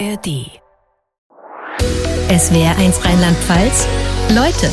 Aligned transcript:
ARD. 0.00 0.60
SWR 2.28 2.76
1 2.78 3.04
Rheinland-Pfalz. 3.04 3.86
Leute 4.30 4.70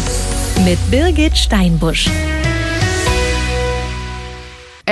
mit 0.65 0.79
Birgit 0.89 1.37
Steinbusch. 1.37 2.09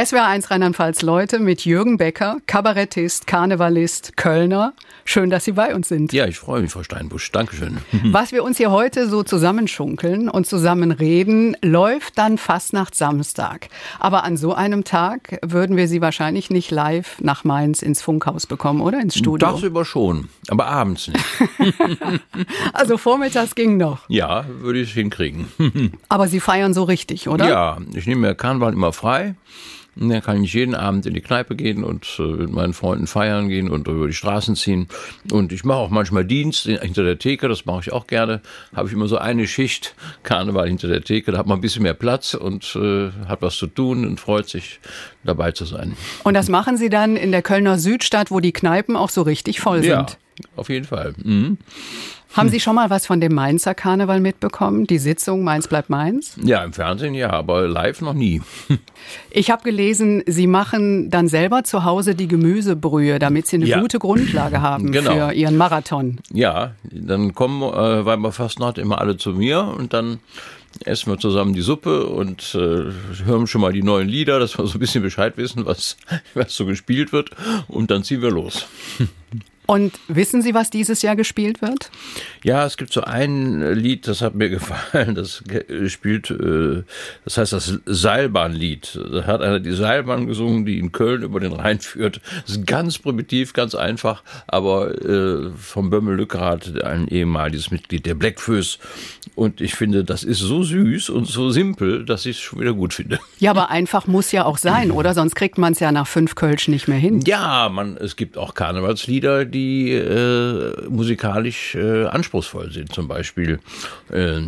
SWR 0.06 0.28
1 0.28 0.50
Rheinland-Pfalz 0.50 1.02
Leute 1.02 1.40
mit 1.40 1.66
Jürgen 1.66 1.98
Becker, 1.98 2.38
Kabarettist, 2.48 3.28
Karnevalist, 3.28 4.16
Kölner. 4.16 4.72
Schön, 5.04 5.30
dass 5.30 5.44
Sie 5.44 5.52
bei 5.52 5.76
uns 5.76 5.90
sind. 5.90 6.14
Ja, 6.14 6.26
ich 6.26 6.40
freue 6.40 6.62
mich, 6.62 6.72
Frau 6.72 6.84
Steinbusch. 6.84 7.30
Dankeschön. 7.34 7.80
Was 8.05 8.32
wir 8.32 8.46
uns 8.46 8.55
hier 8.55 8.72
heute 8.72 9.09
so 9.09 9.23
zusammenschunkeln 9.23 10.30
und 10.30 10.48
zusammenreden, 10.48 11.58
läuft 11.62 12.18
dann 12.18 12.38
fast 12.38 12.72
nach 12.72 12.94
Samstag. 12.94 13.68
Aber 14.00 14.23
an 14.23 14.38
so 14.38 14.54
einem 14.54 14.86
Tag 14.86 15.38
würden 15.46 15.76
wir 15.76 15.90
Sie 15.90 16.00
wahrscheinlich 16.00 16.50
nicht 16.50 16.72
live 16.72 17.20
nach 17.20 17.44
Mainz 17.44 17.81
ins 17.81 18.02
Funkhaus 18.02 18.48
bekommen, 18.48 18.80
oder? 18.80 19.02
Ins 19.02 19.18
Studio. 19.18 19.50
Tagsüber 19.50 19.84
schon, 19.84 20.30
aber 20.48 20.68
abends 20.68 21.09
nicht. 21.09 21.26
also 22.73 22.98
vormittags 22.98 23.54
ging 23.54 23.76
noch. 23.76 24.08
Ja, 24.08 24.45
würde 24.62 24.80
ich 24.80 24.94
hinkriegen. 24.94 25.50
aber 26.08 26.30
Sie 26.30 26.40
feiern 26.40 26.73
so 26.73 26.84
richtig, 26.84 27.27
oder? 27.27 27.50
Ja, 27.50 27.77
ich 27.94 28.08
nehme 28.08 28.27
mir 28.27 28.36
Karneval 28.36 28.72
immer 28.72 28.94
frei. 28.94 29.36
Und 29.99 30.09
dann 30.09 30.21
kann 30.21 30.44
ich 30.44 30.53
jeden 30.53 30.76
Abend 30.76 31.05
in 31.05 31.13
die 31.13 31.21
Kneipe 31.21 31.55
gehen 31.55 31.84
und 31.84 32.07
äh, 32.20 32.21
mit 32.21 32.52
meinen 32.52 32.73
Freunden 32.73 33.07
feiern 33.07 33.49
gehen 33.49 33.70
und 33.70 33.88
über 33.88 34.07
die 34.07 34.13
Straßen 34.13 34.55
ziehen. 34.55 34.88
Und 35.31 35.52
ich 35.52 35.66
mache 35.66 35.80
auch 35.80 35.90
manchmal 35.90 36.26
Dienst 36.26 36.63
hinter 36.63 37.03
der 37.03 37.20
Theke, 37.20 37.48
das 37.48 37.66
mache 37.66 37.81
ich 37.81 37.91
auch 37.91 38.07
gerne. 38.07 38.41
Habe 38.73 38.88
ich 38.88 38.93
immer 38.93 39.07
so 39.07 39.17
eine 39.17 39.48
Schicht 39.48 39.95
Karneval 40.23 40.67
hinter 40.67 40.88
der 40.88 41.04
Theke, 41.04 41.31
da 41.31 41.38
hat 41.38 41.48
man 41.48 41.57
ein 41.57 41.62
bisschen 41.62 41.84
mehr 41.84 41.93
Platz 41.93 42.34
und 42.34 42.76
äh, 42.76 43.12
hat 43.27 43.41
was 43.41 43.57
zu 43.57 43.67
tun 43.67 44.05
und 44.05 44.20
freut 44.20 44.48
sich 44.48 44.80
dabei 45.23 45.52
zu 45.52 45.66
sein. 45.66 45.95
Und 46.23 46.34
das 46.34 46.49
machen 46.49 46.77
Sie 46.77 46.90
dann 46.90 47.16
in 47.16 47.31
der 47.31 47.41
Kölner 47.41 47.77
Südstadt, 47.77 48.31
wo 48.31 48.40
die 48.40 48.54
Kneipen 48.54 48.95
auch 48.95 49.09
so 49.09 49.21
richtig 49.23 49.59
voll 49.59 49.81
sind? 49.81 49.90
Ja, 49.90 50.05
auf 50.55 50.70
jeden 50.70 50.85
Fall. 50.85 51.13
Mhm. 51.21 51.57
Haben 52.40 52.49
Sie 52.49 52.62
schon 52.62 52.76
mal 52.76 52.90
was 52.90 53.05
von 53.05 53.20
dem 53.20 53.34
Mainzer 53.34 53.76
Karneval 53.76 54.21
mitbekommen? 54.21 54.87
Die 54.87 54.98
Sitzung 54.98 55.43
Mainz 55.43 55.68
bleibt 55.68 55.90
Mainz? 55.90 56.37
Ja, 56.41 56.63
im 56.63 56.71
Fernsehen 56.71 57.13
ja, 57.13 57.31
aber 57.31 57.68
live 57.68 57.99
noch 58.01 58.13
nie. 58.13 58.41
Ich 59.31 59.49
habe 59.49 59.63
gelesen, 59.63 60.23
Sie 60.27 60.46
machen 60.46 61.09
dann 61.09 61.27
selber 61.27 61.63
zu 61.63 61.84
Hause 61.84 62.15
die 62.15 62.27
Gemüsebrühe, 62.27 63.18
damit 63.18 63.48
Sie 63.48 63.55
eine 63.55 63.65
ja. 63.65 63.79
gute 63.79 63.98
Grundlage 63.98 64.62
haben 64.62 64.91
genau. 64.91 65.12
für 65.12 65.34
Ihren 65.34 65.57
Marathon. 65.57 66.19
Ja, 66.31 66.75
dann 66.84 67.34
kommen 67.34 67.63
äh, 67.63 68.06
Weiberfastnacht 68.06 68.78
immer 68.78 69.00
alle 69.00 69.18
zu 69.18 69.31
mir 69.31 69.63
und 69.63 69.94
dann 69.94 70.19
essen 70.85 71.12
wir 71.12 71.18
zusammen 71.18 71.53
die 71.53 71.62
Suppe 71.62 72.06
und 72.06 72.56
äh, 72.56 72.91
hören 73.25 73.47
schon 73.47 73.62
mal 73.62 73.74
die 73.74 73.84
neuen 73.84 74.07
Lieder, 74.07 74.40
dass 74.40 74.57
wir 74.57 74.66
so 74.68 74.78
ein 74.78 74.79
bisschen 74.79 75.01
Bescheid 75.01 75.38
wissen, 75.38 75.66
was, 75.66 75.97
was 76.35 76.56
so 76.56 76.66
gespielt 76.66 77.12
wird 77.12 77.31
und 77.68 77.90
dann 77.90 78.03
ziehen 78.03 78.22
wir 78.22 78.31
los. 78.31 78.68
Und 79.69 80.00
wissen 80.07 80.41
Sie, 80.41 80.56
was 80.56 80.72
dieses 80.72 81.03
Jahr 81.03 81.16
gespielt 81.16 81.62
wird? 81.62 81.91
Ja, 82.44 82.66
es 82.66 82.75
gibt 82.75 82.91
so 82.91 83.01
ein 83.01 83.62
Lied, 83.75 84.07
das 84.07 84.23
hat 84.23 84.34
mir 84.34 84.50
gefallen. 84.50 85.13
Das 85.13 85.44
spielt, 85.85 86.31
äh, 86.31 86.81
das 87.23 87.38
heißt 87.38 87.53
das 87.53 87.79
Seilbahnlied. 87.85 89.00
Da 89.13 89.28
hat 89.28 89.44
einer 89.44 89.59
die 89.59 89.73
Seilbahn 89.73 90.25
gesungen, 90.25 90.66
die 90.66 90.79
in 90.79 90.91
Köln 90.91 91.22
über 91.22 91.40
den 91.40 91.51
Rhein 91.51 91.79
führt. 91.81 92.19
Das 92.47 92.56
ist 92.56 92.66
ganz 92.66 92.97
primitiv, 92.97 93.53
ganz 93.53 93.75
einfach, 93.75 94.23
aber 94.47 95.06
äh, 95.06 95.51
vom 95.56 95.91
Bömmel 95.91 96.16
Lückerath, 96.16 96.81
ein 96.81 97.07
ehemaliges 97.07 97.69
Mitglied 97.69 98.07
der 98.07 98.16
Blackfoes. 98.16 98.79
Und 99.35 99.62
ich 99.62 99.75
finde, 99.75 100.03
das 100.03 100.23
ist 100.23 100.40
so 100.40 100.63
süß 100.63 101.12
und 101.12 101.28
so 101.28 101.51
simpel, 101.51 102.06
dass 102.06 102.25
ich 102.25 102.38
es 102.38 102.41
schon 102.41 102.59
wieder 102.59 102.73
gut 102.73 102.95
finde. 102.95 103.19
Ja, 103.38 103.51
aber 103.51 103.69
einfach 103.69 104.07
muss 104.07 104.31
ja 104.31 104.45
auch 104.45 104.57
sein, 104.57 104.90
oder? 104.90 105.13
Sonst 105.13 105.35
kriegt 105.35 105.59
man 105.59 105.73
es 105.73 105.79
ja 105.79 105.91
nach 105.91 106.07
fünf 106.07 106.34
Kölsch 106.34 106.67
nicht 106.69 106.88
mehr 106.88 106.97
hin. 106.97 107.22
Ja, 107.28 107.69
man, 107.69 107.97
es 107.97 108.16
gibt 108.16 108.35
auch 108.35 108.56
Karnevalslieder, 108.56 109.45
die 109.45 109.59
die 109.59 109.91
äh, 109.91 110.90
musikalisch 110.90 111.75
äh, 111.75 112.06
anspruchsvoll 112.06 112.72
sind. 112.72 112.94
Zum 112.94 113.07
Beispiel 113.07 113.59
äh, 114.12 114.40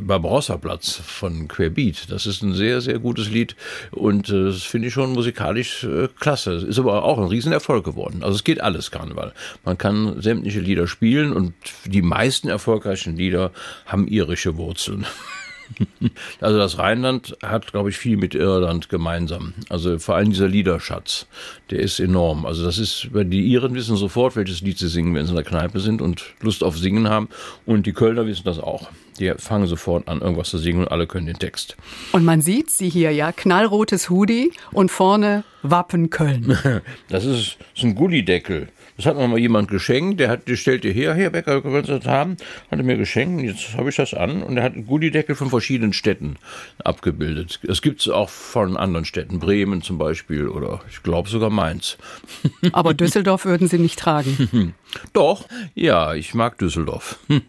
Barbarossa-Platz 0.00 1.00
von 1.04 1.48
Querbeat. 1.48 2.10
Das 2.10 2.26
ist 2.26 2.42
ein 2.42 2.54
sehr, 2.54 2.80
sehr 2.80 2.98
gutes 2.98 3.30
Lied 3.30 3.56
und 3.90 4.28
äh, 4.28 4.44
das 4.44 4.62
finde 4.62 4.88
ich 4.88 4.94
schon 4.94 5.12
musikalisch 5.12 5.84
äh, 5.84 6.08
klasse. 6.18 6.52
Ist 6.52 6.78
aber 6.78 7.04
auch 7.04 7.18
ein 7.18 7.28
Riesenerfolg 7.28 7.84
geworden. 7.84 8.22
Also 8.22 8.36
es 8.36 8.44
geht 8.44 8.60
alles 8.60 8.90
Karneval. 8.90 9.32
Man 9.64 9.76
kann 9.78 10.20
sämtliche 10.22 10.60
Lieder 10.60 10.86
spielen 10.86 11.32
und 11.32 11.54
die 11.84 12.02
meisten 12.02 12.48
erfolgreichen 12.48 13.16
Lieder 13.16 13.50
haben 13.86 14.06
irische 14.06 14.56
Wurzeln. 14.56 15.06
Also 16.40 16.58
das 16.58 16.78
Rheinland 16.78 17.36
hat, 17.42 17.70
glaube 17.70 17.90
ich, 17.90 17.98
viel 17.98 18.16
mit 18.16 18.34
Irland 18.34 18.88
gemeinsam. 18.88 19.54
Also 19.68 19.98
vor 19.98 20.16
allem 20.16 20.30
dieser 20.30 20.48
Liederschatz, 20.48 21.26
der 21.70 21.80
ist 21.80 22.00
enorm. 22.00 22.46
Also 22.46 22.64
das 22.64 22.78
ist, 22.78 23.08
die 23.12 23.46
Iren 23.46 23.74
wissen 23.74 23.96
sofort, 23.96 24.36
welches 24.36 24.60
Lied 24.62 24.78
sie 24.78 24.88
singen, 24.88 25.14
wenn 25.14 25.26
sie 25.26 25.30
in 25.30 25.36
der 25.36 25.44
Kneipe 25.44 25.80
sind 25.80 26.00
und 26.00 26.24
Lust 26.40 26.64
auf 26.64 26.78
Singen 26.78 27.08
haben. 27.08 27.28
Und 27.66 27.86
die 27.86 27.92
Kölner 27.92 28.26
wissen 28.26 28.44
das 28.44 28.58
auch. 28.58 28.90
Die 29.18 29.32
fangen 29.36 29.66
sofort 29.66 30.08
an, 30.08 30.20
irgendwas 30.20 30.48
zu 30.48 30.58
singen 30.58 30.80
und 30.80 30.90
alle 30.90 31.06
können 31.06 31.26
den 31.26 31.38
Text. 31.38 31.76
Und 32.12 32.24
man 32.24 32.40
sieht 32.40 32.70
sie 32.70 32.88
hier, 32.88 33.10
ja, 33.10 33.32
knallrotes 33.32 34.08
Hoodie 34.08 34.52
und 34.72 34.90
vorne 34.90 35.44
Wappen 35.62 36.10
Köln. 36.10 36.56
Das 37.08 37.24
ist, 37.24 37.58
ist 37.74 37.82
ein 37.82 37.94
Gullideckel. 37.94 38.68
Das 39.00 39.06
hat 39.06 39.16
mir 39.16 39.28
mal 39.28 39.38
jemand 39.38 39.70
geschenkt, 39.70 40.20
der 40.20 40.28
hat, 40.28 40.46
der 40.46 40.56
stellte 40.56 40.90
her, 40.90 41.14
Herr 41.14 41.30
Becker, 41.30 41.62
können 41.62 41.86
Sie 41.86 41.98
das 41.98 42.04
haben? 42.04 42.36
Hat 42.70 42.78
er 42.78 42.84
mir 42.84 42.98
geschenkt, 42.98 43.42
jetzt 43.42 43.74
habe 43.74 43.88
ich 43.88 43.96
das 43.96 44.12
an 44.12 44.42
und 44.42 44.58
er 44.58 44.62
hat 44.62 44.74
einen 44.74 44.86
Gullideckel 44.86 45.34
von 45.34 45.48
verschiedenen 45.48 45.94
Städten 45.94 46.36
abgebildet. 46.84 47.60
Es 47.66 47.80
gibt 47.80 48.02
es 48.02 48.10
auch 48.10 48.28
von 48.28 48.76
anderen 48.76 49.06
Städten, 49.06 49.38
Bremen 49.38 49.80
zum 49.80 49.96
Beispiel 49.96 50.48
oder 50.48 50.82
ich 50.90 51.02
glaube 51.02 51.30
sogar 51.30 51.48
Mainz. 51.48 51.96
Aber 52.72 52.92
Düsseldorf 52.92 53.46
würden 53.46 53.68
Sie 53.68 53.78
nicht 53.78 53.98
tragen. 53.98 54.74
Doch, 55.14 55.46
ja, 55.74 56.12
ich 56.12 56.34
mag 56.34 56.58
Düsseldorf. 56.58 57.18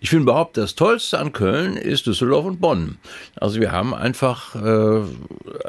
Ich 0.00 0.10
finde 0.10 0.24
überhaupt, 0.24 0.58
das 0.58 0.74
Tollste 0.74 1.18
an 1.18 1.32
Köln 1.32 1.78
ist 1.78 2.06
Düsseldorf 2.06 2.44
und 2.44 2.60
Bonn. 2.60 2.98
Also 3.36 3.60
wir 3.60 3.72
haben 3.72 3.94
einfach 3.94 4.54
äh, 4.54 5.00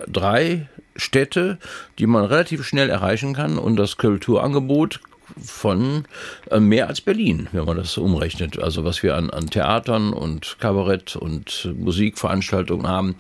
drei 0.08 0.68
Städte, 0.98 1.60
die 1.98 2.08
man 2.08 2.26
relativ 2.26 2.66
schnell 2.66 2.90
erreichen 2.90 3.34
kann 3.34 3.58
und 3.58 3.78
das 3.78 3.96
Kulturangebot 3.96 5.00
von 5.42 6.06
äh, 6.50 6.60
mehr 6.60 6.88
als 6.88 7.02
Berlin, 7.02 7.48
wenn 7.52 7.66
man 7.66 7.78
das 7.78 7.98
umrechnet. 7.98 8.60
Also 8.60 8.84
was 8.84 9.04
wir 9.04 9.16
an, 9.16 9.30
an 9.30 9.50
Theatern 9.50 10.14
und 10.14 10.58
Kabarett 10.60 11.16
und 11.16 11.74
Musikveranstaltungen 11.78 12.88
haben, 12.88 13.16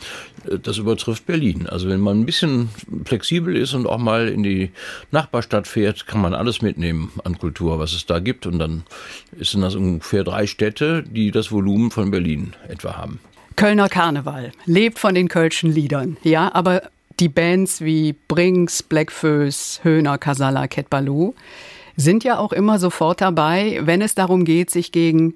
äh, 0.49 0.59
das 0.59 0.77
übertrifft 0.77 1.25
Berlin. 1.25 1.67
Also 1.67 1.89
wenn 1.89 1.99
man 1.99 2.21
ein 2.21 2.25
bisschen 2.25 2.69
flexibel 3.05 3.55
ist 3.55 3.73
und 3.73 3.87
auch 3.87 3.97
mal 3.97 4.27
in 4.27 4.43
die 4.43 4.71
Nachbarstadt 5.11 5.67
fährt, 5.67 6.07
kann 6.07 6.21
man 6.21 6.33
alles 6.33 6.61
mitnehmen 6.61 7.11
an 7.23 7.37
Kultur, 7.37 7.79
was 7.79 7.93
es 7.93 8.05
da 8.05 8.19
gibt. 8.19 8.45
Und 8.45 8.59
dann 8.59 8.83
sind 9.39 9.61
das 9.61 9.75
ungefähr 9.75 10.23
drei 10.23 10.47
Städte, 10.47 11.03
die 11.03 11.31
das 11.31 11.51
Volumen 11.51 11.91
von 11.91 12.11
Berlin 12.11 12.53
etwa 12.67 12.97
haben. 12.97 13.19
Kölner 13.55 13.89
Karneval 13.89 14.53
lebt 14.65 14.99
von 14.99 15.13
den 15.13 15.27
Kölschen 15.27 15.73
Liedern, 15.73 16.15
ja, 16.23 16.49
aber 16.53 16.83
die 17.19 17.27
Bands 17.27 17.81
wie 17.81 18.15
Brinks, 18.29 18.81
Blackfoes, 18.81 19.81
Höhner, 19.83 20.17
Casala, 20.17 20.67
Cat 20.67 20.89
Baloo, 20.89 21.33
sind 21.99 22.23
ja 22.23 22.37
auch 22.37 22.53
immer 22.53 22.79
sofort 22.79 23.19
dabei, 23.19 23.79
wenn 23.83 24.01
es 24.01 24.15
darum 24.15 24.45
geht, 24.45 24.69
sich 24.69 24.91
gegen 24.91 25.35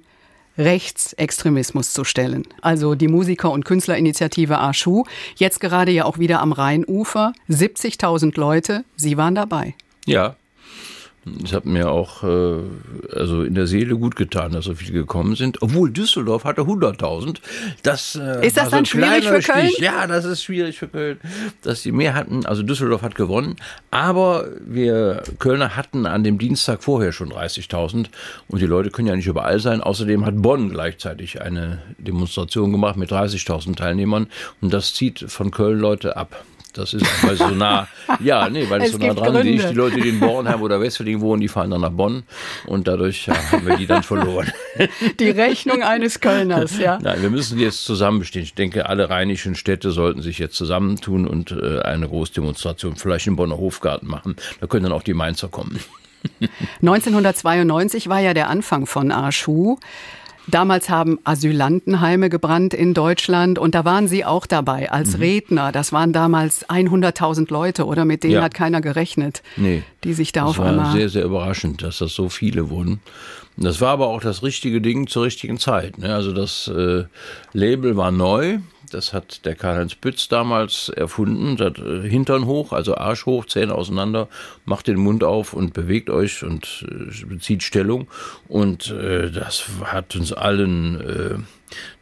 Rechtsextremismus 0.56 1.92
zu 1.92 2.04
stellen. 2.04 2.44
Also 2.62 2.94
die 2.94 3.08
Musiker- 3.08 3.50
und 3.50 3.64
Künstlerinitiative 3.64 4.58
Arschu, 4.58 5.04
jetzt 5.36 5.60
gerade 5.60 5.92
ja 5.92 6.04
auch 6.04 6.18
wieder 6.18 6.40
am 6.40 6.52
Rheinufer, 6.52 7.32
70.000 7.50 8.38
Leute, 8.38 8.84
Sie 8.96 9.16
waren 9.16 9.34
dabei. 9.34 9.74
Ja, 10.06 10.36
es 11.42 11.52
hat 11.52 11.64
mir 11.64 11.90
auch 11.90 12.22
äh, 12.22 12.60
also 13.12 13.42
in 13.42 13.54
der 13.54 13.66
Seele 13.66 13.96
gut 13.96 14.14
getan, 14.16 14.52
dass 14.52 14.66
so 14.66 14.74
viele 14.74 14.92
gekommen 14.92 15.36
sind. 15.36 15.62
Obwohl 15.62 15.90
Düsseldorf 15.90 16.44
hatte 16.44 16.62
100.000. 16.62 17.38
Das 17.82 18.16
äh, 18.16 18.46
ist 18.46 18.56
das 18.56 18.66
so 18.66 18.70
dann 18.70 18.84
schwierig 18.84 19.24
für 19.24 19.40
Köln? 19.40 19.68
Stich. 19.68 19.78
Ja, 19.78 20.06
das 20.06 20.24
ist 20.24 20.42
schwierig 20.42 20.78
für 20.78 20.88
Köln, 20.88 21.18
dass 21.62 21.82
die 21.82 21.92
mehr 21.92 22.14
hatten. 22.14 22.44
Also 22.44 22.62
Düsseldorf 22.62 23.02
hat 23.02 23.14
gewonnen, 23.14 23.56
aber 23.90 24.48
wir 24.66 25.22
Kölner 25.38 25.76
hatten 25.76 26.06
an 26.06 26.24
dem 26.24 26.38
Dienstag 26.38 26.84
vorher 26.84 27.12
schon 27.12 27.32
30.000 27.32 28.06
und 28.48 28.60
die 28.60 28.66
Leute 28.66 28.90
können 28.90 29.08
ja 29.08 29.16
nicht 29.16 29.26
überall 29.26 29.60
sein. 29.60 29.80
Außerdem 29.80 30.26
hat 30.26 30.42
Bonn 30.42 30.68
gleichzeitig 30.70 31.40
eine 31.40 31.82
Demonstration 31.98 32.70
gemacht 32.70 32.96
mit 32.96 33.10
30.000 33.10 33.76
Teilnehmern 33.76 34.26
und 34.60 34.72
das 34.72 34.92
zieht 34.94 35.24
von 35.28 35.50
Köln 35.50 35.78
Leute 35.78 36.16
ab. 36.16 36.44
Das 36.74 36.92
ist 36.92 37.06
weil 37.24 37.36
so 37.36 37.48
nah. 37.48 37.88
Ja, 38.20 38.50
nee, 38.50 38.68
weil 38.68 38.82
es, 38.82 38.92
so 38.92 38.98
nah 38.98 39.14
dran 39.14 39.46
liegt. 39.46 39.70
Die 39.70 39.74
Leute, 39.74 40.00
die 40.00 40.08
in 40.08 40.20
Bornheim 40.20 40.60
oder 40.60 40.80
Westfalen 40.80 41.20
wohnen, 41.20 41.40
die 41.40 41.48
fahren 41.48 41.70
dann 41.70 41.80
nach 41.80 41.90
Bonn 41.90 42.24
und 42.66 42.88
dadurch 42.88 43.26
ja, 43.26 43.34
haben 43.52 43.66
wir 43.66 43.76
die 43.76 43.86
dann 43.86 44.02
verloren. 44.02 44.50
Die 45.20 45.30
Rechnung 45.30 45.82
eines 45.82 46.20
Kölners, 46.20 46.78
ja. 46.78 46.98
Nein, 47.00 47.22
wir 47.22 47.30
müssen 47.30 47.58
jetzt 47.58 47.84
zusammenbestehen. 47.84 48.44
Ich 48.44 48.54
denke, 48.54 48.88
alle 48.88 49.08
rheinischen 49.08 49.54
Städte 49.54 49.92
sollten 49.92 50.20
sich 50.20 50.38
jetzt 50.38 50.56
zusammentun 50.56 51.26
und 51.26 51.52
äh, 51.52 51.80
eine 51.80 52.08
Großdemonstration 52.08 52.96
vielleicht 52.96 53.28
im 53.28 53.36
Bonner 53.36 53.56
Hofgarten 53.56 54.08
machen. 54.08 54.34
Da 54.60 54.66
können 54.66 54.84
dann 54.84 54.92
auch 54.92 55.04
die 55.04 55.14
Mainzer 55.14 55.48
kommen. 55.48 55.78
1992 56.82 58.08
war 58.08 58.20
ja 58.20 58.34
der 58.34 58.48
Anfang 58.48 58.86
von 58.86 59.12
Arschu. 59.12 59.78
Damals 60.46 60.90
haben 60.90 61.18
Asylantenheime 61.24 62.28
gebrannt 62.28 62.74
in 62.74 62.92
Deutschland 62.92 63.58
und 63.58 63.74
da 63.74 63.84
waren 63.84 64.08
Sie 64.08 64.24
auch 64.24 64.46
dabei 64.46 64.90
als 64.90 65.16
mhm. 65.16 65.22
Redner. 65.22 65.72
Das 65.72 65.92
waren 65.92 66.12
damals 66.12 66.68
100.000 66.68 67.50
Leute, 67.50 67.86
oder? 67.86 68.04
Mit 68.04 68.24
denen 68.24 68.34
ja. 68.34 68.42
hat 68.42 68.54
keiner 68.54 68.80
gerechnet, 68.80 69.42
nee, 69.56 69.82
die 70.04 70.12
sich 70.12 70.32
da 70.32 70.42
das 70.42 70.50
auf 70.50 70.58
war 70.58 70.66
einmal. 70.66 70.92
Sehr, 70.92 71.08
sehr 71.08 71.24
überraschend, 71.24 71.82
dass 71.82 71.98
das 71.98 72.14
so 72.14 72.28
viele 72.28 72.68
wurden. 72.68 73.00
Das 73.56 73.80
war 73.80 73.90
aber 73.90 74.08
auch 74.08 74.20
das 74.20 74.42
richtige 74.42 74.80
Ding 74.80 75.06
zur 75.06 75.24
richtigen 75.24 75.58
Zeit. 75.58 75.98
Ne? 75.98 76.12
Also 76.12 76.32
das 76.32 76.68
äh, 76.68 77.04
Label 77.52 77.96
war 77.96 78.10
neu. 78.10 78.58
Das 78.90 79.12
hat 79.12 79.44
der 79.44 79.54
Karl-Heinz 79.54 79.94
Pütz 79.94 80.28
damals 80.28 80.88
erfunden. 80.88 81.56
Das, 81.56 81.78
äh, 81.78 82.08
Hintern 82.08 82.46
hoch, 82.46 82.72
also 82.72 82.96
Arsch 82.96 83.26
hoch, 83.26 83.46
Zähne 83.46 83.74
auseinander, 83.74 84.28
macht 84.64 84.86
den 84.86 84.98
Mund 84.98 85.24
auf 85.24 85.52
und 85.52 85.72
bewegt 85.74 86.10
euch 86.10 86.42
und 86.44 86.86
äh, 86.88 87.24
bezieht 87.26 87.62
Stellung. 87.62 88.08
Und 88.48 88.90
äh, 88.90 89.30
das 89.30 89.64
hat 89.84 90.14
uns 90.16 90.32
allen 90.32 91.00
äh, 91.00 91.38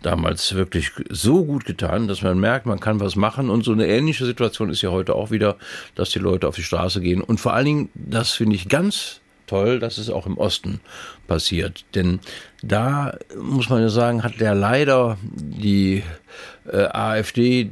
damals 0.02 0.54
wirklich 0.54 0.90
so 1.08 1.44
gut 1.44 1.64
getan, 1.64 2.08
dass 2.08 2.22
man 2.22 2.38
merkt, 2.38 2.66
man 2.66 2.80
kann 2.80 3.00
was 3.00 3.16
machen. 3.16 3.48
Und 3.48 3.64
so 3.64 3.72
eine 3.72 3.86
ähnliche 3.86 4.26
Situation 4.26 4.70
ist 4.70 4.82
ja 4.82 4.90
heute 4.90 5.14
auch 5.14 5.30
wieder, 5.30 5.56
dass 5.94 6.10
die 6.10 6.18
Leute 6.18 6.48
auf 6.48 6.56
die 6.56 6.62
Straße 6.62 7.00
gehen. 7.00 7.22
Und 7.22 7.40
vor 7.40 7.54
allen 7.54 7.66
Dingen, 7.66 7.88
das 7.94 8.32
finde 8.32 8.56
ich 8.56 8.68
ganz 8.68 9.21
toll, 9.52 9.78
dass 9.78 9.98
es 9.98 10.08
auch 10.08 10.26
im 10.26 10.38
Osten 10.38 10.80
passiert. 11.26 11.84
Denn 11.94 12.20
da 12.62 13.18
muss 13.38 13.68
man 13.68 13.82
ja 13.82 13.90
sagen, 13.90 14.22
hat 14.22 14.40
der 14.40 14.54
leider 14.54 15.18
die 15.22 16.02
äh, 16.72 16.86
AfD 16.86 17.68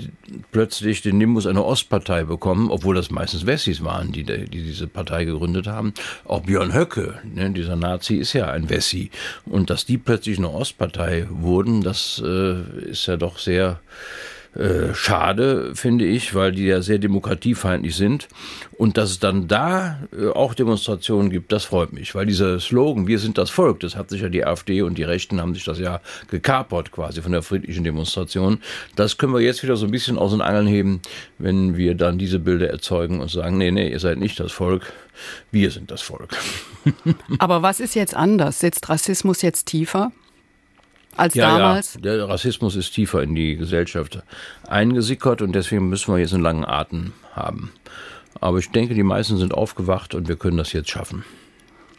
plötzlich 0.53 1.01
den 1.01 1.17
Nimbus 1.17 1.47
einer 1.47 1.65
Ostpartei 1.65 2.25
bekommen, 2.25 2.71
obwohl 2.71 2.95
das 2.95 3.11
meistens 3.11 3.47
Wessis 3.47 3.83
waren, 3.83 4.13
die, 4.13 4.25
die 4.25 4.45
diese 4.47 4.89
Partei 4.89 5.25
gegründet 5.25 5.67
haben. 5.69 5.95
Auch 6.27 6.43
Björn 6.43 6.75
Höcke, 6.75 7.15
ne, 7.25 7.51
dieser 7.51 7.77
Nazi, 7.77 8.17
ist 8.17 8.35
ja 8.35 8.51
ein 8.51 8.69
Wessi. 8.69 9.11
Und 9.47 9.71
dass 9.71 9.87
die 9.87 9.97
plötzlich 9.97 10.37
eine 10.37 10.51
Ostpartei 10.51 11.27
wurden, 11.31 11.81
das 11.81 12.23
äh, 12.23 12.91
ist 12.91 13.07
ja 13.07 13.17
doch 13.17 13.39
sehr 13.39 13.81
äh, 14.55 14.95
schade, 14.95 15.77
finde 15.77 16.05
ich, 16.05 16.35
weil 16.35 16.51
die 16.51 16.67
ja 16.67 16.83
sehr 16.83 16.99
demokratiefeindlich 16.99 17.95
sind. 17.95 18.27
Und 18.77 18.97
dass 18.97 19.11
es 19.11 19.21
dann 19.21 19.47
da 19.47 20.01
äh, 20.13 20.27
auch 20.29 20.55
Demonstrationen 20.55 21.31
gibt, 21.31 21.53
das 21.53 21.67
freut 21.67 21.93
mich, 21.93 22.17
weil 22.17 22.27
dieser 22.27 22.59
Slogan, 22.59 23.07
wir 23.07 23.21
sind 23.21 23.39
das 23.39 23.51
Volk, 23.51 23.79
das 23.79 23.95
hat 23.95 24.11
sich 24.11 24.23
ja 24.23 24.29
die 24.29 24.45
AfD 24.45 24.83
und 24.83 24.99
die 24.99 25.05
Rechten 25.05 25.41
haben 25.41 25.55
sich 25.55 25.65
das 25.65 25.79
ja 25.79 26.01
gekapert 26.29 26.91
quasi 26.91 27.23
von 27.23 27.31
der 27.31 27.43
friedlichen 27.43 27.85
Demonstration. 27.85 28.61
Das 28.97 29.19
können 29.19 29.33
wir 29.33 29.41
jetzt 29.41 29.63
wieder 29.63 29.77
so 29.77 29.87
ein 29.87 29.93
bisschen 29.93 30.19
aus 30.19 30.33
den 30.33 30.41
Angeln 30.41 30.67
heben, 30.67 31.01
wenn 31.39 31.77
wir 31.77 31.95
dann 31.95 32.19
diese 32.19 32.41
Bilder 32.41 32.71
erzeugen 32.71 33.21
und 33.21 33.31
sagen, 33.31 33.57
nee, 33.57 33.71
nee, 33.71 33.89
ihr 33.89 34.01
seid 34.01 34.19
nicht 34.19 34.41
das 34.41 34.51
Volk, 34.51 34.93
wir 35.53 35.71
sind 35.71 35.93
das 35.93 36.03
Volk. 36.03 36.37
Aber 37.39 37.63
was 37.63 37.79
ist 37.79 37.95
jetzt 37.95 38.17
anders? 38.17 38.59
Sitzt 38.59 38.89
Rassismus 38.89 39.43
jetzt 39.43 39.67
tiefer? 39.67 40.11
Als 41.17 41.35
ja, 41.35 41.59
damals? 41.59 41.95
Ja, 41.95 42.01
der 42.01 42.29
Rassismus 42.29 42.77
ist 42.77 42.93
tiefer 42.93 43.23
in 43.23 43.35
die 43.35 43.57
Gesellschaft 43.57 44.23
eingesickert 44.69 45.43
und 45.43 45.53
deswegen 45.53 45.89
müssen 45.89 46.15
wir 46.15 46.21
jetzt 46.21 46.35
einen 46.35 46.43
langen 46.43 46.65
Atem 46.65 47.13
haben. 47.35 47.73
Aber 48.41 48.59
ich 48.59 48.71
denke, 48.71 48.95
die 48.95 49.03
meisten 49.03 49.37
sind 49.37 49.53
aufgewacht 49.53 50.15
und 50.15 50.29
wir 50.29 50.37
können 50.37 50.57
das 50.57 50.73
jetzt 50.73 50.91
schaffen. 50.91 51.25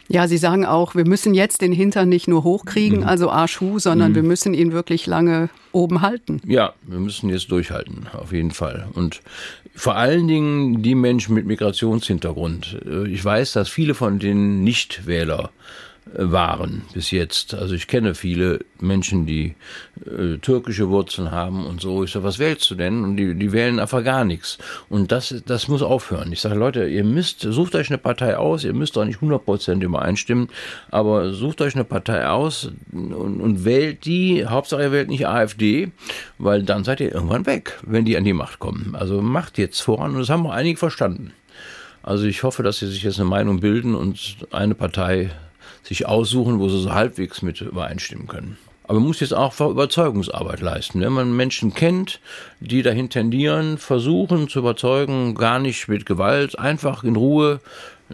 Ja, 0.08 0.28
Sie 0.28 0.36
sagen 0.36 0.66
auch, 0.66 0.94
wir 0.94 1.06
müssen 1.06 1.32
jetzt 1.32 1.62
den 1.62 1.72
Hintern 1.72 2.08
nicht 2.08 2.28
nur 2.28 2.44
hochkriegen, 2.44 3.00
mhm. 3.00 3.06
also 3.06 3.30
Arsch-Hu, 3.30 3.78
sondern 3.78 4.10
mhm. 4.10 4.16
wir 4.16 4.22
müssen 4.24 4.52
ihn 4.52 4.72
wirklich 4.72 5.06
lange 5.06 5.48
oben 5.70 6.02
halten. 6.02 6.42
Ja, 6.44 6.74
wir 6.82 6.98
müssen 6.98 7.30
jetzt 7.30 7.50
durchhalten, 7.50 8.08
auf 8.12 8.32
jeden 8.32 8.50
Fall. 8.50 8.88
Und 8.92 9.22
vor 9.74 9.96
allen 9.96 10.28
Dingen 10.28 10.82
die 10.82 10.94
Menschen 10.94 11.34
mit 11.34 11.46
Migrationshintergrund. 11.46 12.78
Ich 13.08 13.24
weiß, 13.24 13.52
dass 13.52 13.68
viele 13.68 13.94
von 13.94 14.18
den 14.18 14.62
Nichtwähler 14.64 15.50
waren 16.14 16.82
bis 16.92 17.10
jetzt. 17.10 17.54
Also 17.54 17.74
ich 17.74 17.86
kenne 17.86 18.14
viele 18.14 18.60
Menschen, 18.80 19.24
die 19.24 19.54
äh, 20.04 20.38
türkische 20.38 20.88
Wurzeln 20.88 21.30
haben 21.30 21.64
und 21.64 21.80
so. 21.80 22.02
Ich 22.02 22.12
sage, 22.12 22.24
was 22.24 22.38
wählst 22.38 22.70
du 22.70 22.74
denn? 22.74 23.04
Und 23.04 23.16
die, 23.16 23.34
die 23.34 23.52
wählen 23.52 23.78
einfach 23.78 24.02
gar 24.02 24.24
nichts. 24.24 24.58
Und 24.88 25.12
das, 25.12 25.34
das 25.46 25.68
muss 25.68 25.82
aufhören. 25.82 26.32
Ich 26.32 26.40
sage, 26.40 26.56
Leute, 26.56 26.86
ihr 26.86 27.04
müsst, 27.04 27.40
sucht 27.40 27.74
euch 27.74 27.88
eine 27.88 27.98
Partei 27.98 28.36
aus, 28.36 28.64
ihr 28.64 28.74
müsst 28.74 28.98
auch 28.98 29.04
nicht 29.04 29.20
100% 29.20 29.80
übereinstimmen, 29.80 30.48
aber 30.90 31.32
sucht 31.32 31.60
euch 31.60 31.74
eine 31.74 31.84
Partei 31.84 32.26
aus 32.26 32.70
und, 32.92 33.12
und 33.12 33.64
wählt 33.64 34.04
die, 34.04 34.46
Hauptsache 34.46 34.82
ihr 34.82 34.92
wählt 34.92 35.08
nicht 35.08 35.26
AfD, 35.26 35.92
weil 36.38 36.62
dann 36.62 36.84
seid 36.84 37.00
ihr 37.00 37.12
irgendwann 37.12 37.46
weg, 37.46 37.78
wenn 37.86 38.04
die 38.04 38.16
an 38.16 38.24
die 38.24 38.32
Macht 38.32 38.58
kommen. 38.58 38.96
Also 38.98 39.22
macht 39.22 39.56
jetzt 39.56 39.80
voran 39.80 40.12
und 40.12 40.18
das 40.18 40.30
haben 40.30 40.46
auch 40.46 40.52
einige 40.52 40.78
verstanden. 40.78 41.32
Also 42.02 42.24
ich 42.24 42.42
hoffe, 42.42 42.64
dass 42.64 42.78
sie 42.78 42.88
sich 42.88 43.04
jetzt 43.04 43.20
eine 43.20 43.28
Meinung 43.28 43.60
bilden 43.60 43.94
und 43.94 44.38
eine 44.50 44.74
Partei 44.74 45.30
sich 45.82 46.06
aussuchen, 46.06 46.60
wo 46.60 46.68
sie 46.68 46.80
so 46.80 46.92
halbwegs 46.92 47.42
mit 47.42 47.60
übereinstimmen 47.60 48.28
können. 48.28 48.56
Aber 48.84 48.98
man 48.98 49.08
muss 49.08 49.20
jetzt 49.20 49.34
auch 49.34 49.58
Überzeugungsarbeit 49.60 50.60
leisten. 50.60 51.00
Wenn 51.00 51.12
man 51.12 51.36
Menschen 51.36 51.72
kennt, 51.72 52.20
die 52.60 52.82
dahin 52.82 53.10
tendieren, 53.10 53.78
versuchen 53.78 54.48
zu 54.48 54.58
überzeugen, 54.58 55.34
gar 55.34 55.60
nicht 55.60 55.88
mit 55.88 56.04
Gewalt, 56.04 56.58
einfach 56.58 57.04
in 57.04 57.16
Ruhe 57.16 57.60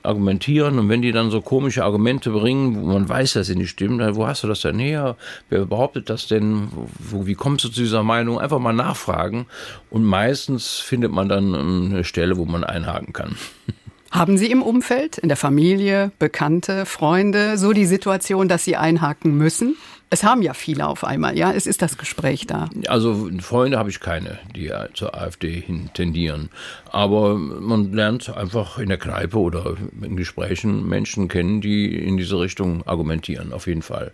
argumentieren. 0.02 0.78
Und 0.78 0.88
wenn 0.88 1.02
die 1.02 1.12
dann 1.12 1.30
so 1.30 1.40
komische 1.40 1.84
Argumente 1.84 2.30
bringen, 2.30 2.80
wo 2.80 2.86
man 2.92 3.08
weiß, 3.08 3.32
dass 3.32 3.46
sie 3.46 3.56
nicht 3.56 3.70
stimmen, 3.70 3.98
dann 3.98 4.16
wo 4.16 4.26
hast 4.26 4.44
du 4.44 4.46
das 4.48 4.60
denn 4.60 4.78
her? 4.78 5.16
Wer 5.48 5.64
behauptet 5.64 6.10
das 6.10 6.28
denn? 6.28 6.68
Wo, 6.98 7.26
wie 7.26 7.34
kommst 7.34 7.64
du 7.64 7.68
zu 7.68 7.80
dieser 7.80 8.02
Meinung? 8.02 8.38
Einfach 8.38 8.58
mal 8.58 8.72
nachfragen. 8.72 9.46
Und 9.90 10.04
meistens 10.04 10.78
findet 10.78 11.12
man 11.12 11.28
dann 11.28 11.54
eine 11.54 12.04
Stelle, 12.04 12.36
wo 12.36 12.44
man 12.44 12.64
einhaken 12.64 13.12
kann. 13.12 13.36
Haben 14.10 14.38
Sie 14.38 14.50
im 14.50 14.62
Umfeld, 14.62 15.18
in 15.18 15.28
der 15.28 15.36
Familie, 15.36 16.12
Bekannte, 16.18 16.86
Freunde 16.86 17.58
so 17.58 17.72
die 17.72 17.84
Situation, 17.84 18.48
dass 18.48 18.64
Sie 18.64 18.76
einhaken 18.76 19.36
müssen? 19.36 19.76
Es 20.10 20.24
haben 20.24 20.40
ja 20.40 20.54
viele 20.54 20.86
auf 20.86 21.04
einmal, 21.04 21.36
ja. 21.36 21.52
Es 21.52 21.66
ist 21.66 21.82
das 21.82 21.98
Gespräch 21.98 22.46
da. 22.46 22.70
Also 22.86 23.28
Freunde 23.40 23.78
habe 23.78 23.90
ich 23.90 24.00
keine, 24.00 24.38
die 24.56 24.72
zur 24.94 25.14
AfD 25.14 25.60
hin 25.60 25.90
tendieren. 25.92 26.48
Aber 26.90 27.34
man 27.34 27.92
lernt 27.92 28.34
einfach 28.34 28.78
in 28.78 28.88
der 28.88 28.96
Kneipe 28.96 29.38
oder 29.38 29.76
in 30.00 30.16
Gesprächen 30.16 30.88
Menschen 30.88 31.28
kennen, 31.28 31.60
die 31.60 31.94
in 31.94 32.16
diese 32.16 32.40
Richtung 32.40 32.86
argumentieren, 32.86 33.52
auf 33.52 33.66
jeden 33.66 33.82
Fall. 33.82 34.12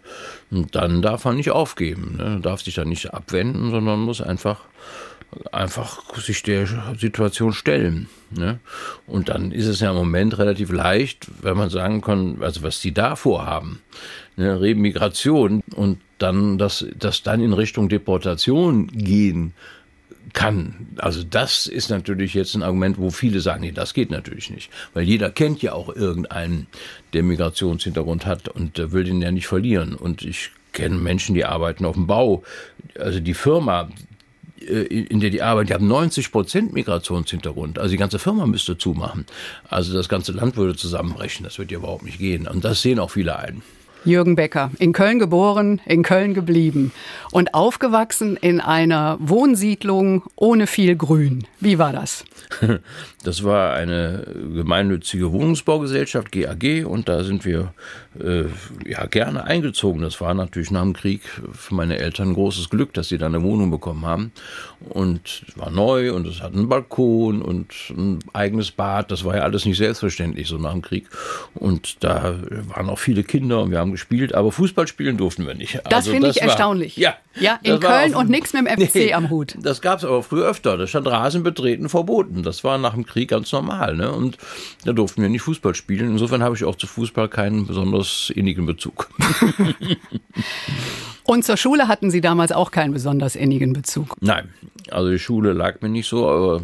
Und 0.50 0.75
dann 0.75 1.00
darf 1.00 1.25
man 1.25 1.37
nicht 1.37 1.52
aufgeben, 1.52 2.17
ne? 2.17 2.41
darf 2.43 2.62
sich 2.62 2.75
dann 2.75 2.88
nicht 2.88 3.14
abwenden, 3.14 3.70
sondern 3.70 4.00
muss 4.00 4.20
einfach 4.20 4.62
einfach 5.53 6.15
sich 6.17 6.43
der 6.43 6.67
Situation 6.99 7.53
stellen. 7.53 8.09
Ne? 8.31 8.59
Und 9.07 9.29
dann 9.29 9.53
ist 9.53 9.67
es 9.67 9.81
ja 9.81 9.91
im 9.91 9.97
Moment 9.97 10.39
relativ 10.39 10.71
leicht, 10.73 11.27
wenn 11.43 11.57
man 11.57 11.71
sagen 11.71 12.01
kann, 12.01 12.39
also 12.41 12.63
was 12.63 12.81
die 12.81 12.93
da 12.93 13.17
vorhaben, 13.17 13.81
ne? 14.37 14.61
Remigration 14.61 15.63
und 15.75 15.99
dann, 16.19 16.59
dass 16.59 16.87
das 16.99 17.23
dann 17.23 17.41
in 17.41 17.53
Richtung 17.53 17.89
Deportation 17.89 18.89
gehen 18.89 19.53
kann. 20.33 20.89
Also 20.97 21.23
das 21.23 21.67
ist 21.67 21.91
natürlich 21.91 22.35
jetzt 22.35 22.55
ein 22.55 22.63
Argument, 22.63 22.99
wo 22.99 23.11
viele 23.11 23.41
sagen, 23.41 23.63
nee, 23.63 23.73
das 23.73 23.95
geht 23.95 24.11
natürlich 24.11 24.51
nicht. 24.51 24.71
Weil 24.93 25.05
jeder 25.05 25.31
kennt 25.31 25.63
ja 25.63 25.73
auch 25.73 25.95
irgendeinen, 25.95 26.67
der 27.13 27.23
Migrationshintergrund 27.23 28.27
hat 28.27 28.49
und 28.49 28.93
will 28.93 29.05
den 29.05 29.23
ja 29.23 29.31
nicht 29.31 29.47
verlieren. 29.47 29.94
Und 29.94 30.23
ich 30.23 30.51
kenne 30.73 30.97
Menschen, 30.97 31.35
die 31.35 31.44
arbeiten 31.44 31.85
auf 31.85 31.94
dem 31.94 32.06
Bau. 32.06 32.43
Also 32.99 33.20
die 33.20 33.35
Firma, 33.35 33.89
in 34.65 35.21
der 35.21 35.31
die 35.31 35.43
arbeiten, 35.43 35.69
die 35.69 35.75
haben 35.75 35.87
90 35.87 36.33
Prozent 36.33 36.73
Migrationshintergrund. 36.73 37.79
Also 37.79 37.91
die 37.91 37.97
ganze 37.97 38.19
Firma 38.19 38.47
müsste 38.47 38.79
zumachen. 38.79 39.27
Also 39.69 39.93
das 39.94 40.09
ganze 40.09 40.33
Land 40.33 40.56
würde 40.56 40.77
zusammenbrechen. 40.77 41.44
Das 41.44 41.59
wird 41.59 41.71
ja 41.71 41.79
überhaupt 41.79 42.05
nicht 42.05 42.19
gehen. 42.19 42.47
Und 42.47 42.65
das 42.65 42.83
sehen 42.83 42.99
auch 42.99 43.11
viele 43.11 43.39
ein. 43.39 43.63
Jürgen 44.05 44.37
Becker, 44.37 44.70
in 44.79 44.93
Köln 44.93 45.19
geboren, 45.19 45.81
in 45.87 46.03
Köln 46.03 46.34
geblieben 46.34 46.93
und 47.32 47.55
aufgewachsen 47.55 48.37
in 48.37 48.61
einer 48.61 49.17
Wohnsiedlung 49.20 50.23
ohne 50.37 50.67
viel 50.67 50.96
Grün. 50.96 51.46
Wie 51.61 51.79
war 51.79 51.93
das? 51.93 52.25
Das 53.25 53.43
war 53.43 53.73
eine 53.73 54.27
gemeinnützige 54.55 55.32
Wohnungsbaugesellschaft, 55.32 56.31
GAG, 56.31 56.84
und 56.84 57.08
da 57.08 57.25
sind 57.25 57.46
wir 57.46 57.73
äh, 58.23 58.44
ja 58.87 59.06
gerne 59.06 59.44
eingezogen. 59.44 60.03
Das 60.03 60.20
war 60.20 60.34
natürlich 60.34 60.70
nach 60.70 60.82
dem 60.82 60.93
Krieg 60.93 61.23
für 61.55 61.75
meine 61.75 61.96
Eltern 61.96 62.29
ein 62.29 62.34
großes 62.34 62.69
Glück, 62.69 62.93
dass 62.93 63.08
sie 63.08 63.17
da 63.17 63.25
eine 63.25 63.43
Wohnung 63.43 63.70
bekommen 63.70 64.05
haben. 64.05 64.32
Und 64.91 65.43
es 65.49 65.58
war 65.58 65.70
neu 65.70 66.13
und 66.13 66.27
es 66.27 66.43
hat 66.43 66.53
einen 66.53 66.69
Balkon 66.69 67.41
und 67.41 67.73
ein 67.96 68.19
eigenes 68.34 68.70
Bad. 68.70 69.11
Das 69.11 69.25
war 69.25 69.37
ja 69.37 69.43
alles 69.43 69.65
nicht 69.65 69.79
selbstverständlich 69.79 70.46
so 70.46 70.58
nach 70.58 70.73
dem 70.73 70.82
Krieg. 70.82 71.08
Und 71.55 72.05
da 72.05 72.34
waren 72.75 72.91
auch 72.91 72.99
viele 72.99 73.25
Kinder 73.25 73.63
und 73.63 73.70
wir 73.70 73.79
haben 73.79 73.93
gespielt, 73.94 74.34
aber 74.34 74.53
Fußball 74.53 74.86
spielen 74.86 75.17
durften 75.17 75.46
wir 75.46 75.55
nicht. 75.55 75.81
Das 75.84 75.93
also, 75.93 76.10
finde 76.10 76.29
ich 76.29 76.36
war, 76.36 76.43
erstaunlich. 76.43 76.96
Ja, 76.96 77.17
ja 77.39 77.58
in 77.63 77.81
Köln 77.81 78.15
auf, 78.15 78.20
und 78.20 78.31
nichts 78.31 78.53
mit 78.53 78.67
dem 78.67 78.86
FC 78.86 78.94
nee, 78.96 79.15
am 79.15 79.31
Hut. 79.31 79.55
Das 79.60 79.81
gab 79.81 79.98
es 79.98 80.05
aber 80.05 80.22
früher 80.22 80.46
öfter. 80.46 80.77
Da 80.77 80.86
stand 80.86 81.06
Rasen 81.06 81.43
betreten 81.43 81.89
verboten. 81.89 82.43
Das 82.43 82.65
war 82.65 82.77
nach 82.79 82.94
dem 82.94 83.06
Krieg 83.06 83.31
ganz 83.31 83.53
normal. 83.53 83.96
Ne? 83.96 84.13
Und 84.13 84.36
da 84.84 84.93
durften 84.93 85.22
wir 85.22 85.29
nicht 85.29 85.43
Fußball 85.43 85.74
spielen. 85.74 86.10
Insofern 86.10 86.43
habe 86.43 86.56
ich 86.56 86.65
auch 86.65 86.77
zu 86.77 86.86
Fußball 86.86 87.29
keinen 87.29 87.67
besonders 87.67 88.31
innigen 88.34 88.67
Bezug. 88.67 89.08
Und 91.25 91.45
zur 91.45 91.57
Schule 91.57 91.89
hatten 91.89 92.11
Sie 92.11 92.21
damals 92.21 92.53
auch 92.53 92.71
keinen 92.71 92.93
besonders 92.93 93.35
innigen 93.35 93.73
Bezug? 93.73 94.15
Nein, 94.21 94.51
also 94.91 95.11
die 95.11 95.19
Schule 95.19 95.55
lag 95.55 95.81
mir 95.81 95.89
nicht 95.89 96.07
so, 96.07 96.29
aber 96.29 96.61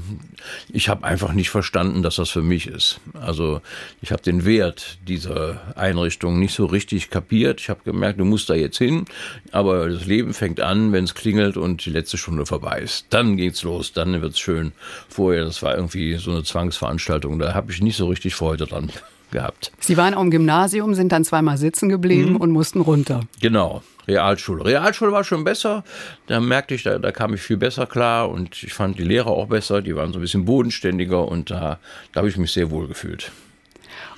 ich 0.68 0.90
habe 0.90 1.04
einfach 1.04 1.32
nicht 1.32 1.48
verstanden, 1.48 2.02
dass 2.02 2.16
das 2.16 2.28
für 2.28 2.42
mich 2.42 2.66
ist. 2.66 3.00
Also 3.14 3.62
ich 4.02 4.12
habe 4.12 4.22
den 4.22 4.44
Wert 4.44 4.98
dieser 5.08 5.60
Einrichtung 5.76 6.38
nicht 6.38 6.54
so 6.54 6.66
richtig 6.66 7.08
kapiert. 7.08 7.60
Ich 7.60 7.70
habe 7.70 7.80
gemerkt, 7.84 8.20
du 8.20 8.26
musst 8.26 8.50
da 8.50 8.54
jetzt 8.54 8.76
hin, 8.76 9.06
aber 9.50 9.88
das 9.88 10.04
Leben 10.04 10.34
fängt 10.34 10.60
an, 10.60 10.92
wenn 10.92 11.04
es 11.04 11.14
klingelt 11.14 11.56
und 11.56 11.86
die 11.86 11.90
letzte 11.90 12.18
Stunde 12.18 12.44
vorbei 12.44 12.80
ist. 12.80 13.06
Dann 13.08 13.38
geht's 13.38 13.62
los, 13.62 13.94
dann 13.94 14.20
wird's 14.20 14.38
schön. 14.38 14.72
Vorher, 15.08 15.44
das 15.44 15.62
war 15.62 15.74
irgendwie 15.74 16.16
so 16.16 16.32
eine 16.32 16.42
Zwangsveranstaltung, 16.42 17.38
da 17.38 17.54
habe 17.54 17.72
ich 17.72 17.80
nicht 17.80 17.96
so 17.96 18.08
richtig 18.08 18.34
Freude 18.34 18.66
dran 18.66 18.90
gehabt. 19.30 19.72
Sie 19.80 19.96
waren 19.96 20.14
auch 20.14 20.22
im 20.22 20.30
Gymnasium, 20.30 20.94
sind 20.94 21.12
dann 21.12 21.24
zweimal 21.24 21.56
sitzen 21.56 21.88
geblieben 21.88 22.32
mhm. 22.32 22.36
und 22.36 22.50
mussten 22.50 22.80
runter. 22.80 23.20
Genau. 23.40 23.82
Realschule. 24.10 24.64
Realschule 24.64 25.12
war 25.12 25.24
schon 25.24 25.44
besser. 25.44 25.84
Da 26.26 26.40
merkte 26.40 26.74
ich, 26.74 26.82
da, 26.82 26.98
da 26.98 27.12
kam 27.12 27.34
ich 27.34 27.40
viel 27.40 27.56
besser 27.56 27.86
klar 27.86 28.28
und 28.28 28.62
ich 28.62 28.74
fand 28.74 28.98
die 28.98 29.04
Lehrer 29.04 29.28
auch 29.28 29.46
besser. 29.46 29.82
Die 29.82 29.94
waren 29.94 30.12
so 30.12 30.18
ein 30.18 30.22
bisschen 30.22 30.44
bodenständiger 30.44 31.26
und 31.26 31.50
da, 31.50 31.78
da 32.12 32.18
habe 32.18 32.28
ich 32.28 32.36
mich 32.36 32.52
sehr 32.52 32.70
wohl 32.70 32.88
gefühlt. 32.88 33.30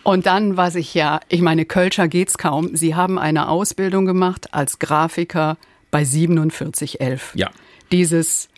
Und 0.03 0.27
dann, 0.27 0.57
was 0.57 0.75
ich 0.75 0.95
ja, 0.95 1.21
ich 1.29 1.43
meine, 1.43 1.65
Kölscher 1.65 2.09
geht's 2.09 2.39
kaum. 2.39 2.75
Sie 2.75 2.95
haben 2.95 3.19
eine 3.19 3.49
Ausbildung 3.49 4.07
gemacht 4.07 4.53
als 4.53 4.79
Grafiker 4.79 5.57
bei 5.91 6.05
4711. 6.05 7.33
Ja. 7.35 7.51
Dieses 7.93 8.49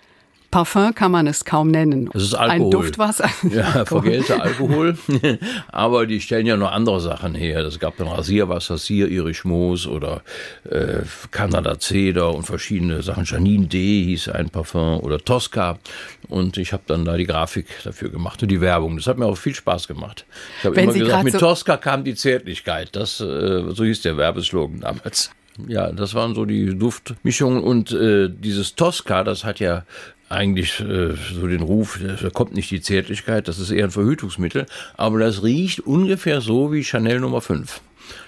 Parfum 0.55 0.95
kann 0.95 1.11
man 1.11 1.27
es 1.27 1.45
kaum 1.45 1.67
nennen. 1.67 2.09
Das 2.13 2.23
ist 2.23 2.35
Alkohol. 2.35 2.67
Ein 2.67 2.71
Duftwasser. 2.71 3.29
Ja, 3.51 3.85
vergelter 3.87 4.41
Alkohol. 4.41 4.97
Aber 5.73 6.07
die 6.07 6.21
stellen 6.21 6.47
ja 6.47 6.57
noch 6.57 6.71
andere 6.71 7.01
Sachen 7.01 7.35
her. 7.35 7.59
Es 7.65 7.81
gab 7.81 7.97
dann 7.97 8.07
Rasierwasser, 8.07 8.79
Sir 8.79 9.09
Irish 9.09 9.45
Moos 9.45 9.85
oder 9.89 10.23
äh, 10.71 11.01
Canada 11.33 11.81
Cedar 11.81 12.33
und 12.33 12.45
verschiedene 12.45 13.03
Sachen. 13.03 13.25
Janine 13.25 13.67
D 13.67 14.05
hieß 14.05 14.29
ein 14.29 14.49
Parfum 14.49 15.01
oder 15.01 15.19
Tosca. 15.19 15.81
Und 16.29 16.57
ich 16.57 16.73
habe 16.73 16.85
dann 16.87 17.05
da 17.05 17.17
die 17.17 17.27
Grafik 17.27 17.67
dafür 17.83 18.11
gemacht 18.11 18.41
und 18.41 18.49
die 18.49 18.61
Werbung. 18.61 18.97
Das 18.97 19.09
hat 19.09 19.19
mir 19.19 19.27
auch 19.27 19.37
viel 19.37 19.57
Spaß 19.57 19.89
gemacht. 19.89 20.25
Ich 20.61 20.67
habe 20.67 20.81
immer 20.81 20.93
Sie 20.93 21.01
gesagt, 21.01 21.25
mit 21.25 21.33
so 21.33 21.41
Tosca 21.41 21.79
kam 21.79 22.05
die 22.05 22.15
Zärtlichkeit. 22.15 22.95
Das, 22.95 23.19
äh, 23.19 23.65
so 23.71 23.83
hieß 23.83 24.03
der 24.03 24.17
Werbeslogan 24.17 24.79
damals. 24.79 25.33
Ja, 25.69 25.93
das 25.93 26.15
waren 26.15 26.35
so 26.35 26.45
die 26.45 26.77
Duftmischungen 26.77 27.63
und 27.63 27.93
äh, 27.93 28.29
dieses 28.29 28.75
Tosca, 28.75 29.23
das 29.23 29.45
hat 29.45 29.61
ja 29.61 29.85
eigentlich 30.29 30.81
äh, 30.81 31.15
so 31.33 31.47
den 31.47 31.63
Ruf, 31.63 32.01
da 32.21 32.31
kommt 32.31 32.55
nicht 32.55 32.71
die 32.71 32.81
Zärtlichkeit, 32.81 33.47
das 33.47 33.59
ist 33.59 33.71
eher 33.71 33.85
ein 33.85 33.91
Verhütungsmittel, 33.91 34.67
aber 34.97 35.21
das 35.21 35.43
riecht 35.43 35.81
ungefähr 35.81 36.41
so 36.41 36.73
wie 36.73 36.83
Chanel 36.83 37.21
Nummer 37.21 37.41
5. 37.41 37.81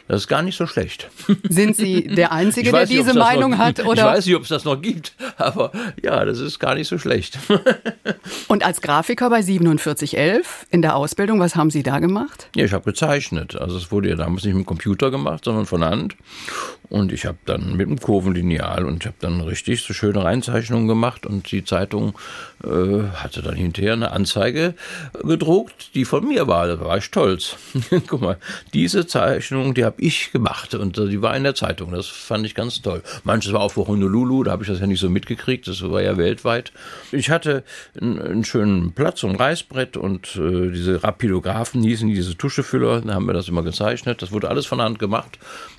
Das 0.08 0.22
ist 0.22 0.28
gar 0.28 0.42
nicht 0.42 0.56
so 0.56 0.66
schlecht. 0.66 1.08
Sind 1.48 1.76
Sie 1.76 2.06
der 2.14 2.30
Einzige, 2.30 2.70
der 2.70 2.86
diese 2.86 3.14
Meinung 3.14 3.52
noch, 3.52 3.58
hat? 3.58 3.84
Oder? 3.84 4.02
Ich 4.02 4.08
weiß 4.16 4.26
nicht, 4.26 4.36
ob 4.36 4.42
es 4.42 4.48
das 4.48 4.64
noch 4.64 4.80
gibt, 4.80 5.14
aber 5.36 5.72
ja, 6.02 6.24
das 6.24 6.38
ist 6.38 6.60
gar 6.60 6.76
nicht 6.76 6.86
so 6.86 6.96
schlecht. 6.96 7.38
Und 8.48 8.64
als 8.64 8.80
Grafiker 8.80 9.30
bei 9.30 9.42
4711 9.42 10.66
in 10.70 10.82
der 10.82 10.94
Ausbildung, 10.94 11.40
was 11.40 11.56
haben 11.56 11.70
Sie 11.70 11.82
da 11.82 11.98
gemacht? 11.98 12.48
Ja, 12.54 12.64
ich 12.64 12.72
habe 12.72 12.84
gezeichnet. 12.84 13.56
Also 13.56 13.76
es 13.76 13.90
wurde 13.90 14.10
ja 14.10 14.14
damals 14.14 14.44
nicht 14.44 14.54
mit 14.54 14.64
dem 14.64 14.66
Computer 14.66 15.10
gemacht, 15.10 15.44
sondern 15.44 15.66
von 15.66 15.84
Hand. 15.84 16.16
Und 16.88 17.12
ich 17.12 17.26
habe 17.26 17.38
dann 17.46 17.76
mit 17.76 17.88
dem 17.88 17.98
Kurvenlineal 17.98 18.84
und 18.84 19.02
ich 19.02 19.06
habe 19.06 19.16
dann 19.18 19.40
richtig 19.40 19.82
so 19.82 19.92
schöne 19.92 20.22
Reinzeichnungen 20.22 20.86
gemacht 20.86 21.26
und 21.26 21.50
die 21.50 21.64
Zeitung 21.64 22.16
äh, 22.62 23.08
hatte 23.14 23.42
dann 23.42 23.56
hinterher 23.56 23.94
eine 23.94 24.12
Anzeige 24.12 24.74
gedruckt, 25.24 25.94
die 25.96 26.04
von 26.04 26.26
mir 26.28 26.46
war. 26.46 26.68
Da 26.68 26.80
war 26.80 26.98
ich 26.98 27.04
stolz. 27.04 27.56
Guck 28.06 28.20
mal, 28.20 28.38
diese 28.72 29.06
Zeichnung, 29.06 29.65
die 29.74 29.84
habe 29.84 30.00
ich 30.00 30.32
gemacht 30.32 30.74
und 30.74 30.98
äh, 30.98 31.08
die 31.08 31.22
war 31.22 31.36
in 31.36 31.44
der 31.44 31.54
Zeitung. 31.54 31.92
Das 31.92 32.06
fand 32.06 32.46
ich 32.46 32.54
ganz 32.54 32.82
toll. 32.82 33.02
Manches 33.24 33.52
war 33.52 33.60
auch 33.60 33.72
für 33.72 33.86
Honolulu, 33.86 34.42
da 34.42 34.52
habe 34.52 34.62
ich 34.62 34.68
das 34.68 34.80
ja 34.80 34.86
nicht 34.86 35.00
so 35.00 35.10
mitgekriegt. 35.10 35.66
Das 35.68 35.82
war 35.82 36.02
ja 36.02 36.16
weltweit. 36.16 36.72
Ich 37.12 37.30
hatte 37.30 37.64
einen, 38.00 38.44
schönen 38.44 38.92
Platz, 38.92 39.24
ein 39.24 39.36
Reißbrett 39.36 39.96
und 39.96 40.36
äh, 40.36 40.70
diese 40.70 41.02
Rapidographen 41.02 41.82
hießen 41.82 42.08
diese 42.08 42.36
Tuschefüller. 42.36 43.00
Da 43.00 43.14
haben 43.14 43.26
wir 43.26 43.34
das 43.34 43.48
immer 43.48 43.62
gezeichnet. 43.62 44.22
Das 44.22 44.32
wurde 44.32 44.48
alles 44.48 44.66
von 44.66 44.80
Hand 44.80 44.98
gemacht. 44.98 45.38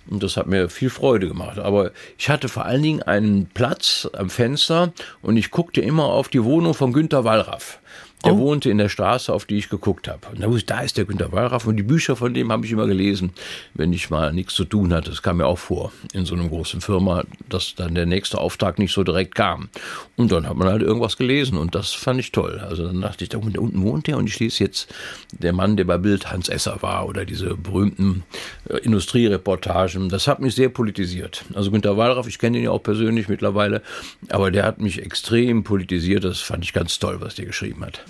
Und 0.09 0.23
das 0.23 0.37
hat 0.37 0.47
mir 0.47 0.69
viel 0.69 0.89
Freude 0.89 1.27
gemacht. 1.27 1.59
Aber 1.59 1.91
ich 2.17 2.29
hatte 2.29 2.49
vor 2.49 2.65
allen 2.65 2.81
Dingen 2.81 3.03
einen 3.03 3.47
Platz 3.47 4.09
am 4.13 4.29
Fenster 4.29 4.93
und 5.21 5.37
ich 5.37 5.51
guckte 5.51 5.81
immer 5.81 6.05
auf 6.05 6.29
die 6.29 6.43
Wohnung 6.43 6.73
von 6.73 6.93
Günter 6.93 7.23
Wallraff. 7.23 7.79
Der 8.25 8.33
oh. 8.33 8.39
wohnte 8.39 8.71
in 8.71 8.79
der 8.79 8.89
Straße, 8.89 9.31
auf 9.31 9.45
die 9.45 9.57
ich 9.57 9.69
geguckt 9.69 10.07
habe. 10.07 10.27
Und 10.31 10.41
da 10.41 10.47
wusste 10.47 10.57
ich, 10.57 10.65
da 10.65 10.79
ist 10.81 10.97
der 10.97 11.05
Günter 11.05 11.31
Wallraff. 11.31 11.67
Und 11.67 11.77
die 11.77 11.83
Bücher 11.83 12.15
von 12.15 12.33
dem 12.33 12.51
habe 12.51 12.65
ich 12.65 12.71
immer 12.71 12.87
gelesen, 12.87 13.31
wenn 13.75 13.93
ich 13.93 14.09
mal 14.09 14.33
nichts 14.33 14.55
zu 14.55 14.65
tun 14.65 14.91
hatte. 14.91 15.11
Das 15.11 15.21
kam 15.21 15.37
mir 15.37 15.45
auch 15.45 15.59
vor 15.59 15.91
in 16.13 16.25
so 16.25 16.33
einer 16.33 16.47
großen 16.47 16.81
Firma, 16.81 17.23
dass 17.47 17.75
dann 17.75 17.93
der 17.93 18.07
nächste 18.07 18.39
Auftrag 18.39 18.79
nicht 18.79 18.91
so 18.91 19.03
direkt 19.03 19.35
kam. 19.35 19.69
Und 20.15 20.31
dann 20.31 20.49
hat 20.49 20.57
man 20.57 20.67
halt 20.67 20.81
irgendwas 20.81 21.17
gelesen 21.17 21.59
und 21.59 21.75
das 21.75 21.93
fand 21.93 22.19
ich 22.19 22.31
toll. 22.31 22.59
Also 22.59 22.87
dann 22.87 23.01
dachte 23.01 23.23
ich, 23.23 23.29
da 23.29 23.37
unten 23.37 23.83
wohnt 23.83 24.07
der 24.07 24.17
und 24.17 24.27
ich 24.27 24.39
lese 24.39 24.63
jetzt 24.63 24.91
der 25.31 25.53
Mann, 25.53 25.77
der 25.77 25.85
bei 25.85 25.99
Bild 25.99 26.31
Hans 26.31 26.49
Esser 26.49 26.81
war 26.81 27.07
oder 27.07 27.23
diese 27.23 27.55
berühmten 27.55 28.23
äh, 28.67 28.77
Industriereportagen. 28.77 30.09
Das 30.09 30.27
hat 30.27 30.39
mich 30.39 30.55
sehr 30.55 30.69
politisiert. 30.69 31.45
Also 31.53 31.69
Günter 31.69 31.97
Wallraff, 31.97 32.27
ich 32.27 32.39
kenne 32.39 32.57
ihn 32.57 32.63
ja 32.63 32.71
auch 32.71 32.81
persönlich 32.81 33.29
mittlerweile, 33.29 33.83
aber 34.29 34.49
der 34.49 34.63
hat 34.63 34.81
mich 34.81 35.03
extrem 35.03 35.63
politisiert. 35.63 36.23
Das 36.23 36.39
fand 36.39 36.63
ich 36.63 36.73
ganz 36.73 36.97
toll, 36.97 37.17
was 37.21 37.35
der 37.35 37.45
geschrieben 37.45 37.85
hat. 37.85 38.03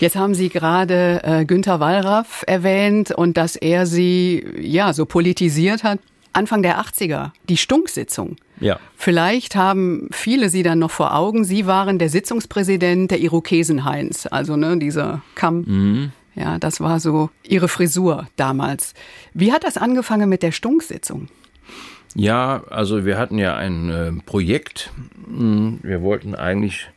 Jetzt 0.00 0.16
haben 0.16 0.34
Sie 0.34 0.48
gerade 0.48 1.20
äh, 1.24 1.44
Günter 1.44 1.78
Wallraff 1.78 2.42
erwähnt 2.46 3.10
und 3.10 3.36
dass 3.36 3.54
er 3.54 3.84
Sie 3.84 4.42
ja 4.58 4.94
so 4.94 5.04
politisiert 5.04 5.84
hat. 5.84 5.98
Anfang 6.32 6.62
der 6.62 6.80
80er, 6.80 7.32
die 7.48 7.58
Stunksitzung. 7.58 8.36
Ja. 8.60 8.78
Vielleicht 8.96 9.56
haben 9.56 10.08
viele 10.10 10.48
Sie 10.48 10.62
dann 10.62 10.78
noch 10.78 10.90
vor 10.90 11.14
Augen. 11.14 11.44
Sie 11.44 11.66
waren 11.66 11.98
der 11.98 12.08
Sitzungspräsident 12.08 13.10
der 13.10 13.20
Irokesenhains, 13.20 14.26
also 14.26 14.56
ne, 14.56 14.78
dieser 14.78 15.22
Kamm. 15.34 15.64
Mhm. 15.66 16.12
Ja, 16.34 16.58
das 16.58 16.80
war 16.80 17.00
so 17.00 17.28
Ihre 17.42 17.68
Frisur 17.68 18.28
damals. 18.36 18.94
Wie 19.34 19.52
hat 19.52 19.64
das 19.64 19.76
angefangen 19.76 20.28
mit 20.28 20.42
der 20.42 20.52
Stunksitzung? 20.52 21.28
Ja, 22.14 22.64
also 22.68 23.04
wir 23.04 23.18
hatten 23.18 23.38
ja 23.38 23.56
ein 23.56 23.90
äh, 23.90 24.12
Projekt. 24.26 24.90
Hm, 25.26 25.78
wir 25.82 26.02
wollten 26.02 26.34
eigentlich 26.34 26.88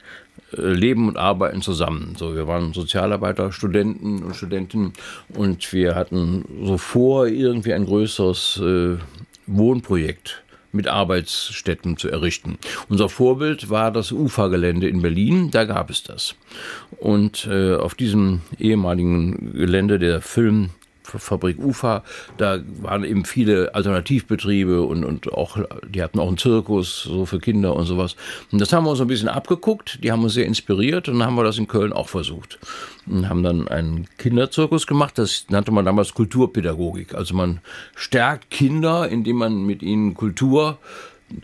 äh, 0.57 0.61
leben 0.61 1.07
und 1.07 1.17
arbeiten 1.17 1.61
zusammen. 1.61 2.15
So, 2.17 2.35
wir 2.35 2.47
waren 2.47 2.73
Sozialarbeiter, 2.73 3.51
Studenten 3.51 4.23
und 4.23 4.35
Studentinnen 4.35 4.93
und 5.35 5.71
wir 5.71 5.95
hatten 5.95 6.45
so 6.63 6.77
vor, 6.77 7.27
irgendwie 7.27 7.73
ein 7.73 7.85
größeres 7.85 8.59
äh, 8.63 8.97
Wohnprojekt 9.45 10.43
mit 10.71 10.87
Arbeitsstätten 10.87 11.97
zu 11.97 12.09
errichten. 12.09 12.57
Unser 12.89 13.07
Vorbild 13.07 13.69
war 13.69 13.91
das 13.91 14.11
Ufergelände 14.11 14.87
in 14.87 15.03
Berlin, 15.03 15.51
da 15.51 15.65
gab 15.65 15.91
es 15.91 16.01
das. 16.01 16.33
Und 16.99 17.47
äh, 17.47 17.75
auf 17.75 17.93
diesem 17.93 18.41
ehemaligen 18.57 19.53
Gelände 19.53 19.99
der 19.99 20.21
Film 20.21 20.71
Fabrik 21.03 21.59
Ufa, 21.59 22.03
da 22.37 22.59
waren 22.81 23.03
eben 23.03 23.25
viele 23.25 23.75
Alternativbetriebe 23.75 24.81
und, 24.81 25.03
und 25.03 25.31
auch, 25.33 25.57
die 25.87 26.01
hatten 26.01 26.19
auch 26.19 26.27
einen 26.27 26.37
Zirkus, 26.37 27.03
so 27.03 27.25
für 27.25 27.39
Kinder 27.39 27.75
und 27.75 27.85
sowas. 27.85 28.15
Und 28.51 28.59
das 28.59 28.73
haben 28.73 28.85
wir 28.85 28.91
uns 28.91 29.01
ein 29.01 29.07
bisschen 29.07 29.29
abgeguckt, 29.29 29.99
die 30.03 30.11
haben 30.11 30.23
uns 30.23 30.33
sehr 30.33 30.45
inspiriert 30.45 31.09
und 31.09 31.19
dann 31.19 31.27
haben 31.27 31.35
wir 31.35 31.43
das 31.43 31.57
in 31.57 31.67
Köln 31.67 31.93
auch 31.93 32.09
versucht. 32.09 32.59
Und 33.05 33.27
haben 33.27 33.43
dann 33.43 33.67
einen 33.67 34.07
Kinderzirkus 34.17 34.87
gemacht, 34.87 35.17
das 35.17 35.45
nannte 35.49 35.71
man 35.71 35.85
damals 35.85 36.13
Kulturpädagogik. 36.13 37.15
Also 37.15 37.35
man 37.35 37.59
stärkt 37.95 38.49
Kinder, 38.49 39.09
indem 39.09 39.37
man 39.37 39.65
mit 39.65 39.81
ihnen 39.81 40.13
Kultur 40.13 40.77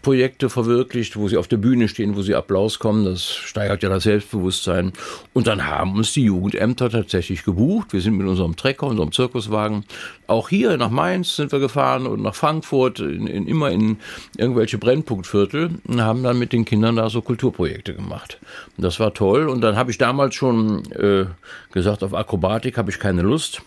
Projekte 0.01 0.49
verwirklicht, 0.49 1.17
wo 1.17 1.27
sie 1.27 1.37
auf 1.37 1.47
der 1.47 1.57
Bühne 1.57 1.87
stehen, 1.87 2.15
wo 2.15 2.21
sie 2.21 2.35
Applaus 2.35 2.79
kommen. 2.79 3.05
Das 3.05 3.25
steigert 3.25 3.83
ja 3.83 3.89
das 3.89 4.03
Selbstbewusstsein. 4.03 4.93
Und 5.33 5.47
dann 5.47 5.67
haben 5.67 5.95
uns 5.95 6.13
die 6.13 6.23
Jugendämter 6.23 6.89
tatsächlich 6.89 7.43
gebucht. 7.43 7.93
Wir 7.93 8.01
sind 8.01 8.17
mit 8.17 8.27
unserem 8.27 8.55
Trecker, 8.55 8.87
unserem 8.87 9.11
Zirkuswagen, 9.11 9.85
auch 10.27 10.49
hier 10.49 10.77
nach 10.77 10.91
Mainz 10.91 11.35
sind 11.35 11.51
wir 11.51 11.59
gefahren 11.59 12.05
und 12.05 12.21
nach 12.21 12.35
Frankfurt, 12.35 12.99
in, 12.99 13.25
in, 13.25 13.47
immer 13.47 13.71
in 13.71 13.97
irgendwelche 14.37 14.77
Brennpunktviertel 14.77 15.71
und 15.87 16.01
haben 16.01 16.21
dann 16.21 16.37
mit 16.37 16.53
den 16.53 16.65
Kindern 16.65 16.95
da 16.95 17.09
so 17.09 17.21
Kulturprojekte 17.21 17.95
gemacht. 17.95 18.39
Das 18.77 18.99
war 18.99 19.13
toll. 19.13 19.49
Und 19.49 19.61
dann 19.61 19.75
habe 19.75 19.89
ich 19.89 19.97
damals 19.97 20.35
schon 20.35 20.83
äh, 20.91 21.25
gesagt, 21.71 22.03
auf 22.03 22.13
Akrobatik 22.13 22.77
habe 22.77 22.91
ich 22.91 22.99
keine 22.99 23.23
Lust. 23.23 23.61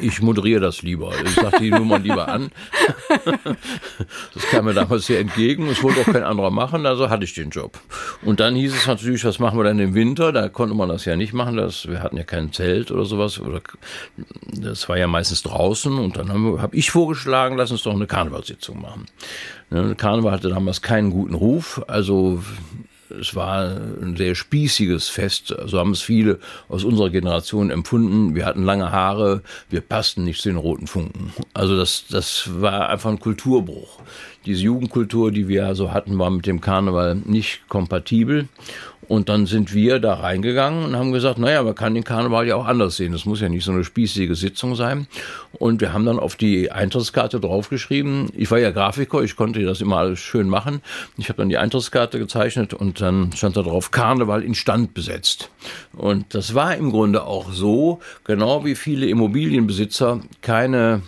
Ich 0.00 0.22
moderiere 0.22 0.60
das 0.60 0.82
lieber. 0.82 1.12
Ich 1.24 1.34
sage 1.34 1.58
die 1.60 1.70
Nummer 1.70 1.98
lieber 1.98 2.28
an. 2.28 2.50
Das 4.34 4.44
kam 4.50 4.66
mir 4.66 4.74
damals 4.74 5.06
sehr 5.06 5.20
entgegen. 5.20 5.68
Es 5.68 5.82
wollte 5.82 6.00
auch 6.00 6.12
kein 6.12 6.22
anderer 6.22 6.50
machen, 6.50 6.86
also 6.86 7.10
hatte 7.10 7.24
ich 7.24 7.34
den 7.34 7.50
Job. 7.50 7.78
Und 8.22 8.40
dann 8.40 8.54
hieß 8.54 8.74
es 8.74 8.86
natürlich, 8.86 9.24
was 9.24 9.38
machen 9.38 9.58
wir 9.58 9.64
dann 9.64 9.78
im 9.78 9.94
Winter? 9.94 10.32
Da 10.32 10.48
konnte 10.48 10.74
man 10.74 10.88
das 10.88 11.04
ja 11.04 11.16
nicht 11.16 11.32
machen. 11.32 11.56
Das, 11.56 11.88
wir 11.88 12.02
hatten 12.02 12.16
ja 12.16 12.24
kein 12.24 12.52
Zelt 12.52 12.90
oder 12.90 13.04
sowas. 13.04 13.40
Oder, 13.40 13.60
das 14.46 14.88
war 14.88 14.98
ja 14.98 15.06
meistens 15.06 15.42
draußen. 15.42 15.98
Und 15.98 16.16
dann 16.16 16.32
habe 16.32 16.62
hab 16.62 16.74
ich 16.74 16.90
vorgeschlagen, 16.90 17.56
lass 17.56 17.70
uns 17.70 17.82
doch 17.82 17.94
eine 17.94 18.06
Karnevalssitzung 18.06 18.80
machen. 18.80 19.06
Ne, 19.70 19.94
Karneval 19.96 20.32
hatte 20.32 20.48
damals 20.48 20.82
keinen 20.82 21.10
guten 21.10 21.34
Ruf. 21.34 21.82
Also 21.88 22.42
es 23.10 23.34
war 23.34 23.76
ein 24.02 24.16
sehr 24.16 24.34
spießiges 24.34 25.08
Fest. 25.08 25.54
So 25.66 25.78
haben 25.78 25.92
es 25.92 26.02
viele 26.02 26.38
aus 26.68 26.84
unserer 26.84 27.10
Generation 27.10 27.70
empfunden. 27.70 28.34
Wir 28.34 28.46
hatten 28.46 28.64
lange 28.64 28.90
Haare, 28.92 29.42
wir 29.70 29.80
passten 29.80 30.24
nicht 30.24 30.40
zu 30.40 30.48
den 30.48 30.58
roten 30.58 30.86
Funken. 30.86 31.32
Also 31.54 31.76
das, 31.76 32.04
das 32.08 32.60
war 32.60 32.88
einfach 32.88 33.10
ein 33.10 33.20
Kulturbruch. 33.20 34.00
Diese 34.46 34.62
Jugendkultur, 34.62 35.32
die 35.32 35.48
wir 35.48 35.74
so 35.74 35.92
hatten, 35.92 36.18
war 36.18 36.30
mit 36.30 36.46
dem 36.46 36.60
Karneval 36.60 37.16
nicht 37.16 37.68
kompatibel. 37.68 38.48
Und 39.08 39.28
dann 39.28 39.46
sind 39.46 39.72
wir 39.72 40.00
da 40.00 40.14
reingegangen 40.14 40.84
und 40.84 40.96
haben 40.96 41.12
gesagt, 41.12 41.38
naja, 41.38 41.62
man 41.62 41.74
kann 41.74 41.94
den 41.94 42.02
Karneval 42.02 42.46
ja 42.46 42.56
auch 42.56 42.66
anders 42.66 42.96
sehen. 42.96 43.12
Das 43.12 43.24
muss 43.24 43.40
ja 43.40 43.48
nicht 43.48 43.64
so 43.64 43.70
eine 43.70 43.84
spießige 43.84 44.34
Sitzung 44.34 44.74
sein. 44.74 45.06
Und 45.52 45.80
wir 45.80 45.92
haben 45.92 46.04
dann 46.04 46.18
auf 46.18 46.34
die 46.34 46.72
Eintrittskarte 46.72 47.38
draufgeschrieben. 47.38 48.30
Ich 48.36 48.50
war 48.50 48.58
ja 48.58 48.72
Grafiker, 48.72 49.22
ich 49.22 49.36
konnte 49.36 49.64
das 49.64 49.80
immer 49.80 49.98
alles 49.98 50.18
schön 50.18 50.48
machen. 50.48 50.82
Ich 51.18 51.28
habe 51.28 51.38
dann 51.38 51.48
die 51.48 51.58
Eintrittskarte 51.58 52.18
gezeichnet 52.18 52.74
und 52.74 53.00
dann 53.00 53.32
stand 53.32 53.56
da 53.56 53.62
drauf 53.62 53.90
Karneval 53.92 54.42
instand 54.42 54.92
besetzt. 54.92 55.50
Und 55.96 56.34
das 56.34 56.54
war 56.54 56.76
im 56.76 56.90
Grunde 56.90 57.24
auch 57.24 57.52
so, 57.52 58.00
genau 58.24 58.64
wie 58.64 58.74
viele 58.74 59.06
Immobilienbesitzer 59.06 60.20
keine 60.40 61.02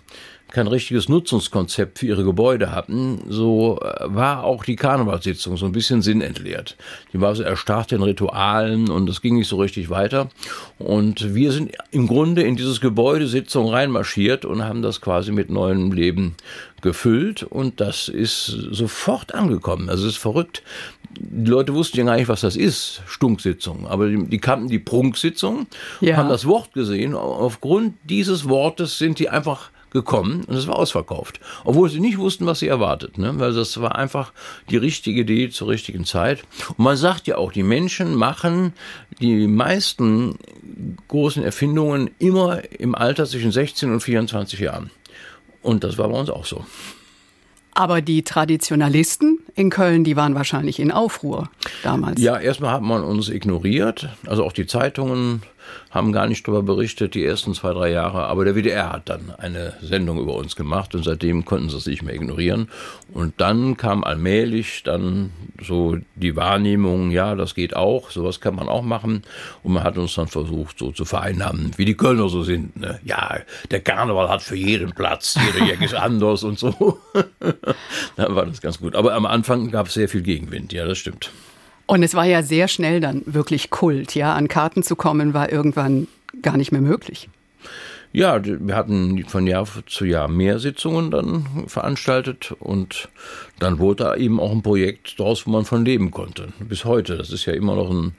kein 0.50 0.66
richtiges 0.66 1.08
Nutzungskonzept 1.08 1.98
für 1.98 2.06
ihre 2.06 2.24
Gebäude 2.24 2.72
hatten, 2.72 3.20
so 3.28 3.78
äh, 3.80 4.04
war 4.06 4.44
auch 4.44 4.64
die 4.64 4.76
Karnevalssitzung 4.76 5.56
so 5.56 5.66
ein 5.66 5.72
bisschen 5.72 6.00
sinnentleert. 6.02 6.76
Die 7.12 7.20
war 7.20 7.34
so 7.34 7.42
erstarrt 7.42 7.92
in 7.92 8.02
Ritualen 8.02 8.90
und 8.90 9.08
es 9.10 9.20
ging 9.20 9.36
nicht 9.36 9.48
so 9.48 9.56
richtig 9.56 9.90
weiter. 9.90 10.30
Und 10.78 11.34
wir 11.34 11.52
sind 11.52 11.72
im 11.90 12.06
Grunde 12.06 12.42
in 12.42 12.56
dieses 12.56 12.80
Gebäudesitzung 12.80 13.68
reinmarschiert 13.68 14.44
und 14.44 14.64
haben 14.64 14.82
das 14.82 15.00
quasi 15.00 15.32
mit 15.32 15.50
neuem 15.50 15.92
Leben 15.92 16.34
gefüllt 16.80 17.42
und 17.42 17.80
das 17.80 18.08
ist 18.08 18.46
sofort 18.46 19.34
angekommen. 19.34 19.90
Also 19.90 20.06
es 20.06 20.14
ist 20.14 20.18
verrückt. 20.18 20.62
Die 21.18 21.50
Leute 21.50 21.74
wussten 21.74 21.98
ja 21.98 22.04
gar 22.04 22.16
nicht, 22.16 22.28
was 22.28 22.42
das 22.42 22.56
ist, 22.56 23.02
Stunksitzung. 23.06 23.86
Aber 23.86 24.08
die, 24.08 24.24
die 24.28 24.38
kannten 24.38 24.68
die 24.68 24.78
Prunksitzung, 24.78 25.66
ja. 26.00 26.16
haben 26.16 26.28
das 26.28 26.46
Wort 26.46 26.72
gesehen. 26.72 27.14
Aufgrund 27.14 27.94
dieses 28.04 28.48
Wortes 28.48 28.98
sind 28.98 29.18
die 29.18 29.28
einfach 29.28 29.70
gekommen 29.90 30.45
und 30.45 30.57
es 30.57 30.66
war 30.66 30.76
ausverkauft. 30.76 31.40
Obwohl 31.64 31.88
sie 31.88 32.00
nicht 32.00 32.18
wussten, 32.18 32.47
was 32.47 32.59
sie 32.59 32.68
erwartet. 32.68 33.18
Ne? 33.18 33.38
Weil 33.38 33.52
das 33.52 33.80
war 33.80 33.97
einfach 33.97 34.33
die 34.71 34.76
richtige 34.76 35.23
Idee 35.23 35.50
zur 35.50 35.68
richtigen 35.68 36.04
Zeit. 36.04 36.45
Und 36.71 36.80
man 36.80 36.97
sagt 36.97 37.26
ja 37.26 37.37
auch, 37.37 37.52
die 37.52 37.62
Menschen 37.62 38.14
machen 38.14 38.73
die 39.21 39.47
meisten 39.47 40.38
großen 41.09 41.42
Erfindungen 41.42 42.11
immer 42.18 42.62
im 42.78 42.95
Alter 42.95 43.26
zwischen 43.26 43.52
16 43.52 43.92
und 43.92 44.00
24 44.00 44.61
Jahren. 44.61 44.90
Und 45.62 45.85
das 45.85 45.99
war 45.99 46.09
bei 46.09 46.18
uns 46.18 46.30
auch 46.30 46.45
so. 46.45 46.64
Aber 47.73 48.00
die 48.00 48.25
Traditionalisten 48.25 49.38
in 49.54 49.71
Köln, 49.71 50.02
die 50.02 50.16
waren 50.16 50.35
wahrscheinlich 50.35 50.80
in 50.80 50.90
Aufruhr 50.90 51.49
damals. 51.85 52.21
Ja, 52.21 52.37
erstmal 52.37 52.73
hat 52.73 52.83
man 52.83 53.04
uns 53.04 53.28
ignoriert, 53.28 54.09
also 54.26 54.45
auch 54.45 54.52
die 54.52 54.66
Zeitungen 54.66 55.42
haben 55.90 56.12
gar 56.12 56.26
nicht 56.26 56.46
darüber 56.46 56.62
berichtet, 56.62 57.14
die 57.14 57.25
ersten 57.25 57.54
zwei, 57.54 57.72
drei 57.72 57.90
Jahre. 57.90 58.25
Aber 58.25 58.44
der 58.44 58.54
WDR 58.54 58.92
hat 58.92 59.08
dann 59.08 59.32
eine 59.38 59.75
Sendung 59.80 60.18
über 60.18 60.34
uns 60.34 60.56
gemacht 60.56 60.94
und 60.94 61.04
seitdem 61.04 61.44
konnten 61.44 61.70
sie 61.70 61.76
es 61.76 61.87
nicht 61.87 62.02
mehr 62.02 62.14
ignorieren. 62.14 62.68
Und 63.12 63.34
dann 63.38 63.76
kam 63.76 64.04
allmählich 64.04 64.82
dann 64.84 65.32
so 65.60 65.96
die 66.14 66.37
Wahrnehmung, 66.37 67.10
ja, 67.10 67.34
das 67.34 67.54
geht 67.54 67.75
auch, 67.75 68.10
sowas 68.10 68.40
kann 68.40 68.54
man 68.54 68.68
auch 68.68 68.82
machen. 68.82 69.22
Und 69.62 69.72
man 69.72 69.84
hat 69.84 69.98
uns 69.98 70.14
dann 70.14 70.28
versucht, 70.28 70.78
so 70.78 70.92
zu 70.92 71.04
vereinnahmen, 71.04 71.72
wie 71.76 71.84
die 71.84 71.96
Kölner 71.96 72.28
so 72.28 72.42
sind. 72.42 72.76
Ne? 72.76 73.00
Ja, 73.04 73.38
der 73.70 73.80
Karneval 73.80 74.28
hat 74.28 74.42
für 74.42 74.56
jeden 74.56 74.92
Platz, 74.92 75.38
jeder 75.52 75.66
Jack 75.66 75.82
ist 75.82 75.94
anders 75.94 76.44
und 76.44 76.58
so. 76.58 76.98
dann 78.16 78.34
war 78.34 78.46
das 78.46 78.60
ganz 78.60 78.78
gut. 78.78 78.94
Aber 78.94 79.14
am 79.14 79.26
Anfang 79.26 79.70
gab 79.70 79.88
es 79.88 79.94
sehr 79.94 80.08
viel 80.08 80.22
Gegenwind, 80.22 80.72
ja, 80.72 80.87
das 80.87 80.98
stimmt. 80.98 81.30
Und 81.88 82.02
es 82.02 82.14
war 82.14 82.26
ja 82.26 82.42
sehr 82.42 82.68
schnell 82.68 83.00
dann 83.00 83.23
wirklich 83.25 83.71
Kult, 83.71 84.14
ja. 84.14 84.35
An 84.35 84.47
Karten 84.47 84.83
zu 84.83 84.95
kommen 84.95 85.33
war 85.33 85.50
irgendwann 85.50 86.07
gar 86.42 86.59
nicht 86.59 86.71
mehr 86.71 86.83
möglich. 86.83 87.30
Ja, 88.12 88.40
wir 88.42 88.74
hatten 88.74 89.22
von 89.26 89.46
Jahr 89.46 89.66
zu 89.86 90.06
Jahr 90.06 90.28
mehr 90.28 90.58
Sitzungen 90.58 91.10
dann 91.10 91.46
veranstaltet 91.66 92.54
und 92.58 93.10
dann 93.58 93.78
wurde 93.78 94.04
da 94.04 94.16
eben 94.16 94.40
auch 94.40 94.50
ein 94.50 94.62
Projekt 94.62 95.18
draus, 95.18 95.46
wo 95.46 95.50
man 95.50 95.66
von 95.66 95.84
leben 95.84 96.10
konnte. 96.10 96.48
Bis 96.58 96.86
heute. 96.86 97.18
Das 97.18 97.30
ist 97.30 97.44
ja 97.44 97.52
immer 97.52 97.76
noch 97.76 97.90
ein 97.90 98.14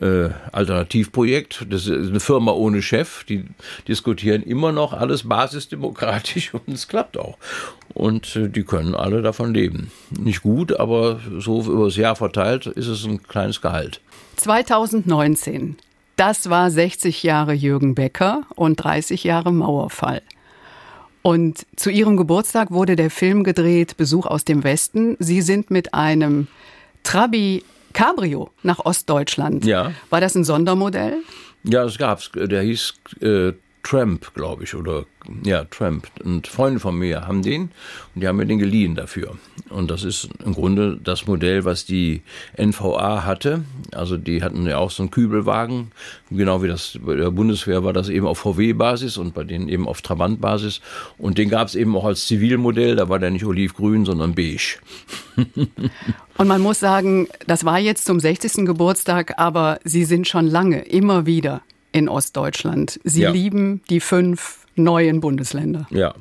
äh, 0.00 0.30
Alternativprojekt. 0.52 1.66
Das 1.68 1.86
ist 1.86 2.08
eine 2.08 2.20
Firma 2.20 2.52
ohne 2.52 2.80
Chef. 2.80 3.24
Die 3.24 3.44
diskutieren 3.86 4.42
immer 4.42 4.72
noch 4.72 4.94
alles 4.94 5.28
basisdemokratisch 5.28 6.54
und 6.66 6.68
es 6.68 6.88
klappt 6.88 7.18
auch. 7.18 7.36
Und 7.92 8.36
äh, 8.36 8.48
die 8.48 8.64
können 8.64 8.94
alle 8.94 9.20
davon 9.20 9.52
leben. 9.52 9.90
Nicht 10.10 10.42
gut, 10.42 10.78
aber 10.78 11.20
so 11.38 11.60
über 11.62 11.84
das 11.84 11.96
Jahr 11.96 12.16
verteilt 12.16 12.66
ist 12.66 12.86
es 12.86 13.04
ein 13.04 13.22
kleines 13.22 13.60
Gehalt. 13.60 14.00
2019 14.36 15.76
das 16.16 16.50
war 16.50 16.70
60 16.70 17.22
Jahre 17.22 17.52
Jürgen 17.52 17.94
Becker 17.94 18.42
und 18.54 18.76
30 18.76 19.24
Jahre 19.24 19.52
Mauerfall. 19.52 20.22
Und 21.22 21.66
zu 21.76 21.90
ihrem 21.90 22.16
Geburtstag 22.16 22.70
wurde 22.70 22.96
der 22.96 23.10
Film 23.10 23.44
gedreht, 23.44 23.96
Besuch 23.96 24.26
aus 24.26 24.44
dem 24.44 24.62
Westen. 24.62 25.16
Sie 25.18 25.40
sind 25.40 25.70
mit 25.70 25.94
einem 25.94 26.48
Trabi 27.02 27.64
Cabrio 27.94 28.50
nach 28.62 28.80
Ostdeutschland. 28.84 29.64
Ja. 29.64 29.92
War 30.10 30.20
das 30.20 30.34
ein 30.34 30.44
Sondermodell? 30.44 31.22
Ja, 31.62 31.84
das 31.84 31.96
gab's. 31.96 32.30
Der 32.34 32.60
hieß 32.60 32.94
äh, 33.22 33.52
Tramp, 33.84 34.32
glaube 34.34 34.64
ich, 34.64 34.74
oder 34.74 35.04
ja, 35.44 35.64
Tramp. 35.64 36.08
Und 36.24 36.46
Freunde 36.46 36.80
von 36.80 36.98
mir 36.98 37.26
haben 37.26 37.42
den 37.42 37.70
und 38.14 38.22
die 38.22 38.26
haben 38.26 38.36
mir 38.36 38.46
den 38.46 38.58
geliehen 38.58 38.94
dafür. 38.94 39.36
Und 39.68 39.90
das 39.90 40.04
ist 40.04 40.28
im 40.44 40.54
Grunde 40.54 40.98
das 41.02 41.26
Modell, 41.26 41.64
was 41.64 41.84
die 41.84 42.22
NVA 42.56 43.24
hatte. 43.24 43.64
Also 43.92 44.16
die 44.16 44.42
hatten 44.42 44.66
ja 44.66 44.78
auch 44.78 44.90
so 44.90 45.02
einen 45.02 45.10
Kübelwagen, 45.10 45.92
genau 46.30 46.62
wie 46.62 46.68
das 46.68 46.98
bei 47.00 47.14
der 47.14 47.30
Bundeswehr 47.30 47.84
war 47.84 47.92
das 47.92 48.08
eben 48.08 48.26
auf 48.26 48.38
VW-Basis 48.38 49.18
und 49.18 49.34
bei 49.34 49.44
denen 49.44 49.68
eben 49.68 49.86
auf 49.86 50.00
Trabant-Basis. 50.00 50.80
Und 51.18 51.36
den 51.36 51.50
gab 51.50 51.68
es 51.68 51.74
eben 51.74 51.94
auch 51.94 52.04
als 52.06 52.26
Zivilmodell, 52.26 52.96
da 52.96 53.10
war 53.10 53.18
der 53.18 53.30
nicht 53.30 53.44
olivgrün, 53.44 54.06
sondern 54.06 54.34
beige. 54.34 54.78
und 56.38 56.48
man 56.48 56.62
muss 56.62 56.80
sagen, 56.80 57.28
das 57.46 57.64
war 57.66 57.78
jetzt 57.78 58.06
zum 58.06 58.18
60. 58.18 58.64
Geburtstag, 58.64 59.34
aber 59.38 59.78
Sie 59.84 60.04
sind 60.04 60.26
schon 60.26 60.46
lange 60.46 60.80
immer 60.82 61.26
wieder 61.26 61.60
in 61.94 62.08
Ostdeutschland. 62.08 63.00
Sie 63.04 63.22
ja. 63.22 63.30
lieben 63.30 63.80
die 63.88 64.00
fünf 64.00 64.66
neuen 64.74 65.20
Bundesländer. 65.20 65.86
Ja, 65.90 66.14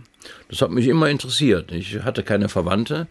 das 0.47 0.61
hat 0.61 0.69
mich 0.69 0.87
immer 0.87 1.09
interessiert. 1.09 1.71
Ich 1.71 2.03
hatte 2.03 2.21
keine 2.21 2.47
Verwandte 2.47 3.07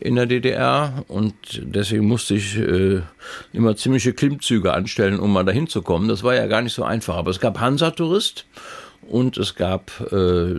in 0.00 0.16
der 0.16 0.24
DDR 0.24 1.04
und 1.08 1.34
deswegen 1.62 2.06
musste 2.06 2.34
ich 2.34 2.56
äh, 2.56 3.02
immer 3.52 3.76
ziemliche 3.76 4.14
Klimmzüge 4.14 4.72
anstellen, 4.72 5.20
um 5.20 5.30
mal 5.30 5.44
dahin 5.44 5.68
zu 5.68 5.82
kommen. 5.82 6.08
Das 6.08 6.22
war 6.22 6.34
ja 6.34 6.46
gar 6.46 6.62
nicht 6.62 6.72
so 6.72 6.84
einfach. 6.84 7.16
Aber 7.16 7.30
es 7.30 7.38
gab 7.38 7.60
Hansa-Tourist 7.60 8.46
und 9.08 9.36
es 9.36 9.54
gab 9.54 10.00
äh, 10.12 10.54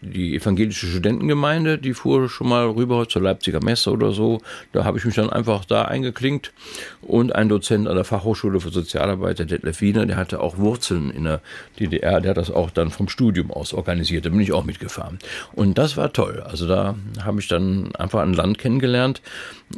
die 0.00 0.36
evangelische 0.36 0.86
Studentengemeinde, 0.86 1.78
die 1.78 1.94
fuhr 1.94 2.28
schon 2.28 2.48
mal 2.48 2.66
rüber 2.66 3.08
zur 3.08 3.22
Leipziger 3.22 3.62
Messe 3.62 3.90
oder 3.90 4.12
so. 4.12 4.40
Da 4.72 4.84
habe 4.84 4.98
ich 4.98 5.04
mich 5.04 5.14
dann 5.14 5.30
einfach 5.30 5.64
da 5.64 5.82
eingeklinkt. 5.82 6.52
Und 7.00 7.34
ein 7.34 7.48
Dozent 7.48 7.88
an 7.88 7.96
der 7.96 8.04
Fachhochschule 8.04 8.60
für 8.60 8.70
Sozialarbeit, 8.70 9.40
der 9.40 9.46
Detlef 9.46 9.80
Wiener, 9.80 10.06
der 10.06 10.16
hatte 10.16 10.40
auch 10.40 10.58
Wurzeln 10.58 11.10
in 11.10 11.24
der 11.24 11.40
DDR. 11.80 12.20
Der 12.20 12.30
hat 12.30 12.36
das 12.36 12.50
auch 12.50 12.70
dann 12.70 12.90
vom 12.90 13.08
Studium 13.08 13.50
aus 13.50 13.74
organisiert. 13.74 14.26
Da 14.26 14.30
bin 14.30 14.40
ich 14.40 14.52
auch 14.52 14.64
mitgefahren. 14.64 15.18
Und 15.54 15.78
das 15.78 15.96
war 15.96 16.12
toll. 16.12 16.42
Also 16.46 16.68
da 16.68 16.94
habe 17.24 17.40
ich 17.40 17.48
dann 17.48 17.94
einfach 17.96 18.20
ein 18.20 18.34
Land 18.34 18.58
kennengelernt. 18.58 19.22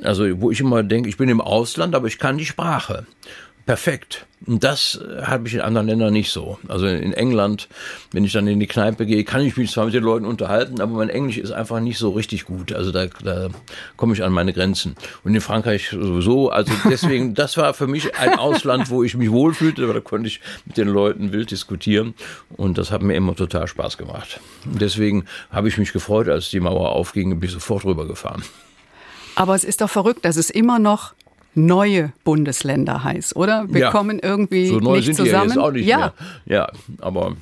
Also 0.02 0.40
wo 0.40 0.50
ich 0.50 0.60
immer 0.60 0.82
denke, 0.82 1.08
ich 1.08 1.16
bin 1.16 1.28
im 1.28 1.40
Ausland, 1.40 1.94
aber 1.94 2.06
ich 2.06 2.18
kann 2.18 2.36
die 2.36 2.44
Sprache 2.44 3.06
perfekt. 3.66 4.27
Und 4.46 4.62
das 4.62 5.00
habe 5.22 5.48
ich 5.48 5.55
in 5.55 5.62
anderen 5.62 5.87
Ländern 5.87 6.12
nicht 6.12 6.31
so. 6.31 6.59
Also 6.68 6.87
in 6.87 7.14
England, 7.14 7.68
wenn 8.12 8.24
ich 8.24 8.33
dann 8.33 8.46
in 8.46 8.61
die 8.61 8.66
Kneipe 8.66 9.07
gehe, 9.07 9.24
kann 9.24 9.40
ich 9.40 9.57
mich 9.57 9.70
zwar 9.70 9.87
mit 9.87 9.94
den 9.94 10.05
Leuten 10.05 10.27
unterhalten, 10.27 10.83
aber 10.83 10.92
mein 10.92 11.09
Englisch 11.09 11.38
ist 11.38 11.50
einfach 11.50 11.81
nicht 11.81 11.96
so 11.96 12.11
richtig 12.11 12.44
gut. 12.44 12.72
Also 12.72 12.92
da, 12.92 13.07
da 13.22 13.48
komme 13.96 14.12
ich 14.12 14.22
an 14.22 14.33
meine 14.33 14.53
Grenzen. 14.53 14.96
Und 15.22 15.35
in 15.35 15.40
Frankreich 15.40 15.88
sowieso. 15.88 16.50
Also 16.50 16.72
deswegen, 16.90 17.35
das 17.35 17.57
war 17.57 17.72
für 17.72 17.87
mich 17.87 18.18
ein 18.18 18.35
Ausland, 18.38 18.90
wo 18.90 19.03
ich 19.03 19.16
mich 19.16 19.31
wohlfühlte, 19.31 19.85
aber 19.85 19.94
da 19.94 20.00
konnte 20.00 20.29
ich 20.29 20.40
mit 20.66 20.77
den 20.77 20.88
Leuten 20.88 21.33
wild 21.33 21.50
diskutieren. 21.50 22.14
Und 22.57 22.77
das 22.77 22.90
hat 22.90 23.03
mir 23.03 23.14
immer 23.14 23.35
total 23.35 23.66
Spaß 23.66 23.96
gemacht. 23.96 24.40
Und 24.66 24.83
deswegen 24.83 25.24
habe 25.50 25.68
ich 25.68 25.79
mich 25.79 25.92
gefreut, 25.92 26.29
als 26.29 26.50
die 26.50 26.61
Mauer 26.61 26.90
aufging, 26.90 27.40
bin 27.40 27.48
ich 27.48 27.55
sofort 27.55 27.87
rübergefahren. 27.87 28.42
Aber 29.37 29.55
es 29.55 29.64
ist 29.64 29.81
doch 29.81 29.90
verrückt, 29.90 30.24
dass 30.24 30.37
es 30.37 30.50
immer 30.50 30.79
noch 30.79 31.14
neue 31.54 32.12
Bundesländer 32.24 33.04
heißt, 33.04 33.36
oder? 33.36 33.66
Wir 33.68 33.82
ja, 33.82 33.90
kommen 33.90 34.18
irgendwie 34.18 34.66
so 34.66 34.78
neu 34.78 34.96
nicht 34.96 35.06
sind 35.06 35.16
zusammen. 35.16 35.48
Die 35.50 35.54
jetzt 35.54 35.58
auch 35.58 35.70
nicht 35.70 35.86
ja. 35.86 35.98
mehr. 35.98 36.12
Ja, 36.46 36.72
aber 36.98 37.36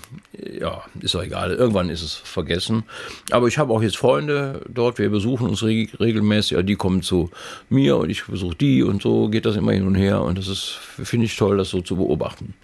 ja, 0.60 0.82
ist 1.00 1.14
doch 1.14 1.22
egal. 1.22 1.52
Irgendwann 1.52 1.88
ist 1.88 2.02
es 2.02 2.14
vergessen. 2.14 2.84
Aber 3.30 3.48
ich 3.48 3.58
habe 3.58 3.72
auch 3.72 3.82
jetzt 3.82 3.96
Freunde 3.96 4.62
dort. 4.68 4.98
Wir 4.98 5.10
besuchen 5.10 5.48
uns 5.48 5.62
regelmäßig. 5.62 6.64
Die 6.64 6.76
kommen 6.76 7.02
zu 7.02 7.30
mir 7.68 7.96
und 7.96 8.10
ich 8.10 8.24
besuche 8.24 8.56
die 8.56 8.82
und 8.82 9.02
so 9.02 9.28
geht 9.28 9.46
das 9.46 9.56
immer 9.56 9.72
hin 9.72 9.86
und 9.86 9.94
her. 9.94 10.22
Und 10.22 10.38
das 10.38 10.48
ist, 10.48 10.78
finde 11.02 11.26
ich 11.26 11.36
toll, 11.36 11.56
das 11.56 11.70
so 11.70 11.80
zu 11.80 11.96
beobachten. 11.96 12.54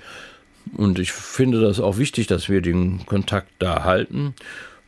Und 0.76 0.98
ich 0.98 1.12
finde 1.12 1.60
das 1.60 1.80
auch 1.80 1.98
wichtig, 1.98 2.26
dass 2.26 2.48
wir 2.48 2.60
den 2.60 3.06
Kontakt 3.06 3.48
da 3.58 3.84
halten 3.84 4.34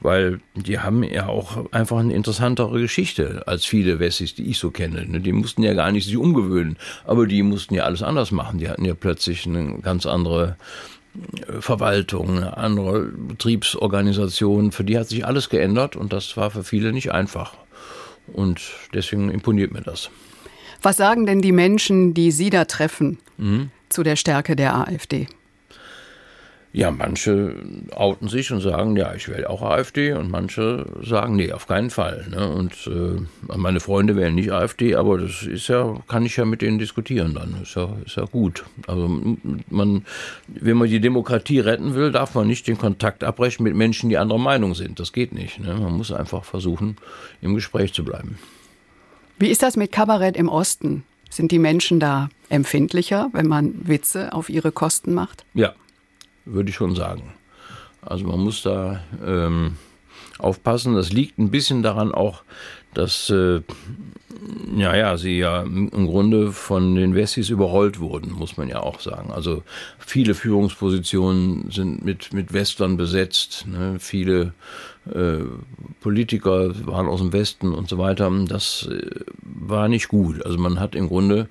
weil 0.01 0.41
die 0.55 0.79
haben 0.79 1.03
ja 1.03 1.27
auch 1.27 1.73
einfach 1.73 1.99
eine 1.99 2.15
interessantere 2.15 2.81
Geschichte 2.81 3.43
als 3.47 3.65
viele 3.65 3.99
Wessis, 3.99 4.35
die 4.35 4.51
ich 4.51 4.59
so 4.59 4.71
kenne. 4.71 5.07
Ne? 5.07 5.21
Die 5.21 5.33
mussten 5.33 5.63
ja 5.63 5.75
gar 5.75 5.93
nicht 5.93 6.07
sich 6.07 6.17
umgewöhnen, 6.17 6.77
aber 7.05 7.27
die 7.27 7.43
mussten 7.43 7.75
ja 7.75 7.85
alles 7.85 8.03
anders 8.03 8.31
machen. 8.31 8.59
Die 8.59 8.69
hatten 8.69 8.85
ja 8.85 8.95
plötzlich 8.95 9.47
eine 9.47 9.79
ganz 9.81 10.07
andere 10.07 10.57
äh, 11.47 11.61
Verwaltung, 11.61 12.39
eine 12.39 12.57
andere 12.57 13.13
Betriebsorganisation. 13.13 14.73
Für 14.73 14.85
die 14.85 14.99
hat 14.99 15.09
sich 15.09 15.27
alles 15.27 15.49
geändert 15.49 15.97
und 15.97 16.13
das 16.13 16.37
war 16.37 16.51
für 16.51 16.65
viele 16.65 16.93
nicht 16.93 17.13
einfach. 17.13 17.55
Und 18.33 18.61
deswegen 18.95 19.31
imponiert 19.31 19.73
mir 19.73 19.83
das. 19.83 20.11
Was 20.83 20.97
sagen 20.97 21.27
denn 21.27 21.43
die 21.43 21.53
Menschen, 21.53 22.15
die 22.15 22.31
Sie 22.31 22.49
da 22.49 22.65
treffen, 22.65 23.19
mhm. 23.37 23.71
zu 23.91 24.03
der 24.03 24.17
Stärke 24.17 24.57
der 24.57 24.75
AfD? 24.77 25.27
Ja, 26.73 26.93
manche 26.93 27.57
outen 27.91 28.29
sich 28.29 28.53
und 28.53 28.61
sagen, 28.61 28.97
ja, 28.97 29.13
ich 29.15 29.29
wähle 29.29 29.51
auch 29.51 29.61
AfD 29.63 30.13
und 30.13 30.31
manche 30.31 30.87
sagen, 31.03 31.35
nee, 31.35 31.51
auf 31.51 31.67
keinen 31.67 31.91
Fall. 31.91 32.29
Ne? 32.31 32.49
Und 32.49 32.87
äh, 32.87 33.57
meine 33.57 33.81
Freunde 33.81 34.15
wählen 34.15 34.37
nicht 34.37 34.53
AfD, 34.53 34.95
aber 34.95 35.19
das 35.19 35.43
ist 35.43 35.67
ja, 35.67 35.97
kann 36.07 36.25
ich 36.25 36.37
ja 36.37 36.45
mit 36.45 36.63
denen 36.63 36.79
diskutieren 36.79 37.35
dann. 37.35 37.61
Ist 37.61 37.75
ja, 37.75 37.89
ist 38.07 38.15
ja 38.15 38.25
gut. 38.25 38.65
Also 38.87 39.09
man, 39.69 40.05
wenn 40.47 40.77
man 40.77 40.89
die 40.89 41.01
Demokratie 41.01 41.59
retten 41.59 41.95
will, 41.97 42.13
darf 42.13 42.37
man 42.37 42.47
nicht 42.47 42.69
den 42.69 42.79
Kontakt 42.79 43.25
abbrechen 43.25 43.65
mit 43.65 43.75
Menschen, 43.75 44.09
die 44.09 44.17
anderer 44.19 44.39
Meinung 44.39 44.77
sind. 44.77 45.01
Das 45.01 45.13
geht 45.13 45.33
nicht. 45.33 45.59
Ne? 45.59 45.75
Man 45.75 45.95
muss 45.95 46.13
einfach 46.13 46.45
versuchen, 46.45 46.97
im 47.43 47.57
Gespräch 47.57 47.93
zu 47.95 48.05
bleiben. 48.05 48.39
Wie 49.41 49.49
ist 49.49 49.65
das 49.65 49.77
mit 49.77 49.91
Kabarett 49.91 50.37
im 50.37 50.49
Osten? 50.49 51.03
Sind 51.31 51.51
die 51.51 51.59
Menschen 51.59 51.99
da 51.99 52.29
empfindlicher, 52.49 53.29
wenn 53.33 53.49
man 53.49 53.89
Witze 53.89 54.33
auf 54.33 54.49
ihre 54.49 54.71
Kosten 54.71 55.15
macht? 55.15 55.45
Ja, 55.55 55.75
würde 56.45 56.71
ich 56.71 56.77
schon 56.77 56.95
sagen. 56.95 57.35
Also 58.03 58.27
man 58.27 58.41
muss 58.41 58.63
da 58.63 59.01
ähm, 59.25 59.77
aufpassen. 60.39 60.95
Das 60.95 61.13
liegt 61.13 61.39
ein 61.39 61.51
bisschen 61.51 61.83
daran 61.83 62.13
auch, 62.13 62.43
dass 62.95 63.31
äh, 63.31 63.61
ja, 64.77 64.97
ja, 64.97 65.17
sie 65.17 65.39
ja 65.39 65.63
im 65.63 66.07
Grunde 66.07 66.53
von 66.53 66.95
den 66.95 67.15
Wessis 67.15 67.51
überrollt 67.51 68.01
wurden, 68.01 68.33
muss 68.33 68.57
man 68.57 68.69
ja 68.69 68.81
auch 68.81 69.01
sagen. 69.01 69.31
Also 69.31 69.63
viele 69.99 70.35
Führungspositionen 70.35 71.71
sind 71.71 72.05
mit, 72.05 72.33
mit 72.33 72.53
Western 72.53 72.97
besetzt. 72.97 73.67
Ne? 73.67 73.97
Viele 73.99 74.55
äh, 75.13 75.45
Politiker 76.01 76.75
waren 76.87 77.07
aus 77.07 77.21
dem 77.21 77.33
Westen 77.33 77.75
und 77.75 77.89
so 77.89 77.99
weiter. 77.99 78.31
Das 78.47 78.89
äh, 78.91 79.11
war 79.43 79.89
nicht 79.89 80.09
gut. 80.09 80.45
Also 80.45 80.59
man 80.59 80.81
hat 80.81 80.95
im 80.95 81.09
Grunde 81.09 81.49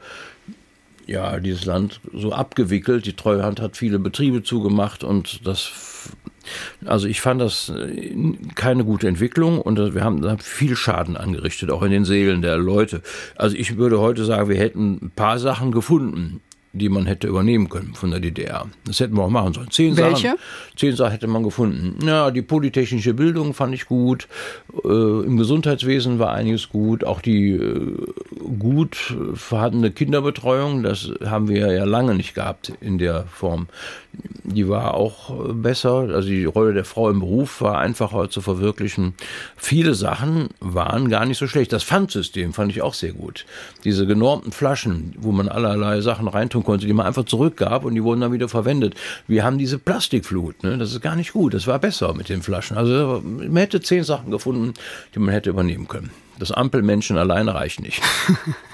ja, 1.10 1.40
dieses 1.40 1.66
Land 1.66 2.00
so 2.14 2.32
abgewickelt. 2.32 3.06
Die 3.06 3.16
Treuhand 3.16 3.60
hat 3.60 3.78
viele 3.78 3.98
Betriebe 3.98 4.44
zugemacht 4.44 5.04
und 5.04 5.46
das, 5.48 5.72
also 6.86 7.08
ich 7.08 7.20
fand 7.20 7.42
das 7.42 7.70
äh, 7.70 8.16
keine 8.56 8.86
gute 8.86 9.08
Entwicklung 9.08 9.60
und 9.60 9.96
wir 9.96 10.04
haben 10.04 10.40
viel 10.40 10.76
Schaden 10.76 11.18
angerichtet, 11.18 11.72
auch 11.72 11.82
in 11.82 11.92
den 11.92 12.06
Seelen 12.06 12.44
der 12.44 12.58
Leute. 12.58 13.02
Also 13.36 13.58
ich 13.58 13.78
würde 13.78 14.00
heute 14.00 14.24
sagen, 14.24 14.50
wir 14.50 14.58
hätten 14.58 15.00
ein 15.02 15.12
paar 15.16 15.40
Sachen 15.40 15.72
gefunden, 15.72 16.42
die 16.72 16.90
man 16.90 17.06
hätte 17.06 17.28
übernehmen 17.28 17.70
können 17.70 17.96
von 17.96 18.12
der 18.12 18.20
DDR. 18.20 18.68
Das 18.86 19.00
hätten 19.00 19.16
wir 19.16 19.24
auch 19.24 19.30
machen 19.30 19.54
sollen. 19.54 19.72
Zehn 19.72 19.98
Welche? 19.98 20.28
Sachen, 20.30 20.40
zehn 20.76 20.96
Sachen 20.96 21.12
hätte 21.12 21.28
man 21.28 21.44
gefunden. 21.44 22.06
Ja, 22.06 22.30
die 22.30 22.44
polytechnische 22.44 23.14
Bildung 23.14 23.54
fand 23.54 23.74
ich 23.74 23.86
gut. 23.86 24.28
Äh, 24.84 24.88
Im 24.88 25.38
Gesundheitswesen 25.38 26.20
war 26.20 26.34
einiges 26.34 26.70
gut. 26.70 27.04
Auch 27.04 27.22
die 27.22 27.52
äh, 27.52 27.98
gut 28.60 29.16
vorhandene 29.34 29.92
Kinderbetreuung, 29.92 30.84
das 30.84 31.12
haben 31.26 31.48
wir 31.48 31.72
ja 31.72 31.86
lange 31.86 32.14
nicht 32.14 32.36
gehabt 32.36 32.74
in 32.82 32.98
der 32.98 33.26
Form. 33.26 33.68
Die 34.44 34.68
war 34.68 34.96
auch 34.96 35.54
besser. 35.54 36.10
Also 36.10 36.30
die 36.30 36.46
Rolle 36.46 36.74
der 36.74 36.86
Frau 36.86 37.10
im 37.10 37.20
Beruf 37.20 37.62
war 37.62 37.78
einfacher 37.78 38.30
zu 38.30 38.42
verwirklichen. 38.42 39.14
Viele 39.56 39.94
Sachen 39.94 40.50
waren 40.60 41.10
gar 41.10 41.26
nicht 41.26 41.38
so 41.38 41.48
schlecht. 41.48 41.72
Das 41.72 41.84
Pfandsystem 41.84 42.54
fand 42.54 42.72
ich 42.72 42.82
auch 42.82 42.96
sehr 42.96 43.14
gut. 43.14 43.46
Diese 43.84 44.08
genormten 44.08 44.52
Flaschen, 44.52 45.14
wo 45.20 45.32
man 45.32 45.50
allerlei 45.50 46.02
Sachen 46.02 46.28
reintun 46.28 46.60
tun 46.60 46.64
konnte, 46.64 46.86
die 46.86 46.94
man 46.94 47.06
einfach 47.06 47.26
zurückgab 47.26 47.86
und 47.86 47.96
die 47.96 48.04
wurden 48.04 48.22
dann 48.22 48.32
wieder 48.32 48.50
verwendet. 48.50 48.96
Wir 49.28 49.44
haben 49.44 49.58
diese 49.58 49.80
Plastikflut, 49.80 50.64
ne? 50.64 50.78
das 50.78 50.92
ist 50.92 51.02
gar 51.02 51.16
nicht 51.16 51.34
gut. 51.34 51.54
Das 51.54 51.68
war 51.68 51.80
besser 51.80 52.14
mit 52.14 52.30
den 52.30 52.42
Flaschen. 52.42 52.78
Also 52.78 53.22
man 53.24 53.58
hätte 53.58 53.82
zehn 53.82 54.04
Sachen 54.04 54.32
gefunden, 54.32 54.74
die 55.16 55.20
man 55.20 55.34
hätte 55.34 55.50
übernehmen 55.50 55.88
können. 55.88 56.12
Das 56.38 56.52
Ampelmenschen 56.52 57.18
alleine 57.18 57.54
reicht 57.54 57.82
nicht. 57.82 58.02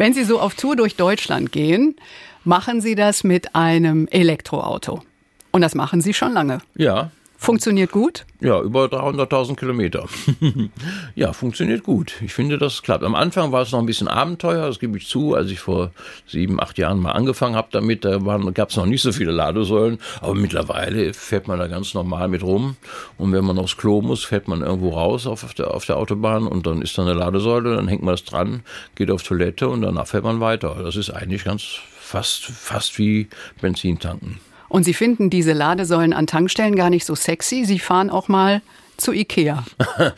Wenn 0.00 0.14
Sie 0.14 0.24
so 0.24 0.40
auf 0.40 0.54
Tour 0.54 0.76
durch 0.76 0.96
Deutschland 0.96 1.52
gehen, 1.52 1.94
machen 2.42 2.80
Sie 2.80 2.94
das 2.94 3.22
mit 3.22 3.54
einem 3.54 4.08
Elektroauto. 4.08 5.02
Und 5.50 5.60
das 5.60 5.74
machen 5.74 6.00
Sie 6.00 6.14
schon 6.14 6.32
lange. 6.32 6.62
Ja, 6.74 7.10
Funktioniert 7.42 7.90
gut? 7.90 8.26
Ja, 8.42 8.60
über 8.60 8.84
300.000 8.84 9.56
Kilometer. 9.56 10.04
ja, 11.14 11.32
funktioniert 11.32 11.82
gut. 11.84 12.12
Ich 12.20 12.34
finde, 12.34 12.58
das 12.58 12.82
klappt. 12.82 13.02
Am 13.02 13.14
Anfang 13.14 13.50
war 13.50 13.62
es 13.62 13.72
noch 13.72 13.78
ein 13.78 13.86
bisschen 13.86 14.08
Abenteuer, 14.08 14.66
das 14.66 14.78
gebe 14.78 14.98
ich 14.98 15.06
zu. 15.08 15.34
Als 15.34 15.50
ich 15.50 15.58
vor 15.58 15.90
sieben, 16.26 16.60
acht 16.60 16.76
Jahren 16.76 17.00
mal 17.00 17.12
angefangen 17.12 17.56
habe 17.56 17.68
damit, 17.70 18.04
da 18.04 18.18
gab 18.18 18.68
es 18.68 18.76
noch 18.76 18.84
nicht 18.84 19.00
so 19.00 19.10
viele 19.10 19.32
Ladesäulen. 19.32 20.00
Aber 20.20 20.34
mittlerweile 20.34 21.14
fährt 21.14 21.48
man 21.48 21.58
da 21.58 21.66
ganz 21.66 21.94
normal 21.94 22.28
mit 22.28 22.42
rum. 22.42 22.76
Und 23.16 23.32
wenn 23.32 23.46
man 23.46 23.58
aufs 23.58 23.78
Klo 23.78 24.02
muss, 24.02 24.22
fährt 24.22 24.46
man 24.46 24.60
irgendwo 24.60 24.90
raus 24.90 25.26
auf 25.26 25.54
der, 25.54 25.72
auf 25.72 25.86
der 25.86 25.96
Autobahn 25.96 26.46
und 26.46 26.66
dann 26.66 26.82
ist 26.82 26.98
da 26.98 27.02
eine 27.02 27.14
Ladesäule, 27.14 27.74
dann 27.74 27.88
hängt 27.88 28.02
man 28.02 28.12
das 28.12 28.24
dran, 28.24 28.64
geht 28.96 29.10
auf 29.10 29.22
Toilette 29.22 29.66
und 29.66 29.80
danach 29.80 30.08
fährt 30.08 30.24
man 30.24 30.40
weiter. 30.40 30.76
Das 30.84 30.94
ist 30.94 31.08
eigentlich 31.08 31.44
ganz 31.44 31.78
fast, 31.98 32.44
fast 32.44 32.98
wie 32.98 33.28
Benzin 33.62 33.98
tanken. 33.98 34.40
Und 34.70 34.84
Sie 34.84 34.94
finden 34.94 35.30
diese 35.30 35.52
Ladesäulen 35.52 36.12
an 36.12 36.28
Tankstellen 36.28 36.76
gar 36.76 36.90
nicht 36.90 37.04
so 37.04 37.16
sexy. 37.16 37.64
Sie 37.64 37.80
fahren 37.80 38.08
auch 38.08 38.28
mal 38.28 38.62
zu 39.00 39.12
Ikea. 39.12 39.64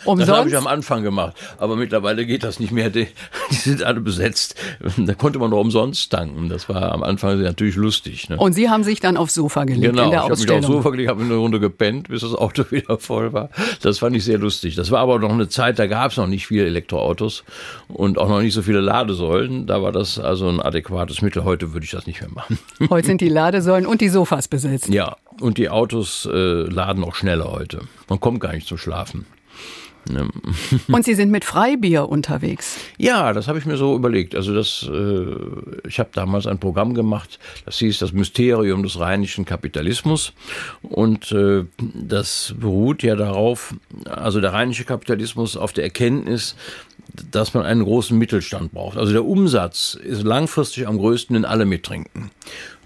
Umsonst? 0.05 0.23
Das 0.33 0.39
habe 0.39 0.49
ich 0.49 0.57
am 0.57 0.67
Anfang 0.67 1.03
gemacht, 1.03 1.35
aber 1.59 1.77
mittlerweile 1.77 2.25
geht 2.25 2.43
das 2.43 2.59
nicht 2.59 2.73
mehr. 2.73 2.91
Die, 2.91 3.09
die, 3.51 3.55
sind 3.55 3.83
alle 3.83 4.01
besetzt. 4.01 4.55
Da 4.97 5.15
konnte 5.15 5.39
man 5.39 5.51
noch 5.51 5.61
umsonst 5.61 6.11
tanken. 6.11 6.49
Das 6.49 6.69
war 6.69 6.93
am 6.93 7.03
Anfang 7.03 7.41
natürlich 7.43 7.77
lustig. 7.77 8.29
Ne? 8.31 8.37
Und 8.37 8.53
Sie 8.53 8.71
haben 8.71 8.85
sich 8.85 9.01
dann 9.01 9.17
aufs 9.17 9.35
Sofa 9.35 9.65
gelegt 9.65 9.83
genau, 9.83 10.05
in 10.05 10.11
der 10.11 10.19
ich 10.21 10.25
habe 10.25 10.41
mich 10.41 10.51
aufs 10.51 10.67
Sofa 10.67 10.91
gelegt, 10.91 11.11
habe 11.11 11.23
eine 11.23 11.35
Runde 11.35 11.61
gepennt, 11.61 12.09
bis 12.09 12.23
das 12.23 12.35
Auto 12.35 12.65
wieder 12.71 12.99
voll 12.99 13.33
war. 13.33 13.51
Das 13.83 13.99
fand 13.99 14.17
ich 14.17 14.25
sehr 14.25 14.39
lustig. 14.39 14.75
Das 14.75 14.91
war 14.91 15.01
aber 15.01 15.19
noch 15.19 15.33
eine 15.33 15.49
Zeit, 15.49 15.79
da 15.79 15.87
gab 15.87 16.13
es 16.13 16.17
noch 16.17 16.27
nicht 16.27 16.47
viele 16.47 16.67
Elektroautos 16.67 17.45
und 17.89 18.19
auch 18.19 18.29
noch 18.29 18.41
nicht 18.41 18.55
so 18.55 18.63
viele 18.63 18.81
Ladesäulen. 18.81 19.67
Da 19.67 19.83
war 19.83 19.93
das 19.93 20.19
also 20.19 20.49
ein 20.49 20.61
adäquates 20.61 21.23
Mittel. 21.23 21.45
Heute 21.45 21.73
würde 21.73 21.85
ich 21.85 21.91
das 21.91 22.07
nicht 22.07 22.21
mehr 22.21 22.31
machen. 22.31 22.59
Heute 22.91 23.07
sind 23.07 23.21
die 23.21 23.29
Ladesäulen 23.33 23.87
und 23.87 24.01
die 24.01 24.09
Sofas 24.09 24.49
besetzt. 24.49 24.89
Ja, 24.89 25.17
und 25.41 25.59
die 25.59 25.69
Autos 25.69 26.29
äh, 26.31 26.63
laden 26.63 27.05
auch 27.05 27.15
schneller 27.15 27.51
heute. 27.51 27.83
Man 28.09 28.21
kommt 28.21 28.41
gar 28.41 28.53
nicht 28.53 28.67
zum 28.67 28.79
Schlafen. 28.79 29.27
Und 30.89 31.05
Sie 31.05 31.15
sind 31.15 31.31
mit 31.31 31.45
Freibier 31.45 32.09
unterwegs? 32.09 32.79
Ja, 32.99 33.33
das 33.33 33.49
habe 33.49 33.59
ich 33.59 33.67
mir 33.67 33.77
so 33.77 33.95
überlegt. 33.95 34.35
Also 34.35 34.55
das, 34.55 34.89
äh, 34.93 35.27
ich 35.87 35.99
habe 35.99 36.11
damals 36.13 36.47
ein 36.47 36.59
Programm 36.59 36.95
gemacht, 36.95 37.39
das 37.65 37.79
hieß 37.79 37.99
das 37.99 38.13
Mysterium 38.13 38.83
des 38.83 38.99
rheinischen 38.99 39.45
Kapitalismus. 39.45 40.33
Und 40.83 41.33
äh, 41.33 41.65
das 41.79 42.55
beruht 42.59 43.03
ja 43.03 43.15
darauf, 43.15 43.75
also 44.07 44.41
der 44.41 44.53
rheinische 44.53 44.85
Kapitalismus 44.85 45.57
auf 45.57 45.73
der 45.73 45.85
Erkenntnis, 45.85 46.57
dass 47.31 47.55
man 47.55 47.65
einen 47.65 47.85
großen 47.85 48.17
Mittelstand 48.17 48.73
braucht. 48.73 48.97
Also 48.97 49.13
der 49.13 49.25
Umsatz 49.25 49.95
ist 49.95 50.23
langfristig 50.23 50.87
am 50.87 50.99
größten, 50.99 51.37
wenn 51.37 51.45
alle 51.45 51.67
mittrinken. 51.67 52.31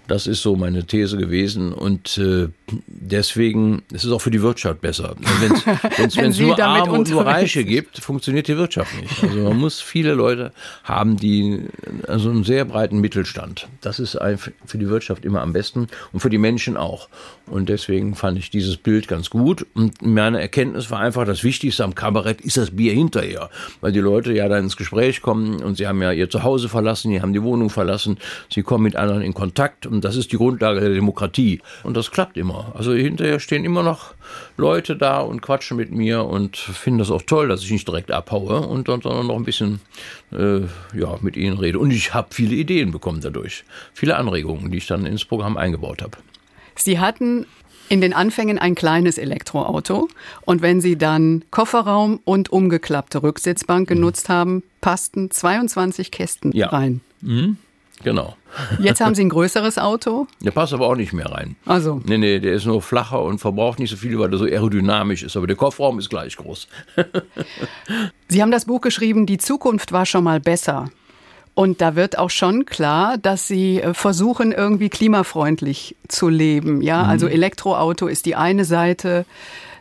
Das 0.07 0.25
ist 0.25 0.41
so 0.41 0.55
meine 0.55 0.85
These 0.85 1.17
gewesen 1.17 1.73
und 1.73 2.17
äh, 2.17 2.47
deswegen 2.87 3.83
ist 3.91 4.05
es 4.05 4.11
auch 4.11 4.21
für 4.21 4.31
die 4.31 4.41
Wirtschaft 4.41 4.79
besser. 4.79 5.15
Wenn 5.97 6.29
es 6.29 6.39
nur 6.39 6.59
Arme 6.59 6.91
und 6.91 7.09
nur 7.09 7.25
Reiche 7.25 7.65
gibt, 7.65 7.99
funktioniert 7.99 8.47
die 8.47 8.57
Wirtschaft 8.57 8.99
nicht. 9.01 9.23
Also 9.23 9.43
man 9.43 9.57
muss 9.57 9.81
viele 9.81 10.13
Leute 10.13 10.53
haben, 10.83 11.17
die 11.17 11.65
also 12.07 12.29
einen 12.29 12.45
sehr 12.45 12.63
breiten 12.65 12.99
Mittelstand. 12.99 13.67
Das 13.81 13.99
ist 13.99 14.17
für 14.65 14.77
die 14.77 14.89
Wirtschaft 14.89 15.25
immer 15.25 15.41
am 15.41 15.51
besten 15.53 15.87
und 16.13 16.21
für 16.21 16.29
die 16.29 16.37
Menschen 16.37 16.77
auch. 16.77 17.09
Und 17.49 17.69
deswegen 17.69 18.15
fand 18.15 18.37
ich 18.37 18.49
dieses 18.49 18.77
Bild 18.77 19.07
ganz 19.07 19.29
gut. 19.29 19.65
Und 19.73 20.01
meine 20.01 20.41
Erkenntnis 20.41 20.91
war 20.91 20.99
einfach, 20.99 21.25
das 21.25 21.43
Wichtigste 21.43 21.83
am 21.83 21.95
Kabarett 21.95 22.41
ist 22.41 22.57
das 22.57 22.71
Bier 22.71 22.93
hinterher. 22.93 23.49
Weil 23.81 23.91
die 23.91 23.99
Leute 23.99 24.33
ja 24.33 24.47
dann 24.49 24.65
ins 24.65 24.77
Gespräch 24.77 25.21
kommen 25.21 25.61
und 25.63 25.77
sie 25.77 25.87
haben 25.87 26.01
ja 26.01 26.11
ihr 26.11 26.29
Zuhause 26.29 26.69
verlassen, 26.69 27.11
sie 27.11 27.21
haben 27.21 27.33
die 27.33 27.43
Wohnung 27.43 27.69
verlassen, 27.69 28.17
sie 28.49 28.63
kommen 28.63 28.83
mit 28.83 28.95
anderen 28.95 29.21
in 29.21 29.33
Kontakt 29.33 29.85
und 29.85 30.03
das 30.03 30.15
ist 30.15 30.31
die 30.31 30.37
Grundlage 30.37 30.81
der 30.81 30.89
Demokratie. 30.89 31.61
Und 31.83 31.95
das 31.95 32.11
klappt 32.11 32.37
immer. 32.37 32.73
Also 32.75 32.93
hinterher 32.93 33.39
stehen 33.39 33.63
immer 33.63 33.83
noch 33.83 34.13
Leute 34.57 34.95
da 34.95 35.21
und 35.21 35.41
quatschen 35.41 35.77
mit 35.77 35.91
mir 35.91 36.25
und 36.25 36.57
finden 36.57 36.99
das 36.99 37.11
auch 37.11 37.21
toll, 37.21 37.47
dass 37.47 37.63
ich 37.63 37.71
nicht 37.71 37.87
direkt 37.87 38.11
abhaue 38.11 38.61
und 38.61 38.89
dann 38.89 39.01
sondern 39.01 39.27
noch 39.27 39.35
ein 39.35 39.45
bisschen 39.45 39.79
äh, 40.31 40.61
ja, 40.97 41.17
mit 41.21 41.37
ihnen 41.37 41.57
rede. 41.57 41.79
Und 41.79 41.91
ich 41.91 42.13
habe 42.13 42.27
viele 42.31 42.55
Ideen 42.55 42.91
bekommen 42.91 43.21
dadurch. 43.21 43.63
Viele 43.93 44.17
Anregungen, 44.17 44.71
die 44.71 44.77
ich 44.77 44.87
dann 44.87 45.05
ins 45.05 45.25
Programm 45.25 45.57
eingebaut 45.57 46.01
habe. 46.01 46.17
Sie 46.77 46.99
hatten 46.99 47.45
in 47.89 48.01
den 48.01 48.13
Anfängen 48.13 48.59
ein 48.59 48.75
kleines 48.75 49.17
Elektroauto 49.17 50.09
und 50.41 50.61
wenn 50.61 50.81
Sie 50.81 50.97
dann 50.97 51.43
Kofferraum 51.51 52.19
und 52.25 52.51
umgeklappte 52.51 53.23
Rücksitzbank 53.23 53.87
genutzt 53.87 54.29
haben, 54.29 54.63
passten 54.81 55.31
22 55.31 56.11
Kästen 56.11 56.51
ja. 56.53 56.67
rein. 56.67 57.01
Mhm. 57.21 57.57
Genau. 58.03 58.35
Jetzt 58.79 59.01
haben 59.01 59.15
Sie 59.15 59.23
ein 59.23 59.29
größeres 59.29 59.79
Auto? 59.79 60.27
Der 60.41 60.51
passt 60.51 60.73
aber 60.73 60.87
auch 60.87 60.95
nicht 60.95 61.13
mehr 61.13 61.31
rein. 61.31 61.55
Also. 61.65 62.01
Nee, 62.05 62.17
nee, 62.17 62.39
der 62.39 62.53
ist 62.53 62.65
nur 62.65 62.81
flacher 62.81 63.21
und 63.23 63.39
verbraucht 63.39 63.79
nicht 63.79 63.89
so 63.89 63.97
viel, 63.97 64.19
weil 64.19 64.29
der 64.29 64.37
so 64.37 64.45
aerodynamisch 64.45 65.23
ist. 65.23 65.35
Aber 65.35 65.47
der 65.47 65.55
Kofferraum 65.55 65.97
ist 65.97 66.09
gleich 66.09 66.37
groß. 66.37 66.67
Sie 68.27 68.41
haben 68.41 68.51
das 68.51 68.65
Buch 68.65 68.81
geschrieben, 68.81 69.25
Die 69.25 69.39
Zukunft 69.39 69.91
war 69.91 70.05
schon 70.05 70.23
mal 70.23 70.39
besser. 70.39 70.89
Und 71.57 71.81
da 71.81 71.95
wird 71.95 72.19
auch 72.19 72.29
schon 72.29 72.67
klar, 72.67 73.17
dass 73.17 73.47
Sie 73.47 73.81
äh, 73.81 73.95
versuchen, 73.95 74.51
irgendwie 74.51 74.89
klimafreundlich 74.89 75.95
zu 76.07 76.29
leben. 76.29 76.83
Ja, 76.83 77.01
mhm. 77.01 77.09
also 77.09 77.27
Elektroauto 77.27 78.05
ist 78.05 78.27
die 78.27 78.35
eine 78.35 78.63
Seite. 78.63 79.25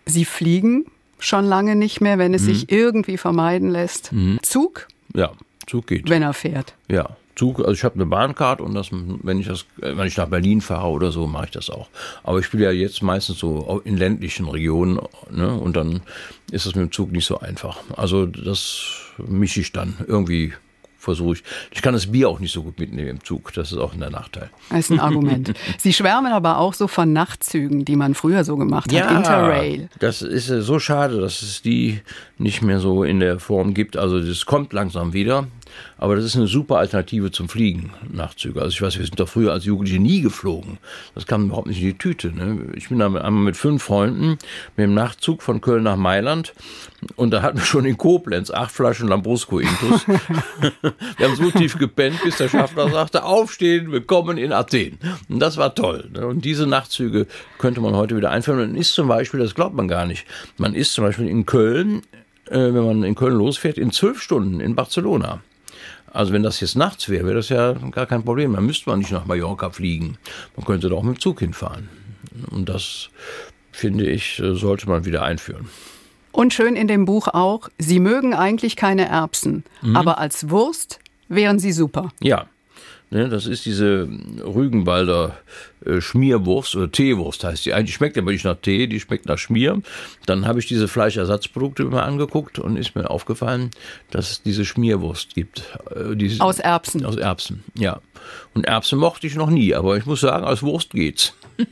Sie 0.07 0.25
fliegen 0.25 0.87
schon 1.19 1.45
lange 1.45 1.77
nicht 1.77 2.01
mehr, 2.01 2.17
wenn 2.17 2.33
es 2.33 2.45
mhm. 2.45 2.47
sich 2.47 2.73
irgendwie 2.73 3.19
vermeiden 3.19 3.69
lässt. 3.69 4.11
Mhm. 4.11 4.39
Zug? 4.41 4.89
Ja, 5.15 5.33
Zug 5.67 5.89
geht. 5.89 6.09
Wenn 6.09 6.23
er 6.23 6.33
fährt. 6.33 6.73
Ja, 6.89 7.11
Zug, 7.35 7.59
also 7.59 7.73
ich 7.73 7.85
habe 7.85 7.97
eine 7.97 8.07
Bahncard 8.07 8.63
und 8.63 8.73
das, 8.73 8.89
wenn 8.91 9.39
ich 9.39 9.47
das, 9.47 9.67
wenn 9.77 10.07
ich 10.07 10.17
nach 10.17 10.29
Berlin 10.29 10.63
fahre 10.63 10.89
oder 10.89 11.13
so, 11.13 11.27
mache 11.27 11.45
ich 11.45 11.51
das 11.51 11.69
auch. 11.69 11.89
Aber 12.23 12.39
ich 12.39 12.47
spiele 12.47 12.65
ja 12.65 12.71
jetzt 12.71 13.03
meistens 13.03 13.39
so 13.39 13.83
in 13.85 13.99
ländlichen 13.99 14.49
Regionen, 14.49 14.99
ne? 15.31 15.53
Und 15.53 15.77
dann 15.77 16.01
ist 16.51 16.65
es 16.65 16.75
mit 16.75 16.87
dem 16.87 16.93
Zug 16.93 17.13
nicht 17.13 17.27
so 17.27 17.39
einfach. 17.39 17.81
Also 17.99 18.25
das 18.25 19.13
mische 19.19 19.61
ich 19.61 19.73
dann 19.73 19.99
irgendwie 20.07 20.55
versuche 21.07 21.37
ich. 21.37 21.45
Ich 21.71 21.83
kann 21.83 21.95
das 21.95 22.09
Bier 22.09 22.29
auch 22.29 22.41
nicht 22.41 22.53
so 22.53 22.63
gut 22.63 22.79
mitnehmen 22.79 23.09
im 23.09 23.25
Zug. 23.25 23.53
Das 23.55 23.73
ist 23.73 23.79
auch 23.79 23.95
ein 23.95 24.01
Nachteil. 24.01 24.51
Das 24.69 24.81
ist 24.81 24.91
ein 24.91 25.01
Argument. 25.01 25.55
Sie 25.79 25.93
schwärmen 25.93 26.33
aber 26.33 26.59
auch 26.59 26.75
so 26.75 26.89
von 26.89 27.13
Nachtzügen, 27.13 27.85
die 27.85 27.97
man 27.97 28.15
früher 28.15 28.45
so 28.45 28.57
gemacht 28.57 28.93
hat. 28.93 28.99
Ja, 28.99 29.17
Interrail. 29.17 29.89
Das 30.01 30.21
ist 30.21 30.49
so 30.49 30.79
schade, 30.79 31.21
dass 31.21 31.43
es 31.43 31.63
die 31.63 32.01
nicht 32.39 32.63
mehr 32.63 32.81
so 32.81 33.05
in 33.05 33.21
der 33.21 33.39
Form 33.39 33.73
gibt. 33.73 33.97
Also 33.97 34.21
das 34.21 34.45
kommt 34.45 34.73
langsam 34.73 35.13
wieder. 35.13 35.47
Aber 35.99 36.17
das 36.17 36.25
ist 36.25 36.37
eine 36.37 36.47
super 36.47 36.79
Alternative 36.79 37.31
zum 37.31 37.49
Fliegen, 37.49 37.93
Nachtzüge. 38.13 38.61
Also 38.61 38.73
ich 38.73 38.83
weiß, 38.83 38.99
wir 38.99 39.05
sind 39.05 39.19
doch 39.19 39.29
früher 39.29 39.53
als 39.53 39.65
Jugendliche 39.65 40.01
nie 40.01 40.21
geflogen. 40.21 40.79
Das 41.15 41.27
kam 41.27 41.47
überhaupt 41.47 41.67
nicht 41.67 41.81
in 41.81 41.89
die 41.89 41.99
Tüte. 41.99 42.29
Ne? 42.29 42.73
Ich 42.75 42.89
bin 42.89 42.99
da 42.99 43.07
einmal 43.07 43.33
mit 43.33 43.57
fünf 43.57 43.83
Freunden 43.83 44.39
mit 44.77 44.85
dem 44.85 44.95
Nachtzug 44.95 45.43
von 45.43 45.61
Köln 45.61 45.85
nach 45.85 45.97
Mailand 45.97 46.55
und 47.15 47.31
da 47.31 47.43
hatten 47.43 47.59
wir 47.59 47.65
schon 47.65 47.85
in 47.85 47.97
Koblenz 47.97 48.51
acht 48.51 48.73
Flaschen 48.73 49.09
Lambrusco-Intus. 49.09 50.07
wir 50.09 51.29
haben 51.29 51.37
so 51.37 51.51
tief 51.51 51.79
gepennt, 51.79 52.23
bis 52.25 52.37
der 52.37 52.49
Schaffner 52.49 52.89
sagte, 52.91 53.25
aufstehen, 53.25 53.93
wir 53.93 54.01
kommen 54.01 54.39
in 54.39 54.53
Athen. 54.53 54.99
Und 55.29 55.39
das 55.41 55.57
war 55.57 55.75
toll. 55.75 56.09
Ne? 56.13 56.27
Und 56.27 56.45
diese 56.45 56.67
Nachtzüge 56.67 57.27
könnte 57.59 57.81
man 57.81 57.95
heute 57.95 58.17
wieder 58.17 58.31
einführen. 58.31 58.59
Man 58.59 58.75
ist 58.75 58.95
zum 58.95 59.09
Beispiel, 59.09 59.41
das 59.41 59.55
glaubt 59.55 59.75
man 59.75 59.89
gar 59.89 60.07
nicht, 60.07 60.27
man 60.57 60.75
ist 60.75 60.93
zum 60.93 61.05
Beispiel 61.05 61.29
in 61.29 61.47
Köln, 61.47 62.03
äh, 62.47 62.57
wenn 62.57 62.85
man 62.85 63.03
in 63.03 63.15
Köln 63.15 63.35
losfährt, 63.35 63.79
in 63.79 63.93
zwölf 63.93 64.21
Stunden 64.21 64.61
in 64.61 64.75
Barcelona. 64.75 65.43
Also 66.17 66.33
wenn 66.33 66.43
das 66.43 66.61
jetzt 66.61 66.77
nachts 66.77 67.11
wäre, 67.11 67.27
wäre 67.27 67.37
das 67.37 67.51
ja 67.51 67.75
gar 67.91 68.07
kein 68.07 68.25
Problem. 68.25 68.55
Dann 68.55 68.65
müsste 68.65 68.89
man 68.89 69.01
nicht 69.01 69.13
nach 69.13 69.27
Mallorca 69.27 69.69
fliegen. 69.69 70.17
Man 70.57 70.65
könnte 70.65 70.89
doch 70.89 71.03
mit 71.03 71.17
dem 71.17 71.21
Zug 71.21 71.41
hinfahren. 71.41 71.91
Und 72.51 72.71
das, 72.71 73.11
finde 73.71 74.07
ich, 74.07 74.41
sollte 74.43 74.89
man 74.89 75.05
wieder 75.05 75.23
einführen. 75.23 75.69
Und 76.33 76.55
schön 76.55 76.75
in 76.75 76.89
dem 76.89 77.05
Buch 77.05 77.29
auch, 77.29 77.69
Sie 77.79 78.01
mögen 78.01 78.35
eigentlich 78.35 78.77
keine 78.77 79.07
Erbsen, 79.09 79.65
mhm. 79.83 79.97
aber 79.97 80.19
als 80.19 80.49
Wurst 80.51 81.01
wären 81.29 81.59
sie 81.59 81.73
super. 81.73 82.11
Ja, 82.21 82.47
Ne, 83.11 83.29
das 83.29 83.47
ist 83.47 83.65
diese 83.65 84.09
Rügenwalder 84.43 85.39
äh, 85.85 86.01
Schmierwurst 86.01 86.75
oder 86.75 86.91
Teewurst 86.91 87.45
heißt 87.45 87.65
die. 87.65 87.73
Eigentlich 87.73 87.95
schmeckt 87.95 88.19
aber 88.19 88.33
nicht 88.33 88.45
nach 88.45 88.57
Tee, 88.61 88.89
die 88.89 88.99
schmeckt 88.99 89.27
nach 89.27 89.39
Schmier. 89.39 89.81
Dann 90.27 90.45
habe 90.45 90.59
ich 90.59 90.67
diese 90.67 90.89
Fleischersatzprodukte 90.89 91.85
mal 91.85 92.03
angeguckt 92.03 92.59
und 92.59 92.77
ist 92.77 92.97
mir 92.97 93.09
aufgefallen, 93.09 93.71
dass 94.11 94.33
es 94.33 94.43
diese 94.43 94.65
Schmierwurst 94.65 95.35
gibt. 95.35 95.63
Äh, 95.95 96.17
diese, 96.17 96.43
aus 96.43 96.59
Erbsen. 96.59 97.07
Aus 97.07 97.17
Erbsen, 97.17 97.63
ja. 97.79 98.01
Und 98.55 98.67
Erbsen 98.67 98.99
mochte 98.99 99.29
ich 99.29 99.37
noch 99.37 99.51
nie, 99.51 99.73
aber 99.73 99.97
ich 99.97 100.07
muss 100.07 100.21
sagen, 100.21 100.45
als 100.45 100.65
Wurst 100.65 100.91
geht's. 100.91 101.33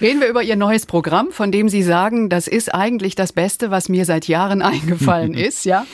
Reden 0.00 0.20
wir 0.20 0.28
über 0.28 0.42
Ihr 0.42 0.56
neues 0.56 0.84
Programm, 0.84 1.32
von 1.32 1.50
dem 1.50 1.70
Sie 1.70 1.82
sagen, 1.82 2.28
das 2.28 2.48
ist 2.48 2.74
eigentlich 2.74 3.14
das 3.14 3.32
Beste, 3.32 3.70
was 3.70 3.88
mir 3.88 4.04
seit 4.04 4.28
Jahren 4.28 4.60
eingefallen 4.62 5.32
ist, 5.34 5.64
ja? 5.64 5.86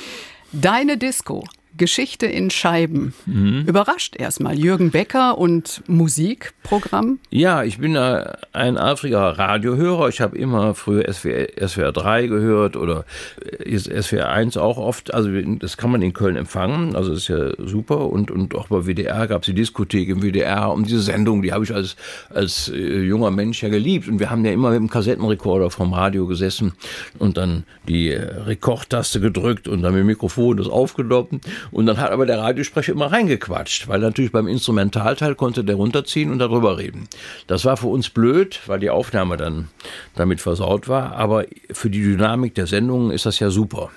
Deine 0.53 0.99
Disco. 0.99 1.45
Geschichte 1.77 2.27
in 2.27 2.51
Scheiben. 2.51 3.15
Mhm. 3.27 3.65
Überrascht 3.67 4.17
erstmal. 4.17 4.59
Jürgen 4.59 4.91
Becker 4.91 5.39
und 5.39 5.83
Musikprogramm? 5.89 7.19
Ja, 7.31 7.65
ich 7.65 7.79
bin 7.79 7.97
ein 7.97 8.79
eifriger 8.79 9.39
Radiohörer. 9.39 10.09
Ich 10.09 10.21
habe 10.21 10.39
immer 10.39 10.75
früher 10.75 11.13
SWR, 11.13 11.69
SWR 11.69 11.93
3 11.93 12.27
gehört 12.27 12.77
oder 12.77 13.05
SWR 13.67 14.31
1 14.31 14.57
auch 14.57 14.79
oft. 14.79 15.13
Also 15.13 15.31
das 15.59 15.77
kann 15.77 15.91
man 15.91 16.03
in 16.03 16.13
Köln 16.13 16.37
empfangen. 16.37 16.95
Also 16.95 17.11
das 17.11 17.21
ist 17.21 17.29
ja 17.29 17.51
super. 17.59 18.09
Und, 18.09 18.31
und 18.31 18.55
auch 18.55 18.69
bei 18.69 18.87
WDR 18.87 19.27
gab 19.27 19.43
es 19.43 19.47
die 19.47 19.55
Diskothek 19.55 20.09
im 20.09 20.23
WDR. 20.23 20.71
Und 20.71 20.89
diese 20.89 21.03
Sendung, 21.03 21.43
die 21.43 21.53
habe 21.53 21.65
ich 21.65 21.75
als, 21.75 21.97
als 22.31 22.69
äh, 22.69 23.01
junger 23.01 23.31
Mensch 23.31 23.63
ja 23.63 23.69
geliebt. 23.69 24.09
Und 24.09 24.21
wir 24.21 24.31
haben 24.31 24.45
ja 24.45 24.53
immer 24.53 24.71
mit 24.71 24.79
dem 24.79 24.91
Kassettenrekorder 24.91 25.71
vom 25.71 25.93
Radio 25.93 26.27
gesessen 26.27 26.73
und 27.19 27.37
dann 27.37 27.65
die 27.89 28.11
äh, 28.11 28.23
Rekordtaste 28.23 29.21
gedrückt 29.21 29.69
und 29.69 29.83
dann 29.83 29.93
mit 29.93 30.01
dem 30.01 30.07
Mikrofon 30.07 30.57
das 30.57 30.69
aufgenommen. 30.69 31.41
Und 31.71 31.87
dann 31.87 31.99
hat 31.99 32.11
aber 32.11 32.27
der 32.27 32.39
Radiosprecher 32.39 32.93
immer 32.93 33.13
reingequatscht, 33.13 33.89
weil 33.89 34.01
natürlich 34.01 34.33
beim 34.33 34.49
Instrumentalteil 34.49 35.35
konnte 35.35 35.65
der 35.65 35.77
runterziehen 35.77 36.31
und 36.31 36.39
darüber 36.39 36.79
reden. 36.79 37.09
Das 37.47 37.65
war 37.65 37.77
für 37.77 37.89
uns 37.89 38.11
blöd, 38.11 38.61
weil 38.67 38.81
die 38.81 38.91
Aufnahme 38.91 39.37
dann 39.37 39.69
damit 40.15 40.41
versaut 40.41 40.89
war, 40.89 41.17
aber 41.17 41.45
für 41.71 41.91
die 41.91 42.03
Dynamik 42.03 42.55
der 42.55 42.67
Sendung 42.67 43.11
ist 43.11 43.27
das 43.27 43.39
ja 43.39 43.51
super 43.51 43.91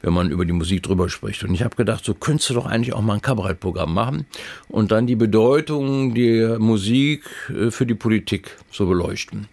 wenn 0.00 0.12
man 0.12 0.30
über 0.30 0.44
die 0.44 0.52
Musik 0.52 0.82
drüber 0.82 1.08
spricht. 1.08 1.44
Und 1.44 1.54
ich 1.54 1.62
habe 1.62 1.76
gedacht, 1.76 2.04
so 2.04 2.14
könntest 2.14 2.50
du 2.50 2.54
doch 2.54 2.66
eigentlich 2.66 2.94
auch 2.94 3.00
mal 3.00 3.14
ein 3.14 3.22
Kabarettprogramm 3.22 3.92
machen 3.94 4.26
und 4.68 4.90
dann 4.90 5.06
die 5.06 5.16
Bedeutung 5.16 6.14
der 6.14 6.58
Musik 6.58 7.24
äh, 7.48 7.70
für 7.70 7.86
die 7.86 7.94
Politik 7.94 8.56
so 8.70 8.86
beleuchten. 8.86 9.48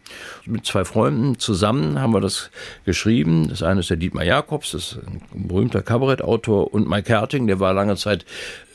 Mit 0.45 0.65
zwei 0.65 0.86
Freunden 0.86 1.38
zusammen 1.38 1.99
haben 1.99 2.13
wir 2.13 2.21
das 2.21 2.49
geschrieben. 2.86 3.49
Das 3.49 3.63
eine 3.63 3.82
ist 3.82 3.89
der 3.89 3.97
Dietmar 3.97 4.23
Jakobs, 4.23 4.71
das 4.71 4.93
ist 4.93 4.99
ein 5.34 5.47
berühmter 5.47 5.82
Kabarettautor, 5.82 6.73
und 6.73 6.89
Mike 6.89 7.10
Herting, 7.10 7.47
der 7.47 7.60
war 7.60 7.73
lange 7.73 7.95
Zeit 7.95 8.25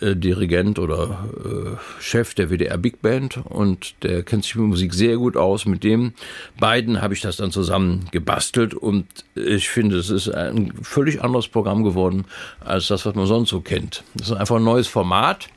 äh, 0.04 0.16
Dirigent 0.16 0.78
oder 0.78 1.28
äh, 1.44 2.02
Chef 2.02 2.34
der 2.34 2.50
WDR 2.50 2.76
Big 2.76 3.00
Band 3.00 3.38
und 3.44 3.94
der 4.02 4.22
kennt 4.22 4.44
sich 4.44 4.54
mit 4.56 4.66
Musik 4.66 4.92
sehr 4.94 5.16
gut 5.16 5.36
aus. 5.36 5.66
Mit 5.66 5.82
dem 5.82 6.12
beiden 6.58 7.00
habe 7.00 7.14
ich 7.14 7.20
das 7.20 7.36
dann 7.36 7.50
zusammen 7.50 8.06
gebastelt 8.10 8.74
und 8.74 9.06
ich 9.34 9.68
finde, 9.68 9.96
es 9.96 10.10
ist 10.10 10.28
ein 10.28 10.72
völlig 10.82 11.22
anderes 11.22 11.48
Programm 11.48 11.84
geworden 11.84 12.26
als 12.60 12.88
das, 12.88 13.06
was 13.06 13.14
man 13.14 13.26
sonst 13.26 13.48
so 13.48 13.60
kennt. 13.60 14.04
Das 14.14 14.28
ist 14.28 14.36
einfach 14.36 14.56
ein 14.56 14.64
neues 14.64 14.88
Format. 14.88 15.48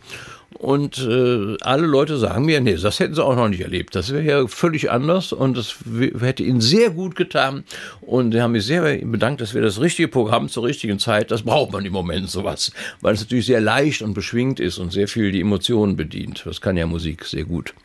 Und 0.58 0.98
äh, 0.98 1.56
alle 1.62 1.86
Leute 1.86 2.17
sagen 2.17 2.46
mir, 2.46 2.60
nee, 2.60 2.76
das 2.76 3.00
hätten 3.00 3.13
sie 3.13 3.24
auch 3.24 3.36
noch 3.36 3.48
nicht 3.48 3.62
erlebt. 3.62 3.93
Das 3.93 4.12
wäre 4.12 4.24
ja 4.24 4.48
völlig 4.48 4.89
anders 4.89 5.32
und 5.32 5.56
das 5.56 5.76
hätte 6.20 6.41
ihnen 6.41 6.62
sehr 6.62 6.89
gut 6.89 7.15
getan. 7.15 7.63
Und 8.02 8.32
sie 8.32 8.41
haben 8.41 8.54
mich 8.54 8.65
sehr 8.65 8.98
bedankt, 9.06 9.39
dass 9.39 9.54
wir 9.54 9.62
das 9.62 9.80
richtige 9.80 10.08
Programm 10.08 10.50
zur 10.50 10.63
richtigen 10.63 10.98
Zeit, 10.98 11.30
das 11.30 11.43
braucht 11.43 11.74
man 11.74 11.86
im 11.86 11.93
Moment 11.93 12.28
sowas, 12.28 12.72
weil 13.02 13.13
es 13.13 13.22
natürlich 13.22 13.46
sehr 13.46 13.62
leicht 13.62 14.02
und 14.02 14.15
beschwingt 14.15 14.60
ist 14.60 14.80
und 14.80 14.91
sehr 14.91 15.08
viel 15.08 15.32
die 15.32 15.41
Emotionen 15.41 15.96
bedient. 15.96 16.41
Das 16.46 16.60
kann 16.60 16.76
ja 16.76 16.88
Musik 16.88 17.26
sehr 17.26 17.43
gut. 17.43 17.76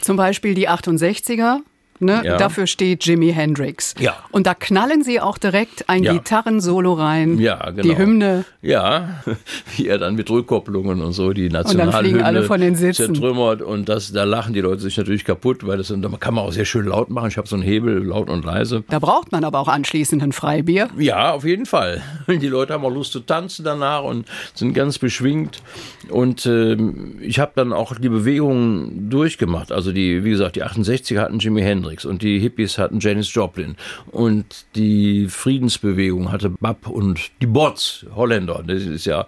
Zum 0.00 0.16
Beispiel 0.16 0.54
die 0.54 0.68
68er 0.68 1.58
Ne? 2.00 2.22
Ja. 2.24 2.36
Dafür 2.36 2.66
steht 2.66 3.04
Jimi 3.04 3.32
Hendrix. 3.32 3.94
Ja. 4.00 4.16
Und 4.32 4.46
da 4.46 4.54
knallen 4.54 5.04
sie 5.04 5.20
auch 5.20 5.38
direkt 5.38 5.88
ein 5.88 6.02
ja. 6.02 6.12
Gitarrensolo 6.12 6.94
rein. 6.94 7.38
Ja, 7.38 7.70
genau. 7.70 7.82
Die 7.82 7.96
Hymne. 7.96 8.44
Ja, 8.62 9.22
wie 9.76 9.86
er 9.86 9.98
dann 9.98 10.16
mit 10.16 10.28
Rückkopplungen 10.28 11.00
und 11.02 11.12
so 11.12 11.32
die 11.32 11.48
Nationalhymne 11.48 11.86
und 11.86 11.92
dann 11.92 12.04
fliegen 12.04 12.22
alle 12.22 12.42
von 12.42 12.60
den 12.60 12.74
Sitzen. 12.74 13.14
zertrümmert. 13.14 13.62
Und 13.62 13.88
das, 13.88 14.12
da 14.12 14.24
lachen 14.24 14.54
die 14.54 14.60
Leute 14.60 14.80
sich 14.82 14.96
natürlich 14.96 15.24
kaputt, 15.24 15.66
weil 15.66 15.78
das 15.78 15.88
da 15.88 16.08
kann 16.18 16.34
man 16.34 16.44
auch 16.44 16.52
sehr 16.52 16.64
schön 16.64 16.86
laut 16.86 17.10
machen. 17.10 17.28
Ich 17.28 17.36
habe 17.36 17.46
so 17.46 17.54
einen 17.54 17.64
Hebel, 17.64 18.04
laut 18.04 18.28
und 18.28 18.44
leise. 18.44 18.82
Da 18.88 18.98
braucht 18.98 19.30
man 19.32 19.44
aber 19.44 19.60
auch 19.60 19.68
anschließend 19.68 20.22
ein 20.22 20.32
Freibier. 20.32 20.88
Ja, 20.98 21.32
auf 21.32 21.44
jeden 21.44 21.66
Fall. 21.66 22.02
Die 22.28 22.48
Leute 22.48 22.72
haben 22.72 22.84
auch 22.84 22.90
Lust 22.90 23.12
zu 23.12 23.20
tanzen 23.20 23.64
danach 23.64 24.02
und 24.02 24.26
sind 24.54 24.74
ganz 24.74 24.98
beschwingt. 24.98 25.62
Und 26.08 26.44
äh, 26.46 26.76
ich 27.20 27.38
habe 27.38 27.52
dann 27.54 27.72
auch 27.72 27.94
die 27.94 28.08
Bewegungen 28.08 29.08
durchgemacht. 29.08 29.72
Also 29.72 29.92
die, 29.92 30.24
wie 30.24 30.30
gesagt, 30.30 30.56
die 30.56 30.64
68er 30.64 31.20
hatten 31.20 31.38
Jimi 31.38 31.62
Hendrix. 31.62 31.83
Hendrix 31.84 32.04
und 32.04 32.22
die 32.22 32.38
Hippies 32.38 32.78
hatten 32.78 32.98
Janis 33.00 33.32
Joplin 33.34 33.76
und 34.10 34.46
die 34.74 35.28
Friedensbewegung 35.28 36.32
hatte 36.32 36.48
Bab 36.48 36.88
und 36.88 37.30
die 37.42 37.46
Bots, 37.46 38.06
Holländer. 38.14 38.62
Das 38.66 38.82
ist 38.82 39.04
ja, 39.04 39.26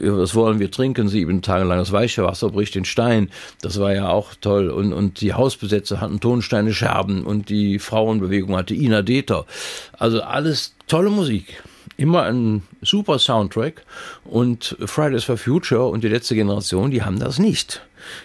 was 0.00 0.34
wollen 0.34 0.58
wir 0.58 0.70
trinken? 0.70 1.08
Sieben 1.08 1.40
Tage 1.42 1.64
lang 1.64 1.78
das 1.78 1.92
weiche 1.92 2.22
Wasser 2.24 2.50
bricht 2.50 2.74
den 2.74 2.84
Stein. 2.84 3.30
Das 3.62 3.80
war 3.80 3.94
ja 3.94 4.10
auch 4.10 4.34
toll. 4.40 4.68
Und, 4.68 4.92
und 4.92 5.20
die 5.20 5.32
Hausbesetzer 5.32 6.00
hatten 6.00 6.20
Tonsteine 6.20 6.74
Scherben 6.74 7.24
und 7.24 7.48
die 7.48 7.78
Frauenbewegung 7.78 8.56
hatte 8.56 8.74
Ina 8.74 9.02
Deter. 9.02 9.46
Also 9.92 10.20
alles 10.22 10.74
tolle 10.86 11.10
Musik 11.10 11.62
immer 12.00 12.22
ein 12.22 12.62
super 12.80 13.18
Soundtrack 13.18 13.82
und 14.24 14.76
Fridays 14.84 15.24
for 15.24 15.36
Future 15.36 15.86
und 15.86 16.02
die 16.02 16.08
letzte 16.08 16.34
Generation, 16.34 16.90
die 16.90 17.02
haben 17.02 17.18
das 17.18 17.38
nicht. 17.38 17.82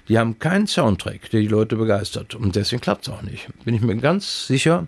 Die 0.08 0.18
haben 0.18 0.40
keinen 0.40 0.66
Soundtrack, 0.66 1.30
der 1.32 1.42
die 1.42 1.48
Leute 1.48 1.76
begeistert. 1.76 2.36
Und 2.36 2.56
deswegen 2.56 2.82
klappt 2.82 3.08
es 3.08 3.14
auch 3.14 3.22
nicht. 3.22 3.50
Bin 3.66 3.76
ich 3.76 3.82
mir 3.82 3.98
ganz 3.98 4.48
sicher. 4.48 4.88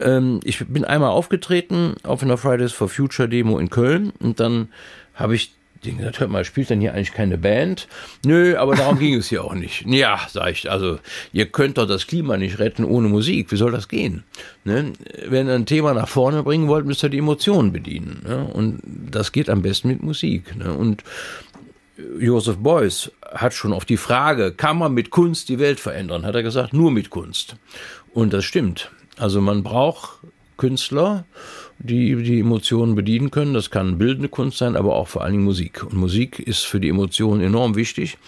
Ähm, 0.00 0.40
ich 0.44 0.64
bin 0.66 0.84
einmal 0.84 1.10
aufgetreten 1.10 1.94
auf 2.04 2.22
einer 2.22 2.38
Fridays 2.38 2.72
for 2.72 2.88
Future 2.88 3.28
Demo 3.28 3.58
in 3.58 3.68
Köln 3.68 4.12
und 4.20 4.38
dann 4.38 4.68
habe 5.14 5.34
ich 5.34 5.52
Den 5.84 5.98
gesagt, 5.98 6.20
hört 6.20 6.30
mal, 6.30 6.44
spielt 6.44 6.70
denn 6.70 6.80
hier 6.80 6.94
eigentlich 6.94 7.12
keine 7.12 7.38
Band? 7.38 7.88
Nö, 8.24 8.56
aber 8.56 8.74
darum 8.74 8.98
ging 8.98 9.14
es 9.14 9.28
hier 9.28 9.44
auch 9.44 9.54
nicht. 9.54 9.84
Ja, 9.94 10.20
sag 10.28 10.50
ich, 10.50 10.70
also 10.70 10.98
ihr 11.32 11.46
könnt 11.46 11.78
doch 11.78 11.86
das 11.86 12.06
Klima 12.06 12.36
nicht 12.36 12.58
retten 12.58 12.84
ohne 12.84 13.08
Musik. 13.08 13.52
Wie 13.52 13.56
soll 13.56 13.70
das 13.70 13.88
gehen? 13.88 14.24
Ne? 14.64 14.92
Wenn 15.26 15.46
ihr 15.46 15.54
ein 15.54 15.66
Thema 15.66 15.94
nach 15.94 16.08
vorne 16.08 16.42
bringen 16.42 16.66
wollt, 16.66 16.84
müsst 16.84 17.04
ihr 17.04 17.10
die 17.10 17.18
Emotionen 17.18 17.72
bedienen. 17.72 18.22
Ne? 18.26 18.44
Und 18.52 18.80
das 18.84 19.30
geht 19.30 19.48
am 19.48 19.62
besten 19.62 19.88
mit 19.88 20.02
Musik. 20.02 20.56
Ne? 20.56 20.72
Und 20.72 21.04
Joseph 22.18 22.56
Beuys 22.56 23.12
hat 23.32 23.54
schon 23.54 23.72
auf 23.72 23.84
die 23.84 23.96
Frage, 23.96 24.52
kann 24.52 24.78
man 24.78 24.94
mit 24.94 25.10
Kunst 25.10 25.48
die 25.48 25.58
Welt 25.58 25.78
verändern, 25.78 26.26
hat 26.26 26.34
er 26.34 26.42
gesagt, 26.42 26.72
nur 26.72 26.90
mit 26.90 27.10
Kunst. 27.10 27.56
Und 28.12 28.32
das 28.32 28.44
stimmt. 28.44 28.90
Also 29.16 29.40
man 29.40 29.62
braucht 29.62 30.18
Künstler, 30.56 31.24
die 31.78 32.14
die 32.22 32.40
Emotionen 32.40 32.94
bedienen 32.94 33.30
können. 33.30 33.54
Das 33.54 33.70
kann 33.70 33.98
bildende 33.98 34.28
Kunst 34.28 34.58
sein, 34.58 34.76
aber 34.76 34.94
auch 34.94 35.08
vor 35.08 35.22
allen 35.22 35.32
Dingen 35.32 35.44
Musik. 35.44 35.82
Und 35.82 35.94
Musik 35.94 36.38
ist 36.38 36.64
für 36.64 36.80
die 36.80 36.88
Emotionen 36.88 37.40
enorm 37.40 37.76
wichtig. 37.76 38.18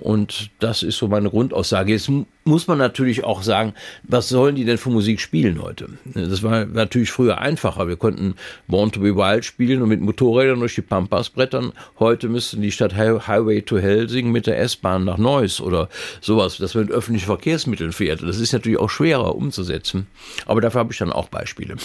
Und 0.00 0.50
das 0.60 0.82
ist 0.82 0.96
so 0.96 1.08
meine 1.08 1.28
Grundaussage. 1.28 1.92
Jetzt 1.92 2.10
muss 2.44 2.66
man 2.66 2.78
natürlich 2.78 3.22
auch 3.22 3.42
sagen, 3.42 3.74
was 4.02 4.30
sollen 4.30 4.54
die 4.54 4.64
denn 4.64 4.78
für 4.78 4.88
Musik 4.88 5.20
spielen 5.20 5.62
heute? 5.62 5.90
Das 6.14 6.42
war 6.42 6.64
natürlich 6.64 7.10
früher 7.10 7.38
einfacher. 7.38 7.86
Wir 7.86 7.96
konnten 7.96 8.34
Born 8.66 8.90
to 8.92 9.00
be 9.00 9.14
Wild 9.14 9.44
spielen 9.44 9.82
und 9.82 9.90
mit 9.90 10.00
Motorrädern 10.00 10.58
durch 10.58 10.74
die 10.74 10.82
Pampas 10.82 11.28
brettern. 11.28 11.72
Heute 11.98 12.28
müssten 12.28 12.62
die 12.62 12.72
statt 12.72 12.96
Highway 12.96 13.60
to 13.60 13.78
Hell 13.78 14.08
singen 14.08 14.32
mit 14.32 14.46
der 14.46 14.58
S-Bahn 14.60 15.04
nach 15.04 15.18
Neuss 15.18 15.60
oder 15.60 15.90
sowas, 16.22 16.56
dass 16.56 16.74
man 16.74 16.86
mit 16.86 16.92
öffentlichen 16.92 17.26
Verkehrsmitteln 17.26 17.92
fährt. 17.92 18.22
Das 18.22 18.38
ist 18.38 18.52
natürlich 18.54 18.78
auch 18.78 18.90
schwerer 18.90 19.36
umzusetzen. 19.36 20.06
Aber 20.46 20.62
dafür 20.62 20.80
habe 20.80 20.92
ich 20.92 20.98
dann 20.98 21.12
auch 21.12 21.28
Beispiele. 21.28 21.76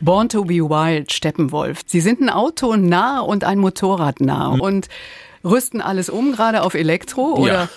Born 0.00 0.28
to 0.28 0.44
be 0.44 0.54
Wild, 0.54 1.12
Steppenwolf. 1.12 1.80
Sie 1.86 2.00
sind 2.00 2.20
ein 2.20 2.30
Auto 2.30 2.76
nah 2.76 3.20
und 3.20 3.44
ein 3.44 3.58
Motorrad 3.58 4.20
nah. 4.20 4.54
Mhm. 4.54 4.60
Und 4.60 4.88
rüsten 5.44 5.80
alles 5.80 6.10
um, 6.10 6.32
gerade 6.32 6.62
auf 6.62 6.74
Elektro? 6.74 7.34
Oder? 7.34 7.52
Ja. 7.52 7.68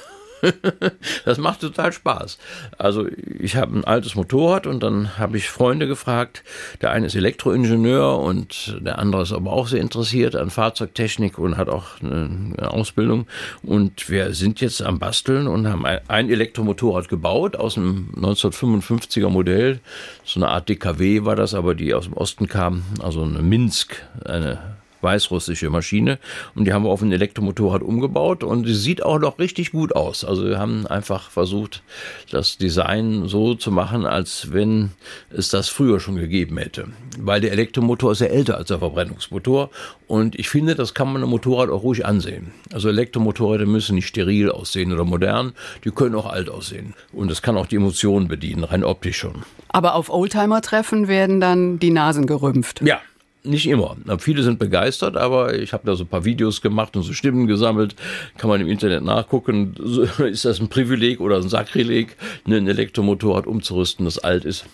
das 1.25 1.37
macht 1.37 1.61
total 1.61 1.91
Spaß. 1.91 2.37
Also 2.77 3.07
ich 3.39 3.55
habe 3.55 3.77
ein 3.77 3.83
altes 3.83 4.15
Motorrad 4.15 4.67
und 4.67 4.81
dann 4.81 5.17
habe 5.17 5.37
ich 5.37 5.49
Freunde 5.49 5.87
gefragt. 5.87 6.43
Der 6.81 6.91
eine 6.91 7.07
ist 7.07 7.15
Elektroingenieur 7.15 8.19
und 8.19 8.77
der 8.79 8.99
andere 8.99 9.23
ist 9.23 9.33
aber 9.33 9.51
auch 9.51 9.67
sehr 9.67 9.81
interessiert 9.81 10.35
an 10.35 10.49
Fahrzeugtechnik 10.49 11.37
und 11.37 11.57
hat 11.57 11.69
auch 11.69 12.01
eine 12.01 12.71
Ausbildung. 12.71 13.27
Und 13.63 14.09
wir 14.09 14.33
sind 14.33 14.61
jetzt 14.61 14.81
am 14.81 14.99
Basteln 14.99 15.47
und 15.47 15.67
haben 15.67 15.85
ein 15.85 16.29
Elektromotorrad 16.29 17.09
gebaut 17.09 17.55
aus 17.55 17.77
einem 17.77 18.13
1955er 18.15 19.29
Modell. 19.29 19.79
So 20.23 20.39
eine 20.39 20.49
Art 20.49 20.69
DKW 20.69 21.25
war 21.25 21.35
das, 21.35 21.53
aber 21.53 21.75
die 21.75 21.93
aus 21.93 22.05
dem 22.05 22.13
Osten 22.13 22.47
kam. 22.47 22.83
Also 23.01 23.21
eine 23.21 23.41
Minsk, 23.41 24.03
eine 24.25 24.59
weißrussische 25.05 25.69
Maschine 25.69 26.19
und 26.55 26.65
die 26.65 26.73
haben 26.73 26.83
wir 26.83 26.89
auf 26.89 27.01
ein 27.01 27.13
Elektromotorrad 27.13 27.81
umgebaut 27.81 28.43
und 28.43 28.65
sie 28.65 28.75
sieht 28.75 29.01
auch 29.03 29.19
noch 29.19 29.39
richtig 29.39 29.71
gut 29.71 29.95
aus. 29.95 30.25
Also 30.25 30.45
wir 30.45 30.59
haben 30.59 30.85
einfach 30.87 31.29
versucht, 31.29 31.81
das 32.29 32.57
Design 32.57 33.27
so 33.27 33.55
zu 33.55 33.71
machen, 33.71 34.05
als 34.05 34.51
wenn 34.51 34.91
es 35.29 35.47
das 35.47 35.69
früher 35.69 36.01
schon 36.01 36.17
gegeben 36.17 36.57
hätte. 36.57 36.89
Weil 37.17 37.39
der 37.39 37.53
Elektromotor 37.53 38.11
ist 38.11 38.19
ja 38.19 38.27
älter 38.27 38.57
als 38.57 38.67
der 38.67 38.79
Verbrennungsmotor 38.79 39.69
und 40.07 40.37
ich 40.37 40.49
finde, 40.49 40.75
das 40.75 40.93
kann 40.93 41.13
man 41.13 41.23
im 41.23 41.29
Motorrad 41.29 41.69
auch 41.69 41.83
ruhig 41.83 42.05
ansehen. 42.05 42.51
Also 42.73 42.89
Elektromotorräder 42.89 43.65
müssen 43.65 43.95
nicht 43.95 44.07
steril 44.07 44.51
aussehen 44.51 44.91
oder 44.91 45.05
modern, 45.05 45.53
die 45.83 45.91
können 45.91 46.15
auch 46.15 46.25
alt 46.25 46.49
aussehen. 46.49 46.93
Und 47.13 47.31
das 47.31 47.41
kann 47.41 47.57
auch 47.57 47.67
die 47.67 47.77
Emotionen 47.77 48.27
bedienen, 48.27 48.63
rein 48.63 48.83
optisch 48.83 49.17
schon. 49.17 49.43
Aber 49.69 49.95
auf 49.95 50.09
Oldtimer-Treffen 50.09 51.07
werden 51.07 51.39
dann 51.39 51.79
die 51.79 51.91
Nasen 51.91 52.27
gerümpft. 52.27 52.81
Ja, 52.81 53.01
nicht 53.45 53.67
immer. 53.67 53.95
Viele 54.19 54.43
sind 54.43 54.59
begeistert, 54.59 55.17
aber 55.17 55.57
ich 55.57 55.73
habe 55.73 55.85
da 55.85 55.95
so 55.95 56.03
ein 56.03 56.07
paar 56.07 56.25
Videos 56.25 56.61
gemacht 56.61 56.95
und 56.95 57.03
so 57.03 57.13
Stimmen 57.13 57.47
gesammelt. 57.47 57.95
Kann 58.37 58.49
man 58.49 58.61
im 58.61 58.67
Internet 58.67 59.03
nachgucken. 59.03 59.75
Ist 60.19 60.45
das 60.45 60.59
ein 60.59 60.69
Privileg 60.69 61.19
oder 61.19 61.37
ein 61.37 61.49
Sakrileg, 61.49 62.15
ein 62.45 62.67
Elektromotorrad 62.67 63.47
umzurüsten, 63.47 64.05
das 64.05 64.19
alt 64.19 64.45
ist. 64.45 64.65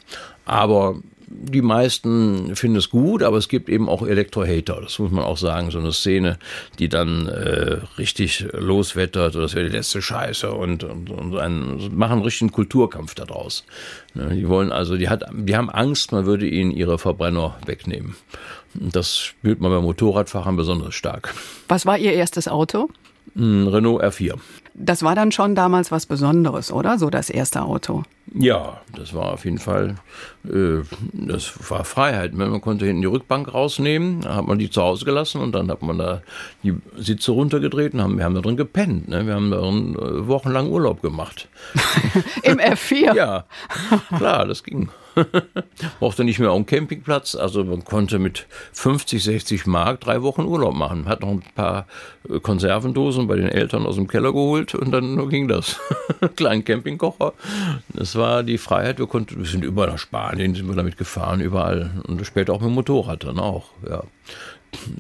Aber 0.46 1.02
die 1.34 1.62
meisten 1.62 2.56
finden 2.56 2.78
es 2.78 2.90
gut, 2.90 3.24
aber 3.24 3.38
es 3.38 3.48
gibt 3.48 3.70
eben 3.70 3.88
auch 3.90 4.06
Elektro-Hater, 4.06 4.82
das 4.82 5.00
muss 5.00 5.12
man 5.12 5.24
auch 5.24 5.38
sagen, 5.38 5.72
so 5.72 5.80
eine 5.80 5.94
Szene, 5.94 6.38
die 6.80 6.90
dann 6.90 7.28
äh, 7.28 7.78
richtig 7.98 8.46
loswettert, 8.54 9.36
das 9.36 9.56
wäre 9.56 9.70
die 9.70 9.76
letzte 9.76 10.02
Scheiße 10.02 10.52
und, 10.52 10.84
und, 10.84 11.10
und 11.10 11.38
einen, 11.38 11.96
machen 11.96 12.14
einen 12.14 12.22
richtigen 12.24 12.52
Kulturkampf 12.52 13.16
daraus. 13.16 13.66
Ne, 14.14 14.36
die 14.36 14.48
wollen 14.48 14.72
also, 14.72 14.98
die, 14.98 15.10
hat, 15.10 15.24
die 15.34 15.56
haben 15.56 15.70
Angst, 15.70 16.12
man 16.12 16.26
würde 16.26 16.48
ihnen 16.48 16.72
ihre 16.72 16.98
Verbrenner 16.98 17.58
wegnehmen. 17.66 18.16
Das 18.74 19.18
spürt 19.18 19.60
man 19.60 19.72
bei 19.72 19.82
Motorradfahrern 19.82 20.56
besonders 20.56 20.96
stark. 20.96 21.34
Was 21.68 21.86
war 21.86 21.98
Ihr 21.98 22.14
erstes 22.14 22.48
Auto? 22.48 22.90
Ein 23.36 23.68
Renault 23.68 24.02
R4. 24.02 24.36
Das 24.74 25.04
war 25.04 25.16
dann 25.16 25.32
schon 25.32 25.56
damals 25.56 25.92
was 25.92 26.06
Besonderes, 26.06 26.72
oder? 26.72 26.98
So 26.98 27.10
das 27.10 27.30
erste 27.30 27.62
Auto. 27.64 28.04
Ja, 28.34 28.80
das 28.96 29.14
war 29.14 29.34
auf 29.34 29.44
jeden 29.44 29.58
Fall, 29.58 29.96
äh, 30.46 30.84
das 31.12 31.70
war 31.70 31.84
Freiheit. 31.84 32.34
Man 32.34 32.62
konnte 32.62 32.86
hinten 32.86 33.02
die 33.02 33.08
Rückbank 33.08 33.54
rausnehmen, 33.54 34.26
hat 34.26 34.48
man 34.48 34.58
die 34.58 34.70
zu 34.70 34.82
Hause 34.82 35.04
gelassen 35.04 35.42
und 35.42 35.52
dann 35.52 35.70
hat 35.70 35.82
man 35.82 35.98
da 35.98 36.22
die 36.64 36.76
Sitze 36.96 37.34
runtergedreht 37.34 37.94
und 37.94 38.02
haben, 38.02 38.18
wir 38.18 38.24
haben 38.24 38.36
da 38.36 38.42
drin 38.42 38.56
gepennt. 38.56 39.10
Ne? 39.10 39.28
Wir 39.28 39.36
haben 39.36 39.52
da 39.52 39.58
drin 39.58 39.96
äh, 39.96 40.28
wochenlang 40.28 40.70
Urlaub 40.70 41.02
gemacht. 41.02 41.50
Im 42.44 42.58
F4? 42.58 43.16
ja, 43.16 43.46
klar, 44.18 44.48
das 44.48 44.64
ging. 44.64 44.90
Brauchte 46.00 46.24
nicht 46.24 46.40
mehr 46.40 46.52
auf 46.52 46.58
dem 46.58 46.66
Campingplatz. 46.66 47.36
Also 47.36 47.64
man 47.66 47.84
konnte 47.84 48.18
mit 48.18 48.48
50, 48.72 49.22
60 49.22 49.66
Mark 49.66 50.00
drei 50.00 50.22
Wochen 50.22 50.44
Urlaub 50.44 50.74
machen. 50.74 51.06
Hat 51.06 51.22
noch 51.22 51.30
ein 51.30 51.44
paar 51.56 51.86
äh, 52.30 52.40
Konservendosen 52.40 53.28
bei 53.28 53.36
den 53.36 53.50
Eltern 53.50 53.86
aus 53.86 53.96
dem 53.96 54.08
Keller 54.08 54.32
geholt 54.32 54.74
und 54.74 54.92
dann 54.92 55.30
ging 55.30 55.48
das. 55.48 55.80
Kleinen 56.36 56.64
Campingkocher. 56.64 57.34
Das 57.90 58.16
war 58.16 58.21
die 58.44 58.58
Freiheit. 58.58 59.00
Wir 59.00 59.08
konnten, 59.08 59.38
wir 59.40 59.46
sind 59.46 59.64
überall 59.64 59.90
nach 59.90 59.98
Spanien, 59.98 60.56
sind 60.56 60.68
wir 60.68 60.76
damit 60.76 60.98
gefahren, 60.98 61.42
überall. 61.42 61.92
Und 62.08 62.26
später 62.26 62.54
auch 62.54 62.62
mit 62.62 62.70
dem 62.70 62.76
Motorrad 62.76 63.24
dann 63.24 63.40
auch, 63.40 63.70
ja. 63.88 64.04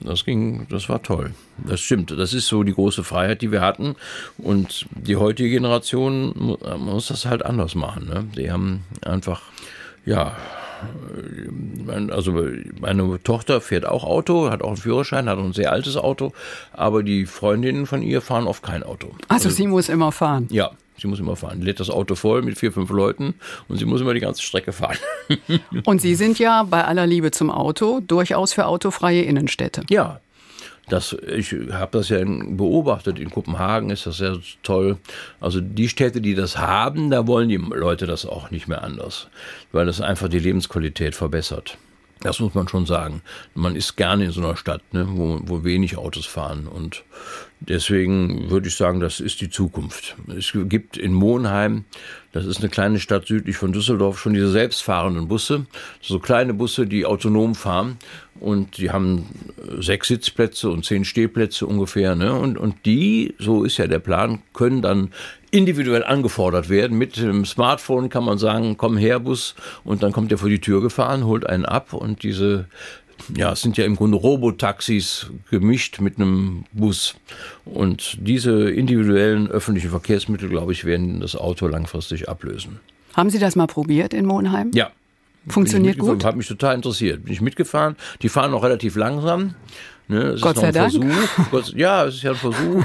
Das 0.02 0.26
ging, 0.26 0.68
das 0.70 0.90
war 0.90 1.02
toll. 1.02 1.32
Das 1.58 1.80
stimmt. 1.80 2.12
Das 2.12 2.34
ist 2.34 2.48
so 2.48 2.64
die 2.64 2.74
große 2.74 3.06
Freiheit, 3.06 3.42
die 3.42 3.54
wir 3.54 3.62
hatten. 3.62 3.96
Und 4.38 4.86
die 4.92 5.16
heutige 5.16 5.50
Generation 5.50 6.58
muss 6.78 7.08
das 7.08 7.26
halt 7.26 7.46
anders 7.46 7.74
machen. 7.74 8.06
Ne? 8.08 8.28
Die 8.36 8.52
haben 8.52 8.84
einfach 9.02 9.42
ja, 10.06 10.36
also 12.10 12.40
meine 12.80 13.22
Tochter 13.24 13.62
fährt 13.62 13.86
auch 13.86 14.04
Auto, 14.04 14.50
hat 14.50 14.64
auch 14.64 14.70
einen 14.70 14.78
Führerschein, 14.78 15.30
hat 15.30 15.38
ein 15.38 15.54
sehr 15.54 15.72
altes 15.72 15.96
Auto, 15.96 16.34
aber 16.74 17.04
die 17.04 17.26
Freundinnen 17.26 17.86
von 17.86 18.02
ihr 18.02 18.22
fahren 18.22 18.48
oft 18.48 18.64
kein 18.64 18.84
Auto. 18.84 19.12
Also, 19.28 19.48
also 19.48 19.50
sie 19.50 19.68
muss 19.68 19.90
immer 19.90 20.12
fahren? 20.12 20.48
Ja, 20.50 20.72
sie 21.02 21.08
muss 21.08 21.20
immer 21.20 21.36
fahren. 21.36 21.62
Lädt 21.62 21.80
das 21.80 21.90
Auto 21.90 22.16
voll 22.16 22.42
mit 22.42 22.58
vier, 22.58 22.72
fünf 22.72 22.90
Leuten 22.90 23.36
und 23.68 23.78
sie 23.78 23.86
muss 23.86 24.02
immer 24.02 24.14
die 24.14 24.20
ganze 24.20 24.42
Strecke 24.42 24.72
fahren. 24.72 24.98
und 25.86 26.02
Sie 26.02 26.16
sind 26.16 26.40
ja 26.40 26.64
bei 26.64 26.86
aller 26.86 27.08
Liebe 27.08 27.32
zum 27.32 27.50
Auto 27.50 28.00
durchaus 28.00 28.54
für 28.54 28.66
autofreie 28.68 29.24
Innenstädte. 29.24 29.84
Ja, 29.90 30.22
das, 30.90 31.16
ich 31.28 31.56
habe 31.72 31.98
das 31.98 32.10
ja 32.10 32.20
beobachtet. 32.24 33.20
In 33.20 33.30
Kopenhagen 33.30 33.90
ist 33.92 34.06
das 34.06 34.18
sehr 34.18 34.38
toll. 34.64 34.98
Also 35.40 35.62
die 35.62 35.88
Städte, 35.88 36.22
die 36.22 36.36
das 36.36 36.58
haben, 36.58 37.10
da 37.10 37.28
wollen 37.28 37.50
die 37.50 37.58
Leute 37.58 38.08
das 38.08 38.26
auch 38.26 38.52
nicht 38.52 38.68
mehr 38.68 38.84
anders, 38.84 39.28
weil 39.72 39.86
das 39.86 40.02
einfach 40.02 40.28
die 40.28 40.40
Lebensqualität 40.40 41.16
verbessert. 41.16 41.78
Das 42.22 42.40
muss 42.40 42.54
man 42.54 42.68
schon 42.68 42.86
sagen. 42.86 43.24
Man 43.56 43.76
ist 43.76 43.98
gerne 43.98 44.26
in 44.26 44.32
so 44.32 44.42
einer 44.42 44.56
Stadt, 44.56 44.82
ne, 44.94 45.08
wo, 45.10 45.40
wo 45.44 45.64
wenig 45.64 45.98
Autos 45.98 46.28
fahren. 46.28 46.68
Und 46.68 47.04
deswegen 47.60 48.52
würde 48.52 48.68
ich 48.68 48.76
sagen, 48.76 49.00
das 49.00 49.20
ist 49.20 49.42
die 49.42 49.50
Zukunft. 49.50 50.16
Es 50.38 50.52
gibt 50.54 50.98
in 50.98 51.14
Monheim, 51.14 51.86
das 52.32 52.46
ist 52.46 52.60
eine 52.60 52.70
kleine 52.70 53.00
Stadt 53.00 53.26
südlich 53.26 53.58
von 53.58 53.74
Düsseldorf, 53.74 54.20
schon 54.20 54.36
diese 54.36 54.52
selbstfahrenden 54.52 55.28
Busse. 55.28 55.66
So 56.00 56.20
kleine 56.20 56.54
Busse, 56.54 56.86
die 56.86 57.08
autonom 57.08 57.56
fahren. 57.56 57.98
Und 58.40 58.78
die 58.78 58.92
haben 58.92 59.26
sechs 59.80 60.08
Sitzplätze 60.08 60.70
und 60.70 60.86
zehn 60.86 61.06
Stehplätze 61.06 61.66
ungefähr. 61.66 62.16
Ne? 62.16 62.34
Und, 62.34 62.58
und 62.58 62.86
die, 62.86 63.34
so 63.40 63.64
ist 63.64 63.78
ja 63.78 63.88
der 63.88 64.00
Plan, 64.00 64.44
können 64.54 64.84
dann 64.84 65.10
individuell 65.52 66.04
angefordert 66.04 66.70
werden. 66.70 66.98
Mit 66.98 67.18
dem 67.18 67.46
Smartphone 67.46 68.10
kann 68.10 68.24
man 68.24 68.38
sagen, 68.38 68.78
komm 68.78 68.98
her, 68.98 69.20
Bus, 69.20 69.56
und 69.84 70.02
dann 70.02 70.12
kommt 70.12 70.32
er 70.32 70.38
vor 70.38 70.50
die 70.50 70.62
Tür 70.62 70.82
gefahren, 70.82 71.26
holt 71.26 71.46
einen 71.46 71.66
ab 71.66 71.94
und 71.94 72.24
diese 72.24 72.66
ja, 73.36 73.52
es 73.52 73.62
sind 73.62 73.78
ja 73.78 73.86
im 73.86 73.96
Grunde 73.96 74.18
Robotaxis 74.18 75.28
gemischt 75.50 76.00
mit 76.00 76.18
einem 76.18 76.66
Bus. 76.72 77.16
Und 77.66 78.18
diese 78.20 78.72
individuellen 78.72 79.48
öffentlichen 79.48 79.90
Verkehrsmittel, 79.92 80.50
glaube 80.50 80.72
ich, 80.72 80.86
werden 80.86 81.20
das 81.20 81.36
Auto 81.36 81.68
langfristig 81.68 82.30
ablösen. 82.30 82.80
Haben 83.14 83.30
Sie 83.30 83.40
das 83.40 83.56
mal 83.56 83.68
probiert 83.68 84.14
in 84.14 84.26
Monheim? 84.26 84.72
Ja. 84.74 84.92
Funktioniert 85.48 85.98
gut? 85.98 86.24
Hat 86.24 86.36
mich 86.36 86.48
total 86.48 86.76
interessiert. 86.76 87.24
Bin 87.24 87.34
ich 87.34 87.42
mitgefahren. 87.42 87.96
Die 88.22 88.30
fahren 88.30 88.54
auch 88.54 88.64
relativ 88.64 88.96
langsam. 88.96 89.56
Ne, 90.08 90.36
Gott 90.42 90.58
sei 90.58 90.72
Dank. 90.72 90.92
Versuch. 91.50 91.78
Ja, 91.78 92.06
es 92.06 92.16
ist 92.16 92.24
ja 92.24 92.32
ein 92.32 92.38
Versuch. 92.38 92.84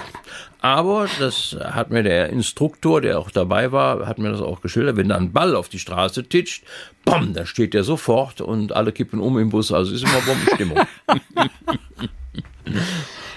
Aber 0.60 1.06
das 1.18 1.56
hat 1.60 1.90
mir 1.90 2.02
der 2.02 2.30
Instruktor, 2.30 3.00
der 3.00 3.18
auch 3.18 3.30
dabei 3.30 3.72
war, 3.72 4.06
hat 4.06 4.18
mir 4.18 4.30
das 4.30 4.40
auch 4.40 4.60
geschildert. 4.60 4.96
Wenn 4.96 5.08
da 5.08 5.16
ein 5.16 5.32
Ball 5.32 5.54
auf 5.54 5.68
die 5.68 5.78
Straße 5.78 6.24
titscht, 6.24 6.64
bam, 7.04 7.34
da 7.34 7.44
steht 7.46 7.74
der 7.74 7.84
sofort 7.84 8.40
und 8.40 8.72
alle 8.72 8.92
kippen 8.92 9.20
um 9.20 9.38
im 9.38 9.50
Bus. 9.50 9.72
Also 9.72 9.92
ist 9.92 10.02
immer 10.02 10.20
Bombenstimmung. 10.22 10.78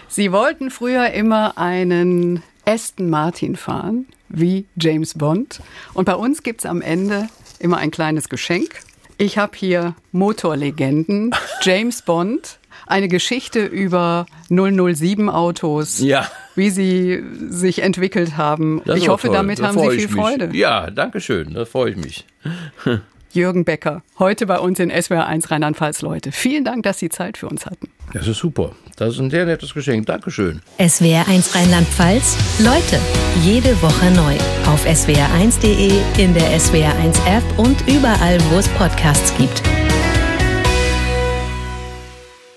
Sie 0.07 0.31
wollten 0.31 0.71
früher 0.71 1.11
immer 1.11 1.57
einen 1.57 2.41
Aston 2.65 3.09
Martin 3.09 3.55
fahren, 3.55 4.07
wie 4.29 4.65
James 4.75 5.15
Bond. 5.15 5.61
Und 5.93 6.05
bei 6.05 6.15
uns 6.15 6.43
gibt 6.43 6.61
es 6.61 6.65
am 6.65 6.81
Ende 6.81 7.27
immer 7.59 7.77
ein 7.77 7.91
kleines 7.91 8.29
Geschenk. 8.29 8.81
Ich 9.21 9.37
habe 9.37 9.51
hier 9.57 9.95
Motorlegenden, 10.13 11.31
James 11.61 12.01
Bond, 12.03 12.57
eine 12.87 13.09
Geschichte 13.09 13.65
über 13.65 14.25
007 14.47 15.29
Autos, 15.29 15.99
Ja. 15.99 16.25
wie 16.55 16.69
sie 16.69 17.21
sich 17.49 17.81
entwickelt 17.81 18.37
haben. 18.37 18.81
Das 18.85 18.97
ich 18.97 19.09
hoffe, 19.09 19.27
toll. 19.27 19.35
damit 19.35 19.59
Da 19.59 19.67
haben 19.67 19.77
Sie 19.79 19.89
viel 19.89 20.07
mich. 20.07 20.11
Freude. 20.15 20.49
Ja, 20.55 20.89
danke 20.89 21.19
schön. 21.19 21.53
Da 21.53 21.65
freue 21.65 21.91
ich 21.91 21.97
mich. 21.97 22.25
Jürgen 23.33 23.65
Becker, 23.65 24.03
heute 24.19 24.45
bei 24.45 24.57
uns 24.57 24.79
in 24.79 24.89
SWR1 24.89 25.51
Rheinland-Pfalz, 25.51 26.01
Leute. 26.01 26.31
Vielen 26.31 26.63
Dank, 26.63 26.83
dass 26.83 26.99
Sie 26.99 27.09
Zeit 27.09 27.37
für 27.37 27.49
uns 27.49 27.65
hatten. 27.65 27.89
Das 28.13 28.27
ist 28.27 28.39
super. 28.39 28.71
Das 28.97 29.13
ist 29.13 29.19
ein 29.19 29.29
sehr 29.29 29.45
nettes 29.45 29.73
Geschenk. 29.73 30.05
Dankeschön. 30.07 30.61
SWR1 30.79 31.55
Rheinland-Pfalz. 31.55 32.37
Leute, 32.59 32.99
jede 33.43 33.79
Woche 33.81 34.11
neu. 34.11 34.35
Auf 34.71 34.85
swr1.de, 34.85 35.91
in 36.17 36.33
der 36.33 36.59
SWR1 36.59 37.15
App 37.27 37.43
und 37.57 37.87
überall, 37.87 38.37
wo 38.51 38.57
es 38.57 38.67
Podcasts 38.69 39.33
gibt. 39.37 39.61